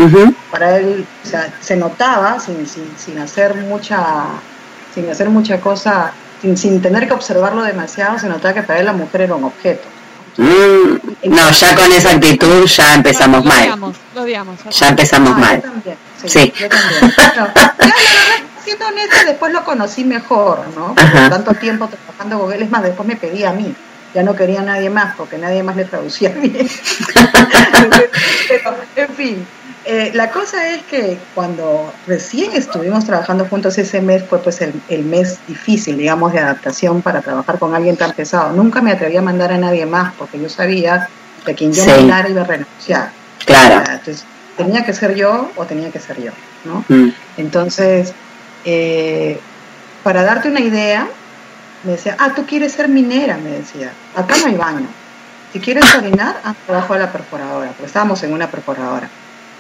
Para 0.51 0.77
él, 0.77 1.07
o 1.25 1.27
sea, 1.27 1.53
se 1.61 1.77
notaba 1.77 2.39
sin, 2.41 2.67
sin, 2.67 2.85
sin 2.97 3.19
hacer 3.19 3.55
mucha, 3.55 4.27
sin 4.95 5.09
hacer 5.11 5.29
mucha 5.29 5.61
cosa 5.61 6.13
sin, 6.57 6.81
tener 6.83 7.07
que 7.07 7.15
observarlo 7.15 7.63
demasiado, 7.63 8.19
se 8.19 8.29
notaba 8.29 8.55
que 8.55 8.63
para 8.63 8.81
él 8.81 8.87
la 8.87 8.93
mujer 8.93 9.23
era 9.23 9.35
un 9.35 9.45
objeto. 9.45 9.87
Mm, 10.37 11.31
no, 11.31 11.51
ya 11.51 11.75
con 11.75 11.93
esa 11.93 12.11
actitud 12.13 12.65
ya 12.67 12.95
empezamos 12.95 13.45
mal. 13.45 13.93
ya 14.71 14.89
empezamos 14.89 15.33
ah, 15.35 15.39
mal. 15.39 15.63
sí. 16.25 16.53
Yo 16.59 16.69
también. 16.69 17.15
siendo 18.65 18.87
honesta, 18.87 19.25
después 19.27 19.53
lo 19.53 19.65
conocí 19.65 20.05
mejor, 20.05 20.67
¿no? 20.77 20.95
tanto 21.29 21.55
tiempo 21.55 21.89
trabajando 21.89 22.39
con 22.41 22.53
él, 22.53 22.63
es 22.63 22.71
más, 22.71 22.83
después 22.83 23.09
me 23.09 23.17
pedía 23.17 23.51
a 23.51 23.53
mí. 23.53 23.75
Ya 24.13 24.25
no 24.25 24.35
quería 24.35 24.61
a 24.61 24.65
nadie 24.65 24.91
más 24.91 25.15
porque 25.17 25.39
nadie 25.39 25.63
más 25.63 25.77
le 25.77 25.85
traducía 25.85 26.31
bien. 26.31 26.57
en 28.97 29.09
fin, 29.15 29.47
eh, 29.85 30.11
la 30.15 30.31
cosa 30.31 30.69
es 30.69 30.83
que 30.83 31.19
cuando 31.35 31.93
recién 32.07 32.53
estuvimos 32.53 33.07
trabajando 33.07 33.47
juntos 33.47 33.79
ese 33.79 34.03
mes 34.03 34.23
fue 34.29 34.43
pues 34.43 34.61
el, 34.61 35.05
mes 35.05 35.39
difícil, 35.49 35.97
digamos, 35.97 36.33
de 36.33 36.41
adaptación 36.41 37.01
para 37.01 37.23
trabajar 37.23 37.59
con 37.59 37.75
alguien 37.75 37.97
tan 37.97 38.13
pesado. 38.13 38.53
Nunca 38.53 38.83
me 38.83 38.93
atreví 38.93 39.17
a 39.17 39.23
mandar 39.23 39.53
a 39.53 39.59
nadie 39.59 39.87
más 39.87 40.13
porque 40.19 40.39
yo 40.39 40.49
sabía 40.49 41.09
que 41.47 41.55
quien 41.55 41.73
yo 41.73 41.85
mandara 41.87 42.29
iba 42.29 42.43
a 42.43 42.45
renunciar. 42.45 43.11
Claro. 43.47 43.79
Entonces, 43.91 44.25
tenía 44.57 44.85
que 44.85 44.93
ser 44.93 45.15
yo 45.15 45.51
o 45.57 45.65
tenía 45.65 45.91
que 45.91 45.99
ser 45.99 46.23
yo, 46.23 46.33
¿no? 46.65 46.85
Mm. 46.89 47.13
Entonces, 47.39 48.13
eh, 48.67 49.41
para 50.03 50.23
darte 50.25 50.49
una 50.49 50.61
idea, 50.61 51.09
me 51.85 51.93
decía, 51.93 52.17
ah, 52.19 52.35
tú 52.35 52.45
quieres 52.45 52.73
ser 52.73 52.89
minera, 52.89 53.39
me 53.39 53.51
decía. 53.51 53.93
Acá 54.15 54.37
no 54.37 54.47
hay 54.47 54.57
baño. 54.57 54.89
Si 55.55 55.59
quieres 55.59 55.95
orinar, 55.95 56.41
haz 56.45 56.57
abajo 56.69 56.93
de 56.93 57.01
la 57.01 57.13
perforadora, 57.13 57.69
porque 57.69 57.87
estábamos 57.87 58.23
en 58.23 58.35
una 58.35 58.51
perforadora. 58.51 59.09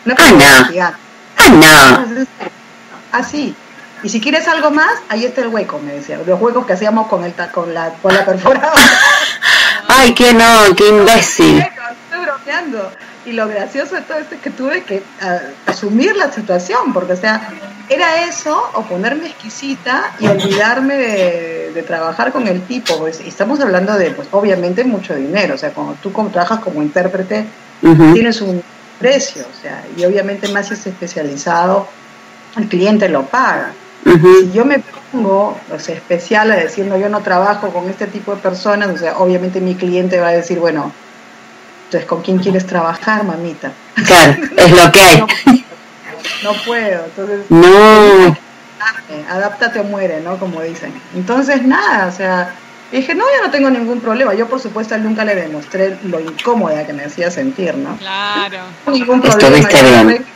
No 0.04 0.14
ah, 0.16 0.30
no. 0.32 0.84
Ah, 1.36 1.48
no. 1.50 2.26
Así. 3.12 3.54
Y 4.02 4.08
si 4.08 4.20
quieres 4.20 4.48
algo 4.48 4.70
más, 4.70 4.92
ahí 5.08 5.24
está 5.24 5.42
el 5.42 5.48
hueco, 5.48 5.78
me 5.78 5.92
decía. 5.92 6.18
Los 6.26 6.40
huecos 6.40 6.66
que 6.66 6.72
hacíamos 6.72 7.08
con, 7.08 7.24
el, 7.24 7.34
con, 7.52 7.74
la, 7.74 7.90
con 8.00 8.14
la 8.14 8.24
perforadora. 8.24 8.72
Ay, 9.88 10.14
qué 10.14 10.32
no, 10.32 10.74
qué 10.76 10.88
imbécil. 10.88 11.58
Estoy 11.58 12.24
bromeando. 12.24 12.90
Y 13.26 13.32
lo 13.32 13.46
gracioso 13.48 13.96
de 13.96 14.02
todo 14.02 14.18
esto 14.18 14.34
es 14.36 14.40
que 14.40 14.50
tuve 14.50 14.82
que 14.82 15.02
asumir 15.66 16.16
la 16.16 16.32
situación, 16.32 16.94
porque, 16.94 17.12
o 17.12 17.16
sea, 17.16 17.50
era 17.90 18.24
eso, 18.24 18.62
o 18.74 18.82
ponerme 18.82 19.26
exquisita 19.26 20.12
y 20.18 20.26
olvidarme 20.26 20.96
de, 20.96 21.84
trabajar 21.86 22.32
con 22.32 22.46
el 22.48 22.62
tipo. 22.62 22.98
Pues, 22.98 23.20
y 23.20 23.28
estamos 23.28 23.60
hablando 23.60 23.94
de, 23.94 24.10
pues, 24.12 24.28
obviamente, 24.30 24.84
mucho 24.84 25.14
dinero. 25.14 25.54
O 25.54 25.58
sea, 25.58 25.70
cuando 25.70 25.94
tú 25.94 26.10
trabajas 26.30 26.60
como 26.60 26.82
intérprete, 26.82 27.44
tienes 27.80 28.40
un 28.40 28.62
precio, 29.00 29.42
o 29.50 29.62
sea, 29.62 29.84
y 29.96 30.04
obviamente 30.04 30.46
más 30.48 30.68
si 30.68 30.74
es 30.74 30.86
especializado, 30.86 31.88
el 32.56 32.68
cliente 32.68 33.08
lo 33.08 33.24
paga. 33.26 33.72
Si 34.04 34.52
yo 34.52 34.64
me 34.64 34.78
pongo, 35.12 35.58
o 35.72 35.78
sea, 35.78 35.96
especial 35.96 36.50
a 36.52 36.56
decir, 36.56 36.86
yo 36.86 37.08
no 37.08 37.20
trabajo 37.20 37.70
con 37.70 37.88
este 37.88 38.06
tipo 38.06 38.34
de 38.34 38.40
personas, 38.40 38.88
o 38.90 38.96
sea, 38.96 39.18
obviamente 39.18 39.60
mi 39.60 39.74
cliente 39.74 40.20
va 40.20 40.28
a 40.28 40.32
decir, 40.32 40.58
bueno, 40.58 40.92
entonces, 41.86 42.08
¿con 42.08 42.22
quién 42.22 42.38
quieres 42.38 42.66
trabajar, 42.66 43.24
mamita? 43.24 43.72
Claro, 44.06 44.36
es 44.56 44.70
lo 44.70 44.92
que 44.92 45.00
hay. 45.00 45.24
No, 46.44 46.52
puedo, 46.64 47.04
entonces... 47.04 47.40
No. 47.50 48.36
Adáptate 49.28 49.80
o 49.80 49.84
muere, 49.84 50.20
¿no? 50.20 50.38
Como 50.38 50.62
dicen. 50.62 50.92
Entonces, 51.14 51.62
nada, 51.62 52.06
o 52.06 52.12
sea, 52.12 52.54
y 52.92 52.96
dije, 52.96 53.14
no, 53.14 53.24
yo 53.24 53.46
no 53.46 53.50
tengo 53.50 53.70
ningún 53.70 54.00
problema. 54.00 54.34
Yo, 54.34 54.48
por 54.48 54.60
supuesto, 54.60 54.96
nunca 54.98 55.24
le 55.24 55.36
demostré 55.36 55.96
lo 56.04 56.18
incómoda 56.18 56.84
que 56.86 56.92
me 56.92 57.04
hacía 57.04 57.30
sentir, 57.30 57.76
¿no? 57.76 57.96
Claro. 57.98 58.58
No 58.86 58.92
ningún 58.92 59.20
problema. 59.20 59.56
Estuviste 59.58 59.82
bien. 59.82 60.26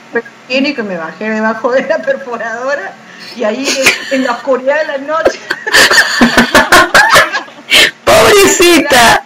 Y 0.48 0.74
que 0.74 0.82
me 0.82 0.96
bajé 0.96 1.30
debajo 1.30 1.72
de 1.72 1.82
la 1.86 1.98
perforadora 1.98 2.92
y 3.34 3.44
ahí 3.44 3.66
en 4.12 4.24
la 4.24 4.32
oscuridad 4.32 4.76
de 4.82 4.86
la 4.86 4.98
noche. 4.98 5.40
Pobrecita. 8.04 9.24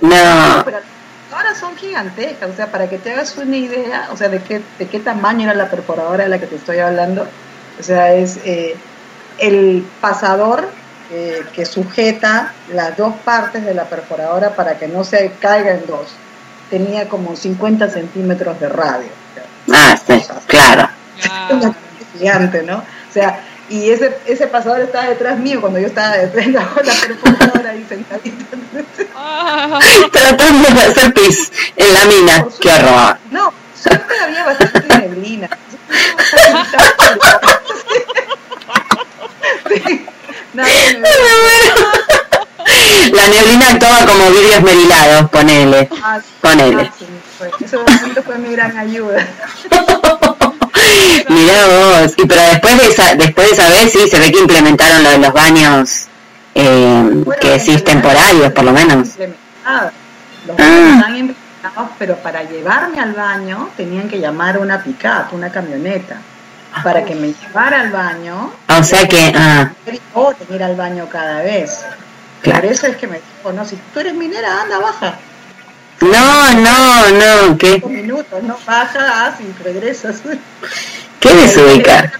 No. 0.00 0.16
ahora 0.16 1.54
son 1.58 1.76
gigantescas, 1.76 2.50
o 2.50 2.54
sea, 2.54 2.70
para 2.70 2.88
que 2.88 2.98
te 2.98 3.12
hagas 3.12 3.36
una 3.36 3.56
idea, 3.56 4.08
o 4.12 4.16
sea, 4.16 4.28
de 4.28 4.40
qué, 4.40 4.62
de 4.78 4.86
qué 4.86 5.00
tamaño 5.00 5.44
era 5.44 5.54
la 5.54 5.68
perforadora 5.68 6.24
de 6.24 6.30
la 6.30 6.38
que 6.38 6.46
te 6.46 6.56
estoy 6.56 6.78
hablando, 6.78 7.26
o 7.78 7.82
sea, 7.82 8.14
es 8.14 8.38
eh, 8.44 8.76
el 9.38 9.84
pasador 10.00 10.68
eh, 11.12 11.42
que 11.52 11.66
sujeta 11.66 12.52
las 12.72 12.96
dos 12.96 13.14
partes 13.24 13.64
de 13.64 13.74
la 13.74 13.84
perforadora 13.84 14.54
para 14.54 14.78
que 14.78 14.86
no 14.86 15.02
se 15.02 15.32
caiga 15.40 15.72
en 15.72 15.86
dos. 15.86 16.08
Tenía 16.70 17.08
como 17.08 17.34
50 17.34 17.90
centímetros 17.90 18.60
de 18.60 18.68
radio. 18.68 19.08
Ah, 19.72 19.96
sí, 19.96 20.24
claro. 20.46 20.88
gigante, 22.16 22.62
¿no? 22.62 22.78
O 22.78 23.12
sea, 23.12 23.40
y 23.68 23.90
ese, 23.90 24.16
ese 24.26 24.46
pasador 24.46 24.80
estaba 24.80 25.06
detrás 25.06 25.38
mío 25.38 25.60
cuando 25.60 25.78
yo 25.78 25.86
estaba 25.88 26.16
detrás 26.16 26.46
de 26.46 26.52
la 26.52 26.68
perforadora 26.68 27.70
ahí 27.70 27.84
sentadita. 27.88 28.56
Ah. 29.16 29.78
Tratando 30.12 30.68
de 30.70 30.80
hacer 30.82 31.14
pis 31.14 31.52
en 31.76 31.94
la 31.94 32.04
mina. 32.04 32.46
Qué 32.60 32.68
horror. 32.68 33.18
No, 33.30 33.52
siempre 33.74 34.16
había 34.20 34.44
bastante 34.44 34.98
neblina. 34.98 35.48
La 43.12 43.28
neblina 43.28 43.70
actuaba 43.70 44.06
como 44.06 44.30
vidrios 44.30 44.56
esmerilados, 44.56 45.30
ponele. 45.30 45.88
Ah, 46.02 46.18
ponele. 46.40 46.82
Ah, 46.82 46.90
ese 47.60 47.76
momento 47.76 48.22
fue 48.22 48.38
mi 48.38 48.52
gran 48.52 48.76
ayuda. 48.76 49.26
Mirá 51.28 51.66
vos, 51.66 52.12
y 52.16 52.26
pero 52.26 52.42
después 52.42 52.76
de 52.76 52.88
esa, 52.88 53.14
después 53.14 53.48
de 53.48 53.54
esa 53.54 53.68
vez 53.68 53.92
sí 53.92 54.08
se 54.08 54.18
ve 54.18 54.32
que 54.32 54.40
implementaron 54.40 55.02
lo 55.02 55.10
de 55.10 55.18
los 55.18 55.32
baños 55.32 56.06
eh, 56.54 57.24
que 57.40 57.54
es 57.54 57.84
temporarios 57.84 58.52
por 58.52 58.64
lo 58.64 58.72
menos. 58.72 59.08
Los 60.46 60.56
baños 60.56 60.96
están 60.96 61.16
implementados, 61.16 61.90
pero 61.98 62.16
para 62.16 62.42
llevarme 62.42 63.00
al 63.00 63.12
baño 63.12 63.70
tenían 63.76 64.08
que 64.08 64.18
llamar 64.18 64.58
una 64.58 64.82
pick-up, 64.82 65.32
una 65.32 65.50
camioneta 65.50 66.16
para 66.82 67.04
que 67.04 67.14
me 67.14 67.32
llevara 67.32 67.80
al 67.80 67.90
baño. 67.90 68.52
O 68.68 68.82
sea 68.82 69.06
que... 69.06 69.32
Ah. 69.36 69.72
O 70.14 70.34
ir 70.50 70.62
al 70.62 70.76
baño 70.76 71.08
cada 71.10 71.42
vez. 71.42 71.84
Claro. 72.42 72.62
Por 72.62 72.72
eso 72.72 72.86
es 72.86 72.96
que 72.96 73.06
me 73.06 73.16
dijo, 73.16 73.52
no, 73.52 73.64
si 73.64 73.76
tú 73.92 74.00
eres 74.00 74.14
minera, 74.14 74.62
anda, 74.62 74.78
baja. 74.78 75.18
No, 76.00 76.54
no, 76.54 77.10
no, 77.10 77.58
¿qué? 77.58 77.74
Cinco 77.74 77.88
minutos, 77.90 78.42
no, 78.42 78.56
baja, 78.66 79.36
y 79.38 79.62
regresas. 79.62 80.22
¿Qué 81.20 81.34
desubica? 81.34 82.12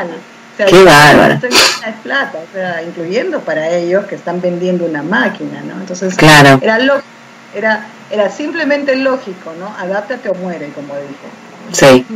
O 0.00 0.56
sea, 0.56 0.66
Qué 0.66 0.82
bárbaro. 0.82 1.34
Es 1.34 1.94
plata, 2.02 2.38
o 2.38 2.52
sea, 2.52 2.82
incluyendo 2.82 3.40
para 3.40 3.70
ellos 3.70 4.06
que 4.06 4.16
están 4.16 4.40
vendiendo 4.40 4.84
una 4.84 5.04
máquina, 5.04 5.60
¿no? 5.60 5.74
Entonces, 5.74 6.16
claro. 6.16 6.58
era, 6.60 6.80
lógico, 6.80 7.06
era, 7.54 7.86
era 8.10 8.28
simplemente 8.28 8.96
lógico, 8.96 9.52
¿no? 9.56 9.72
Adáptate 9.78 10.28
o 10.28 10.34
muere, 10.34 10.70
como 10.70 10.94
dijo. 10.96 11.28
Sí, 11.72 12.06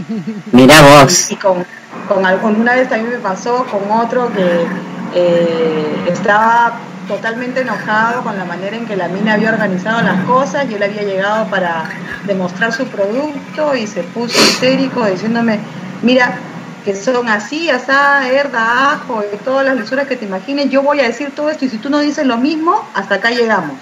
mira 0.53 0.83
vos. 0.83 1.31
Y 1.31 1.37
con, 1.37 1.65
con 2.09 2.25
alguna 2.25 2.75
vez 2.75 2.89
también 2.89 3.13
me 3.13 3.19
pasó 3.19 3.65
con 3.67 3.91
otro 3.91 4.33
que 4.33 4.67
eh, 5.15 6.05
estaba 6.09 6.79
totalmente 7.09 7.61
enojado 7.61 8.23
con 8.23 8.39
la 8.39 8.45
manera 8.45 8.77
en 8.77 8.87
que 8.87 8.97
la 8.97 9.09
mina 9.09 9.35
había 9.35 9.51
organizado 9.51 10.03
las 10.03 10.25
cosas 10.25 10.67
y 10.71 10.75
él 10.75 10.83
había 10.83 11.03
llegado 11.03 11.47
para 11.49 11.85
demostrar 12.25 12.73
su 12.73 12.87
producto 12.87 13.75
y 13.75 13.87
se 13.87 14.03
puso 14.03 14.39
histérico 14.41 15.05
diciéndome, 15.05 15.59
mira, 16.03 16.39
que 16.85 16.95
son 16.95 17.29
así, 17.29 17.71
asá, 17.71 18.29
herda, 18.29 18.93
ajo 18.93 19.23
y 19.33 19.37
todas 19.39 19.65
las 19.67 19.77
lisuras 19.77 20.07
que 20.07 20.17
te 20.17 20.25
imagines, 20.25 20.71
yo 20.71 20.83
voy 20.83 21.01
a 21.01 21.05
decir 21.05 21.33
todo 21.35 21.51
esto 21.51 21.65
y 21.65 21.69
si 21.69 21.79
tú 21.79 21.91
no 21.91 21.99
dices 21.99 22.27
lo 22.27 22.37
mismo, 22.37 22.89
hasta 22.95 23.17
acá 23.17 23.31
llegamos. 23.31 23.77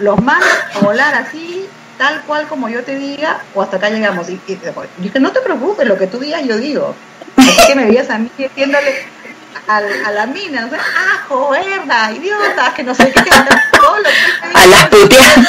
Los 0.00 0.20
mando 0.22 0.44
a 0.74 0.78
volar 0.80 1.14
así 1.14 1.59
tal 2.00 2.22
cual 2.22 2.48
como 2.48 2.70
yo 2.70 2.82
te 2.82 2.96
diga, 2.96 3.42
o 3.54 3.60
hasta 3.60 3.76
acá 3.76 3.90
llegamos. 3.90 4.26
Y, 4.30 4.40
y 4.46 4.58
dije, 4.96 5.20
no 5.20 5.32
te 5.32 5.42
preocupes, 5.42 5.86
lo 5.86 5.98
que 5.98 6.06
tú 6.06 6.18
digas 6.18 6.42
yo 6.44 6.56
digo. 6.56 6.94
Así 7.36 7.66
que 7.66 7.74
me 7.74 7.84
veías 7.84 8.08
a 8.08 8.16
mí 8.16 8.30
diciéndole 8.38 9.04
a, 9.68 9.82
la 10.10 10.24
mina, 10.24 10.64
o 10.64 10.70
sea, 10.70 10.80
ajo, 11.12 11.54
herda, 11.54 12.10
idiota, 12.12 12.72
que 12.74 12.84
no 12.84 12.94
sé 12.94 13.12
qué, 13.12 13.30
todo 13.78 13.98
lo 13.98 14.08
que 14.08 14.14
A 14.54 14.66
las 14.66 14.88
puteas. 14.88 15.40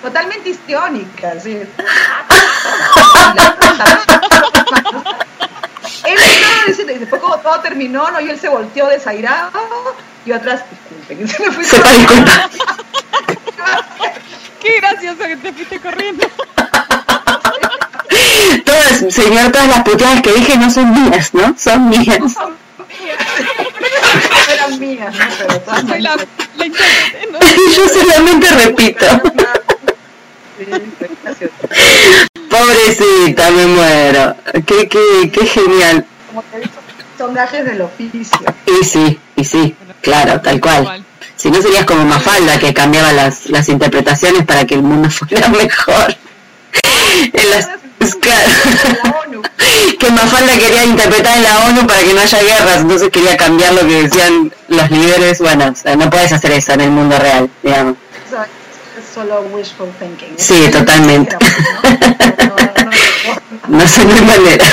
Totalmente 0.00 0.48
histiónica, 0.48 1.38
sí. 1.38 1.50
él 6.04 6.16
estaba 6.16 6.64
diciendo, 6.68 6.92
y 6.94 6.98
después 6.98 7.20
como 7.20 7.36
todo 7.36 7.60
terminó, 7.60 8.10
¿no? 8.10 8.18
y 8.18 8.30
él 8.30 8.40
se 8.40 8.48
volteó 8.48 8.88
desairado, 8.88 9.52
y 10.24 10.32
atrás, 10.32 10.62
disculpen, 10.70 11.28
se 11.28 11.42
me 11.42 11.52
fue. 11.52 11.64
Qué 14.70 14.80
gracioso 14.80 15.18
que 15.24 15.36
te 15.36 15.52
fuiste 15.52 15.80
corriendo. 15.80 16.24
Todas, 18.64 19.12
señor, 19.12 19.50
todas 19.50 19.66
las 19.66 19.82
puteadas 19.82 20.22
que 20.22 20.32
dije 20.32 20.56
no 20.56 20.70
son 20.70 20.92
mías, 20.92 21.34
¿no? 21.34 21.56
Son 21.58 21.88
mías. 21.88 22.20
No 22.20 22.28
son 22.28 22.56
mías. 22.88 23.18
eran 24.52 24.78
mías, 24.78 25.12
¿no? 25.12 25.24
Pero 25.38 25.60
todas 25.60 25.80
Soy 25.88 26.00
la, 26.02 26.16
la 26.16 26.66
¿no? 26.66 27.38
Yo 27.76 27.88
solamente 27.88 28.48
repito. 28.48 29.06
Pobrecita, 32.48 33.50
me 33.50 33.66
muero. 33.66 34.36
Qué, 34.66 34.88
qué, 34.88 35.30
qué 35.32 35.46
genial. 35.46 36.06
Como 36.28 36.42
te 36.44 36.58
digo, 36.60 36.70
son 37.18 37.34
gajes 37.34 37.64
del 37.64 37.80
oficio. 37.80 38.38
Y 38.66 38.84
sí, 38.84 39.18
y 39.34 39.44
sí, 39.44 39.74
claro, 40.00 40.40
tal 40.40 40.60
cual. 40.60 41.04
Si 41.40 41.50
no 41.50 41.62
serías 41.62 41.86
como 41.86 42.04
Mafalda 42.04 42.58
que 42.58 42.74
cambiaba 42.74 43.14
las, 43.14 43.48
las 43.48 43.66
interpretaciones 43.70 44.44
para 44.44 44.66
que 44.66 44.74
el 44.74 44.82
mundo 44.82 45.08
fuera 45.10 45.48
mejor. 45.48 46.14
en 47.32 47.50
las, 47.50 47.66
claro, 48.20 49.42
que 49.98 50.10
Mafalda 50.10 50.52
quería 50.58 50.84
interpretar 50.84 51.38
en 51.38 51.42
la 51.44 51.60
ONU 51.60 51.86
para 51.86 52.00
que 52.00 52.12
no 52.12 52.20
haya 52.20 52.42
guerras, 52.42 52.80
entonces 52.82 53.08
quería 53.08 53.38
cambiar 53.38 53.72
lo 53.72 53.80
que 53.80 54.02
decían 54.02 54.52
los 54.68 54.90
líderes. 54.90 55.38
Bueno, 55.38 55.72
no 55.96 56.10
puedes 56.10 56.30
hacer 56.30 56.52
eso 56.52 56.74
en 56.74 56.82
el 56.82 56.90
mundo 56.90 57.18
real, 57.18 57.48
digamos. 57.62 57.96
Es 58.98 59.14
solo 59.14 59.40
wishful 59.50 59.90
thinking. 59.98 60.34
Sí, 60.36 60.68
totalmente. 60.70 61.36
No, 63.68 63.86
sé 63.86 64.04
de 64.04 64.20
manera. 64.22 64.64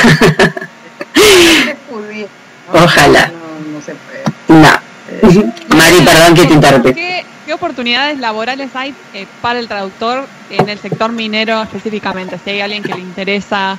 Ojalá. 2.74 3.28
No, 3.28 3.74
no 3.74 3.82
se 3.82 3.94
puede. 3.94 4.24
No. 4.48 5.67
Mari, 5.78 6.02
perdón 6.02 6.34
que 6.34 6.46
te 6.46 6.54
interrumpí. 6.54 6.94
¿Qué, 6.94 7.26
oportunidades 7.54 8.20
laborales 8.20 8.76
hay 8.76 8.94
eh, 9.14 9.26
para 9.42 9.60
el 9.60 9.68
traductor 9.68 10.28
en 10.50 10.68
el 10.68 10.78
sector 10.80 11.12
minero 11.12 11.62
específicamente? 11.62 12.38
Si 12.44 12.50
hay 12.50 12.62
alguien 12.62 12.84
que 12.84 12.94
le 12.94 13.00
interesa 13.00 13.78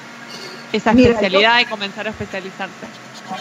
esa 0.73 0.93
especialidad 0.93 1.61
y 1.61 1.67
comenzar 1.67 2.07
a 2.07 2.11
especializarse. 2.11 2.87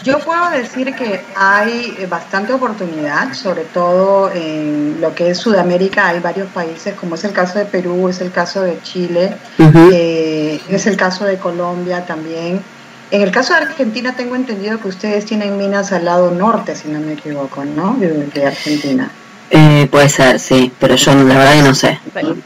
Yo 0.04 0.18
puedo 0.18 0.50
decir 0.50 0.94
que 0.94 1.22
hay 1.34 1.94
eh, 1.98 2.06
bastante 2.06 2.52
oportunidad, 2.52 3.32
sobre 3.32 3.64
todo 3.64 4.30
en 4.32 5.00
lo 5.00 5.14
que 5.14 5.30
es 5.30 5.38
Sudamérica, 5.38 6.08
hay 6.08 6.20
varios 6.20 6.48
países, 6.48 6.94
como 6.94 7.14
es 7.14 7.24
el 7.24 7.32
caso 7.32 7.58
de 7.58 7.64
Perú, 7.64 8.08
es 8.08 8.20
el 8.20 8.30
caso 8.30 8.62
de 8.62 8.80
Chile, 8.82 9.34
eh, 9.58 10.60
es 10.68 10.86
el 10.86 10.96
caso 10.96 11.24
de 11.24 11.38
Colombia 11.38 12.04
también. 12.04 12.62
En 13.10 13.22
el 13.22 13.30
caso 13.30 13.54
de 13.54 13.60
Argentina 13.60 14.14
tengo 14.14 14.36
entendido 14.36 14.78
que 14.80 14.88
ustedes 14.88 15.24
tienen 15.24 15.56
minas 15.56 15.92
al 15.92 16.04
lado 16.04 16.30
norte, 16.30 16.76
si 16.76 16.88
no 16.88 17.00
me 17.00 17.14
equivoco, 17.14 17.64
¿no? 17.64 17.94
De, 17.94 18.46
Argentina. 18.46 19.10
Eh, 19.50 19.88
puede 19.90 20.10
ser, 20.10 20.38
sí, 20.38 20.70
pero 20.78 20.94
yo 20.94 21.14
la 21.14 21.24
verdad 21.24 21.54
que 21.54 21.62
no 21.62 21.74
sé. 21.74 21.98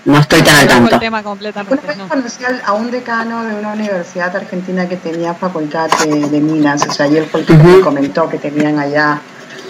No 0.05 0.19
estoy 0.21 0.43
tan 0.43 0.55
al 0.55 0.69
tanto. 0.69 0.97
Una 0.97 1.83
vez 1.83 1.99
conocí 2.09 2.45
a 2.65 2.73
un 2.75 2.93
decano 2.93 3.43
de 3.43 3.57
una 3.57 3.73
universidad 3.73 4.37
argentina 4.37 4.89
que 4.89 4.97
tenía 4.97 5.35
facultad 5.35 5.91
de, 6.07 6.41
minas, 6.41 6.87
o 6.87 6.93
sea, 6.93 7.07
ayer 7.07 7.27
fue 7.27 7.41
el 7.41 7.47
que 7.47 7.55
me 7.55 7.81
comentó 7.81 8.29
que 8.29 8.39
tenían 8.39 8.79
allá 8.79 9.21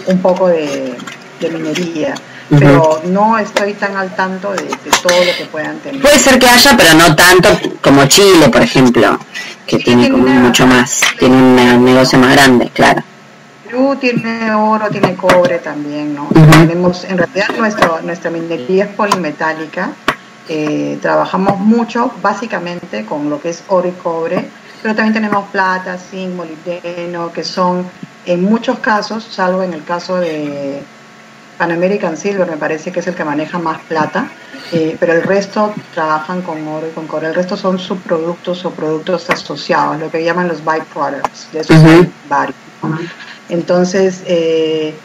un 0.05 0.21
poco 0.21 0.47
de, 0.47 0.95
minería 1.41 2.13
pero 2.49 3.01
no 3.05 3.37
estoy 3.37 3.73
tan 3.73 3.95
al 3.95 4.15
tanto 4.15 4.51
de, 4.51 4.63
todo 5.01 5.17
lo 5.19 5.31
que 5.37 5.45
puedan 5.51 5.77
tener. 5.79 6.01
Puede 6.01 6.19
ser 6.19 6.39
que 6.39 6.47
haya, 6.47 6.75
pero 6.77 6.93
no 6.93 7.15
tanto 7.15 7.49
como 7.81 8.05
Chile, 8.05 8.49
por 8.49 8.61
ejemplo, 8.61 9.19
que 9.65 9.77
tiene 9.79 10.09
como 10.09 10.27
mucho 10.27 10.67
más, 10.67 11.01
tiene 11.19 11.35
un 11.75 11.85
negocio 11.85 12.19
más 12.19 12.33
grande, 12.33 12.69
claro. 12.73 13.03
Perú 13.65 13.97
tiene 13.99 14.53
oro, 14.53 14.89
tiene 14.89 15.15
cobre 15.15 15.59
también, 15.59 16.13
¿no? 16.13 16.27
Tenemos, 16.67 17.05
en 17.05 17.17
realidad 17.17 17.47
nuestro, 17.57 18.01
nuestra 18.01 18.29
minería 18.29 18.85
es 18.85 18.91
polimetálica, 18.91 19.91
eh, 20.49 20.99
trabajamos 21.01 21.57
mucho 21.59 22.11
básicamente 22.21 23.05
con 23.05 23.29
lo 23.29 23.41
que 23.41 23.49
es 23.49 23.63
oro 23.69 23.87
y 23.87 23.91
cobre, 23.91 24.49
pero 24.81 24.93
también 24.93 25.13
tenemos 25.13 25.49
plata, 25.49 25.97
zinc, 25.97 26.35
molibdeno, 26.35 27.31
que 27.31 27.43
son 27.43 27.85
en 28.25 28.43
muchos 28.43 28.79
casos, 28.79 29.23
salvo 29.23 29.63
en 29.63 29.73
el 29.73 29.83
caso 29.83 30.17
de 30.17 30.83
Pan 31.57 31.71
American 31.71 32.17
Silver 32.17 32.49
me 32.49 32.57
parece 32.57 32.91
que 32.91 32.99
es 32.99 33.07
el 33.07 33.15
que 33.15 33.23
maneja 33.23 33.59
más 33.59 33.79
plata, 33.81 34.29
eh, 34.71 34.97
pero 34.99 35.13
el 35.13 35.23
resto 35.23 35.73
trabajan 35.93 36.41
con 36.41 36.67
oro 36.67 36.87
y 36.87 36.91
con 36.91 37.07
cobre. 37.07 37.27
El 37.27 37.35
resto 37.35 37.55
son 37.55 37.79
subproductos 37.79 38.65
o 38.65 38.71
productos 38.71 39.29
asociados, 39.29 39.99
lo 39.99 40.09
que 40.09 40.23
llaman 40.23 40.47
los 40.47 40.63
byproducts. 40.63 41.51
De 41.51 41.59
esos 41.59 41.75
hay 41.77 42.11
varios. 42.27 42.55
Entonces, 43.49 44.23
eh, 44.25 44.95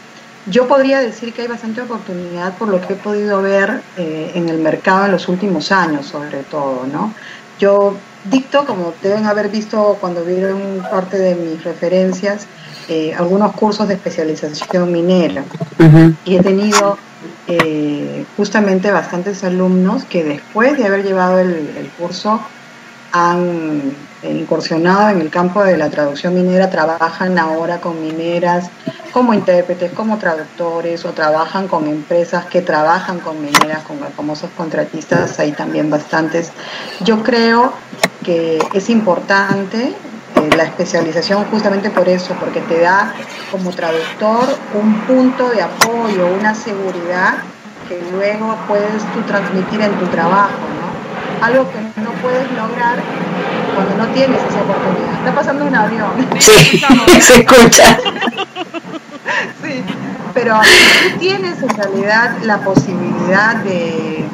yo 0.47 0.67
podría 0.67 0.99
decir 0.99 1.33
que 1.33 1.43
hay 1.43 1.47
bastante 1.47 1.81
oportunidad 1.81 2.57
por 2.57 2.69
lo 2.69 2.85
que 2.85 2.93
he 2.93 2.95
podido 2.95 3.41
ver 3.41 3.81
eh, 3.97 4.31
en 4.33 4.49
el 4.49 4.57
mercado 4.57 5.05
en 5.05 5.11
los 5.11 5.27
últimos 5.27 5.71
años, 5.71 6.07
sobre 6.07 6.43
todo, 6.43 6.85
¿no? 6.91 7.13
Yo 7.59 7.95
dicto, 8.25 8.65
como 8.65 8.93
deben 9.01 9.25
haber 9.25 9.49
visto 9.49 9.97
cuando 9.99 10.23
vieron 10.23 10.83
parte 10.89 11.17
de 11.17 11.35
mis 11.35 11.63
referencias, 11.63 12.47
eh, 12.89 13.13
algunos 13.15 13.53
cursos 13.53 13.87
de 13.87 13.93
especialización 13.93 14.91
minera 14.91 15.43
y 16.25 16.35
he 16.35 16.41
tenido 16.41 16.97
eh, 17.47 18.25
justamente 18.35 18.91
bastantes 18.91 19.43
alumnos 19.43 20.03
que 20.05 20.23
después 20.23 20.77
de 20.77 20.85
haber 20.85 21.03
llevado 21.05 21.39
el 21.39 21.89
curso 21.97 22.41
han 23.11 23.93
incursionado 24.23 25.09
en 25.09 25.21
el 25.21 25.29
campo 25.29 25.63
de 25.63 25.77
la 25.77 25.89
traducción 25.89 26.33
minera, 26.33 26.69
trabajan 26.69 27.37
ahora 27.39 27.79
con 27.79 28.01
mineras 28.01 28.69
como 29.13 29.33
intérpretes, 29.33 29.91
como 29.93 30.17
traductores 30.17 31.05
o 31.05 31.13
trabajan 31.13 31.67
con 31.67 31.87
empresas 31.87 32.45
que 32.45 32.61
trabajan 32.61 33.19
con 33.19 33.41
mineras, 33.41 33.83
con 33.83 33.99
los 33.99 34.09
famosos 34.13 34.49
contratistas, 34.55 35.39
hay 35.39 35.51
también 35.51 35.89
bastantes. 35.89 36.51
Yo 37.03 37.23
creo 37.23 37.73
que 38.23 38.59
es 38.73 38.89
importante 38.89 39.87
eh, 39.87 39.95
la 40.55 40.63
especialización 40.63 41.45
justamente 41.45 41.89
por 41.89 42.07
eso, 42.07 42.33
porque 42.39 42.61
te 42.61 42.79
da 42.79 43.13
como 43.51 43.71
traductor 43.71 44.57
un 44.73 44.93
punto 45.01 45.49
de 45.49 45.61
apoyo, 45.61 46.27
una 46.39 46.53
seguridad 46.55 47.35
que 47.87 48.01
luego 48.11 48.55
puedes 48.67 49.03
tú 49.13 49.21
transmitir 49.27 49.81
en 49.81 49.91
tu 49.99 50.05
trabajo, 50.07 50.51
¿no? 50.51 51.45
Algo 51.45 51.67
que 51.71 52.01
no 52.01 52.11
puedes 52.21 52.51
lograr 52.51 52.99
cuando 53.75 53.95
no 53.95 54.07
tienes 54.13 54.39
esa 54.43 54.61
oportunidad. 54.61 55.13
Está 55.19 55.33
pasando 55.33 55.65
un 55.65 55.75
avión. 55.75 56.11
Sí, 56.39 56.81
se 57.21 57.39
escucha. 57.39 57.97
sí, 59.63 59.83
pero 60.33 60.59
tú 60.61 61.19
tienes 61.19 61.61
en 61.63 61.69
realidad 61.69 62.37
la 62.43 62.59
posibilidad 62.59 63.55
de, 63.57 64.25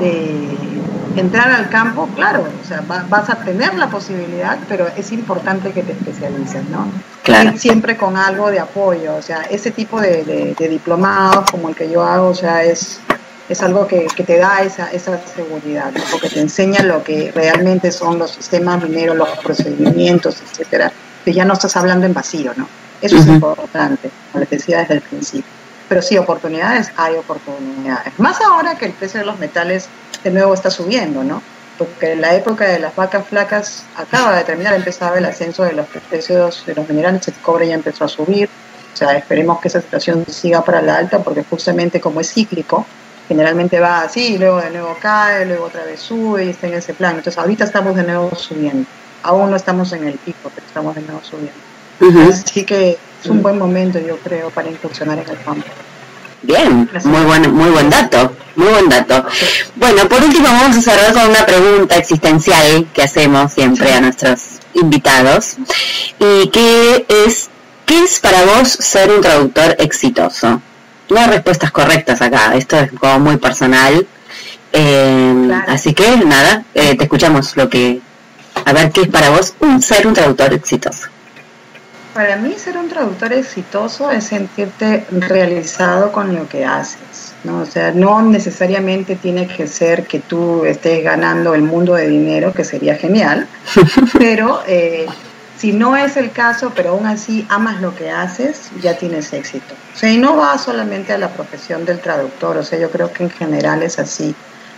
de 0.00 0.73
entrar 1.16 1.50
al 1.50 1.68
campo, 1.68 2.08
claro, 2.14 2.46
o 2.62 2.66
sea, 2.66 2.82
vas 2.86 3.30
a 3.30 3.36
tener 3.36 3.74
la 3.74 3.88
posibilidad, 3.88 4.58
pero 4.68 4.88
es 4.96 5.12
importante 5.12 5.72
que 5.72 5.82
te 5.82 5.92
especialices, 5.92 6.68
¿no? 6.68 6.86
Claro. 7.22 7.56
siempre 7.56 7.96
con 7.96 8.16
algo 8.16 8.50
de 8.50 8.60
apoyo, 8.60 9.14
o 9.16 9.22
sea, 9.22 9.42
ese 9.42 9.70
tipo 9.70 10.00
de, 10.00 10.54
de, 10.58 10.68
diplomados 10.68 11.50
como 11.50 11.70
el 11.70 11.74
que 11.74 11.90
yo 11.90 12.02
hago, 12.02 12.28
o 12.28 12.34
sea, 12.34 12.64
es, 12.64 13.00
es 13.48 13.62
algo 13.62 13.86
que, 13.86 14.06
que 14.14 14.24
te 14.24 14.38
da 14.38 14.62
esa, 14.62 14.90
esa 14.92 15.18
seguridad, 15.26 15.92
porque 16.10 16.28
te 16.28 16.40
enseña 16.40 16.82
lo 16.82 17.02
que 17.02 17.32
realmente 17.34 17.90
son 17.92 18.18
los 18.18 18.32
sistemas 18.32 18.82
mineros, 18.82 19.16
los 19.16 19.28
procedimientos, 19.38 20.42
etcétera, 20.42 20.92
que 21.24 21.32
ya 21.32 21.44
no 21.44 21.54
estás 21.54 21.76
hablando 21.76 22.06
en 22.06 22.12
vacío, 22.12 22.52
¿no? 22.56 22.68
Eso 23.00 23.16
es 23.16 23.26
importante, 23.26 24.10
como 24.32 24.40
les 24.40 24.50
decía 24.50 24.78
desde 24.80 24.94
el 24.94 25.00
principio. 25.02 25.50
Pero 25.88 26.00
sí, 26.00 26.16
oportunidades, 26.16 26.90
hay 26.96 27.14
oportunidades. 27.16 28.18
Más 28.18 28.40
ahora 28.40 28.76
que 28.76 28.86
el 28.86 28.92
precio 28.92 29.20
de 29.20 29.26
los 29.26 29.38
metales 29.38 29.88
de 30.24 30.30
nuevo 30.30 30.54
está 30.54 30.70
subiendo, 30.70 31.22
¿no? 31.22 31.42
Porque 31.78 32.12
en 32.12 32.20
la 32.20 32.34
época 32.34 32.64
de 32.64 32.78
las 32.78 32.96
vacas 32.96 33.26
flacas 33.26 33.84
acaba 33.96 34.36
de 34.36 34.44
terminar, 34.44 34.74
empezaba 34.74 35.18
el 35.18 35.24
ascenso 35.24 35.64
de 35.64 35.72
los 35.72 35.86
precios 36.08 36.64
de 36.66 36.74
los 36.74 36.88
minerales, 36.88 37.28
el 37.28 37.34
cobre 37.34 37.68
ya 37.68 37.74
empezó 37.74 38.04
a 38.04 38.08
subir. 38.08 38.48
O 38.92 38.96
sea, 38.96 39.16
esperemos 39.16 39.60
que 39.60 39.68
esa 39.68 39.80
situación 39.80 40.24
siga 40.28 40.64
para 40.64 40.80
la 40.80 40.96
alta, 40.96 41.18
porque 41.18 41.44
justamente 41.44 42.00
como 42.00 42.20
es 42.20 42.32
cíclico, 42.32 42.86
generalmente 43.28 43.80
va 43.80 44.02
así, 44.02 44.38
luego 44.38 44.60
de 44.60 44.70
nuevo 44.70 44.96
cae, 45.00 45.44
luego 45.46 45.64
otra 45.64 45.84
vez 45.84 46.00
sube 46.00 46.44
y 46.44 46.50
está 46.50 46.68
en 46.68 46.74
ese 46.74 46.94
plan. 46.94 47.16
Entonces 47.16 47.38
ahorita 47.38 47.64
estamos 47.64 47.96
de 47.96 48.04
nuevo 48.04 48.34
subiendo. 48.36 48.88
Aún 49.22 49.50
no 49.50 49.56
estamos 49.56 49.92
en 49.92 50.06
el 50.06 50.14
pico, 50.14 50.50
pero 50.54 50.66
estamos 50.66 50.94
de 50.94 51.02
nuevo 51.02 51.20
subiendo. 51.22 51.52
Así 52.30 52.64
que 52.64 52.98
es 53.22 53.30
un 53.30 53.42
buen 53.42 53.58
momento, 53.58 53.98
yo 53.98 54.18
creo, 54.18 54.50
para 54.50 54.68
incursionar 54.70 55.18
en 55.18 55.28
el 55.28 55.42
campo. 55.42 55.66
Bien, 56.46 56.90
muy 57.04 57.22
buen, 57.22 57.54
muy 57.54 57.70
buen 57.70 57.88
dato, 57.88 58.30
muy 58.56 58.68
buen 58.68 58.88
dato. 58.90 59.24
Bueno, 59.76 60.06
por 60.06 60.22
último 60.22 60.44
vamos 60.44 60.76
a 60.76 60.82
cerrar 60.82 61.14
con 61.14 61.30
una 61.30 61.46
pregunta 61.46 61.96
existencial 61.96 62.86
que 62.92 63.02
hacemos 63.02 63.50
siempre 63.50 63.94
a 63.94 64.02
nuestros 64.02 64.60
invitados 64.74 65.56
y 66.18 66.48
que 66.48 67.06
es, 67.08 67.48
¿qué 67.86 68.04
es 68.04 68.20
para 68.20 68.44
vos 68.44 68.68
ser 68.68 69.10
un 69.10 69.22
traductor 69.22 69.74
exitoso? 69.78 70.60
No 71.08 71.18
hay 71.18 71.28
respuestas 71.28 71.70
correctas 71.70 72.20
acá, 72.20 72.54
esto 72.54 72.76
es 72.78 72.92
como 72.92 73.20
muy 73.20 73.38
personal. 73.38 74.06
Eh, 74.70 75.62
así 75.66 75.94
que 75.94 76.14
nada, 76.18 76.62
eh, 76.74 76.94
te 76.94 77.04
escuchamos 77.04 77.56
lo 77.56 77.70
que, 77.70 78.02
a 78.66 78.72
ver 78.74 78.92
qué 78.92 79.02
es 79.02 79.08
para 79.08 79.30
vos 79.30 79.54
un, 79.60 79.80
ser 79.80 80.06
un 80.06 80.12
traductor 80.12 80.52
exitoso. 80.52 81.08
Para 82.14 82.36
mí 82.36 82.54
ser 82.56 82.78
un 82.78 82.88
traductor 82.88 83.32
exitoso 83.32 84.08
es 84.08 84.24
sentirte 84.24 85.04
realizado 85.10 86.12
con 86.12 86.32
lo 86.32 86.48
que 86.48 86.64
haces, 86.64 87.34
¿no? 87.42 87.62
O 87.62 87.66
sea, 87.66 87.90
no 87.90 88.22
necesariamente 88.22 89.16
tiene 89.16 89.48
que 89.48 89.66
ser 89.66 90.06
que 90.06 90.20
tú 90.20 90.64
estés 90.64 91.02
ganando 91.02 91.54
el 91.54 91.62
mundo 91.62 91.94
de 91.94 92.08
dinero, 92.08 92.52
que 92.52 92.62
sería 92.62 92.94
genial, 92.94 93.48
pero 94.18 94.62
eh, 94.68 95.06
si 95.58 95.72
no 95.72 95.96
es 95.96 96.16
el 96.16 96.30
caso, 96.30 96.72
pero 96.72 96.90
aún 96.90 97.06
así 97.06 97.44
amas 97.50 97.80
lo 97.80 97.96
que 97.96 98.10
haces, 98.10 98.70
ya 98.80 98.96
tienes 98.96 99.32
éxito. 99.32 99.74
O 99.92 99.98
sea, 99.98 100.12
y 100.12 100.16
no 100.16 100.36
va 100.36 100.56
solamente 100.56 101.12
a 101.12 101.18
la 101.18 101.30
profesión 101.30 101.84
del 101.84 101.98
traductor, 101.98 102.56
o 102.56 102.62
sea, 102.62 102.78
yo 102.78 102.92
creo 102.92 103.12
que 103.12 103.24
en 103.24 103.30
general 103.30 103.82
es 103.82 103.98
así. 103.98 104.36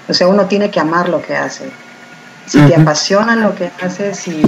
O 0.08 0.14
sea, 0.14 0.26
uno 0.26 0.46
tiene 0.46 0.70
que 0.70 0.80
amar 0.80 1.10
lo 1.10 1.20
que 1.20 1.36
hace 1.36 1.70
si 2.46 2.60
te 2.60 2.76
apasiona 2.76 3.36
lo 3.36 3.54
que 3.54 3.70
haces, 3.82 4.18
si, 4.18 4.40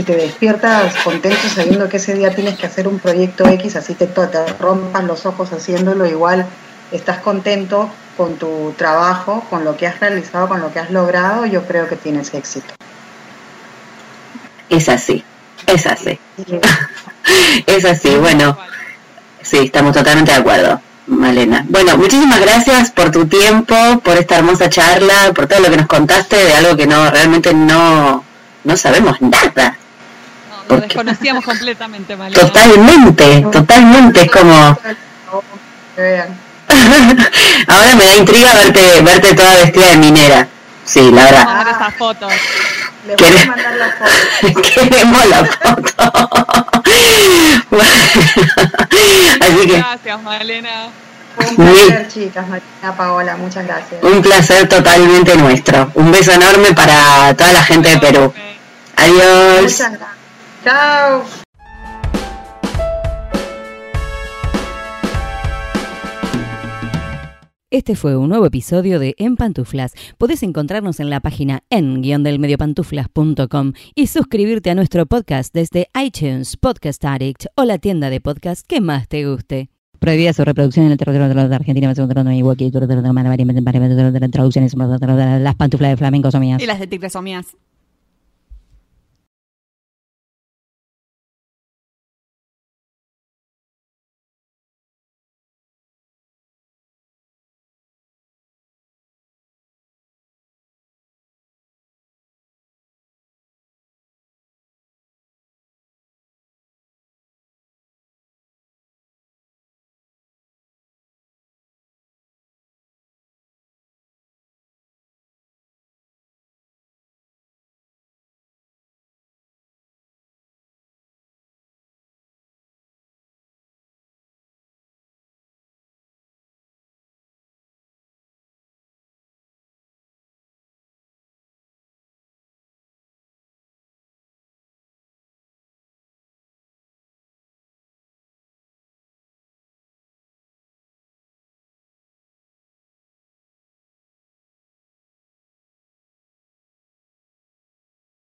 si 0.00 0.06
te 0.06 0.16
despiertas 0.16 0.94
contento 1.04 1.46
sabiendo 1.54 1.86
que 1.86 1.98
ese 1.98 2.14
día 2.14 2.34
tienes 2.34 2.58
que 2.58 2.66
hacer 2.66 2.88
un 2.88 2.98
proyecto 2.98 3.46
X, 3.46 3.76
así 3.76 3.94
te, 3.94 4.06
te 4.06 4.46
rompas 4.58 5.04
los 5.04 5.26
ojos 5.26 5.52
haciéndolo, 5.52 6.06
igual 6.06 6.46
estás 6.90 7.18
contento 7.18 7.90
con 8.16 8.36
tu 8.36 8.72
trabajo, 8.78 9.44
con 9.50 9.62
lo 9.62 9.76
que 9.76 9.86
has 9.86 10.00
realizado, 10.00 10.48
con 10.48 10.62
lo 10.62 10.72
que 10.72 10.78
has 10.78 10.90
logrado, 10.90 11.44
yo 11.44 11.66
creo 11.66 11.86
que 11.86 11.96
tienes 11.96 12.32
éxito. 12.32 12.72
Es 14.70 14.88
así, 14.88 15.22
es 15.66 15.86
así. 15.86 16.18
es 17.66 17.84
así, 17.84 18.16
bueno, 18.16 18.56
sí, 19.42 19.58
estamos 19.58 19.94
totalmente 19.94 20.32
de 20.32 20.38
acuerdo. 20.38 20.80
Malena. 21.08 21.66
Bueno, 21.68 21.98
muchísimas 21.98 22.40
gracias 22.40 22.90
por 22.90 23.10
tu 23.10 23.26
tiempo, 23.26 23.74
por 24.02 24.16
esta 24.16 24.38
hermosa 24.38 24.70
charla, 24.70 25.32
por 25.34 25.46
todo 25.46 25.60
lo 25.60 25.68
que 25.68 25.76
nos 25.76 25.88
contaste 25.88 26.36
de 26.36 26.54
algo 26.54 26.74
que 26.74 26.86
no 26.86 27.10
realmente 27.10 27.52
no, 27.52 28.24
no 28.64 28.76
sabemos 28.78 29.20
nada. 29.20 29.76
Lo 30.70 30.80
desconocíamos 30.80 31.44
completamente, 31.44 32.16
Malena. 32.16 32.40
Totalmente, 32.40 33.46
totalmente, 33.52 34.22
es 34.22 34.30
como... 34.30 34.54
Ahora 37.66 37.94
me 37.96 38.04
da 38.04 38.16
intriga 38.16 38.54
verte, 38.54 39.02
verte 39.02 39.34
toda 39.34 39.56
vestida 39.56 39.90
de 39.90 39.96
minera. 39.96 40.48
Sí, 40.84 41.10
la 41.10 41.24
verdad. 41.24 41.44
Vamos 41.46 41.66
a 41.66 41.70
esas 41.70 41.94
fotos. 41.94 42.32
Le 43.06 43.16
voy 43.16 43.36
a 43.36 43.46
mandar 43.46 43.74
la 43.76 43.90
foto. 43.90 44.62
Queremos 44.74 45.26
la 45.26 45.44
foto. 45.44 45.92
Así 49.40 49.66
que... 49.66 49.76
Gracias, 49.78 50.22
Malena. 50.22 50.88
Un 51.36 51.56
placer, 51.56 52.08
chicas, 52.08 52.48
Marina 52.48 52.96
Paola, 52.96 53.36
muchas 53.36 53.66
gracias. 53.66 54.02
Un 54.02 54.20
placer 54.20 54.68
totalmente 54.68 55.36
nuestro. 55.36 55.90
Un 55.94 56.10
beso 56.12 56.32
enorme 56.32 56.72
para 56.74 57.34
toda 57.34 57.52
la 57.52 57.62
gente 57.62 57.90
de 57.90 57.98
Perú. 57.98 58.32
Adiós. 58.96 59.62
Muchas 59.62 59.92
gracias. 59.92 60.19
Chao. 60.64 61.24
Este 67.72 67.94
fue 67.94 68.16
un 68.16 68.28
nuevo 68.28 68.46
episodio 68.46 68.98
de 68.98 69.14
En 69.16 69.36
Pantuflas. 69.36 69.92
Podés 70.18 70.42
encontrarnos 70.42 70.98
en 70.98 71.08
la 71.08 71.20
página 71.20 71.60
en-delmediopantuflas.com 71.70 73.72
y 73.94 74.08
suscribirte 74.08 74.70
a 74.70 74.74
nuestro 74.74 75.06
podcast 75.06 75.54
desde 75.54 75.88
iTunes, 75.94 76.56
Podcast 76.56 77.04
Addict 77.04 77.46
o 77.54 77.64
la 77.64 77.78
tienda 77.78 78.10
de 78.10 78.20
podcast 78.20 78.66
que 78.66 78.80
más 78.80 79.06
te 79.06 79.24
guste. 79.24 79.70
Prohibida 80.00 80.32
su 80.32 80.44
reproducción 80.44 80.86
en 80.86 80.92
el 80.92 80.98
territorio 80.98 81.48
de 81.48 81.54
Argentina, 81.54 81.94
traducciones, 84.32 84.74
las 84.74 85.54
pantuflas 85.54 85.90
de 85.90 85.96
flamenco 85.96 86.30
son 86.30 86.40
mías. 86.40 86.60
Y 86.60 86.66
las 86.66 86.80
de 86.80 86.86
tigres 86.86 87.12
son 87.12 87.24
mías. 87.24 87.56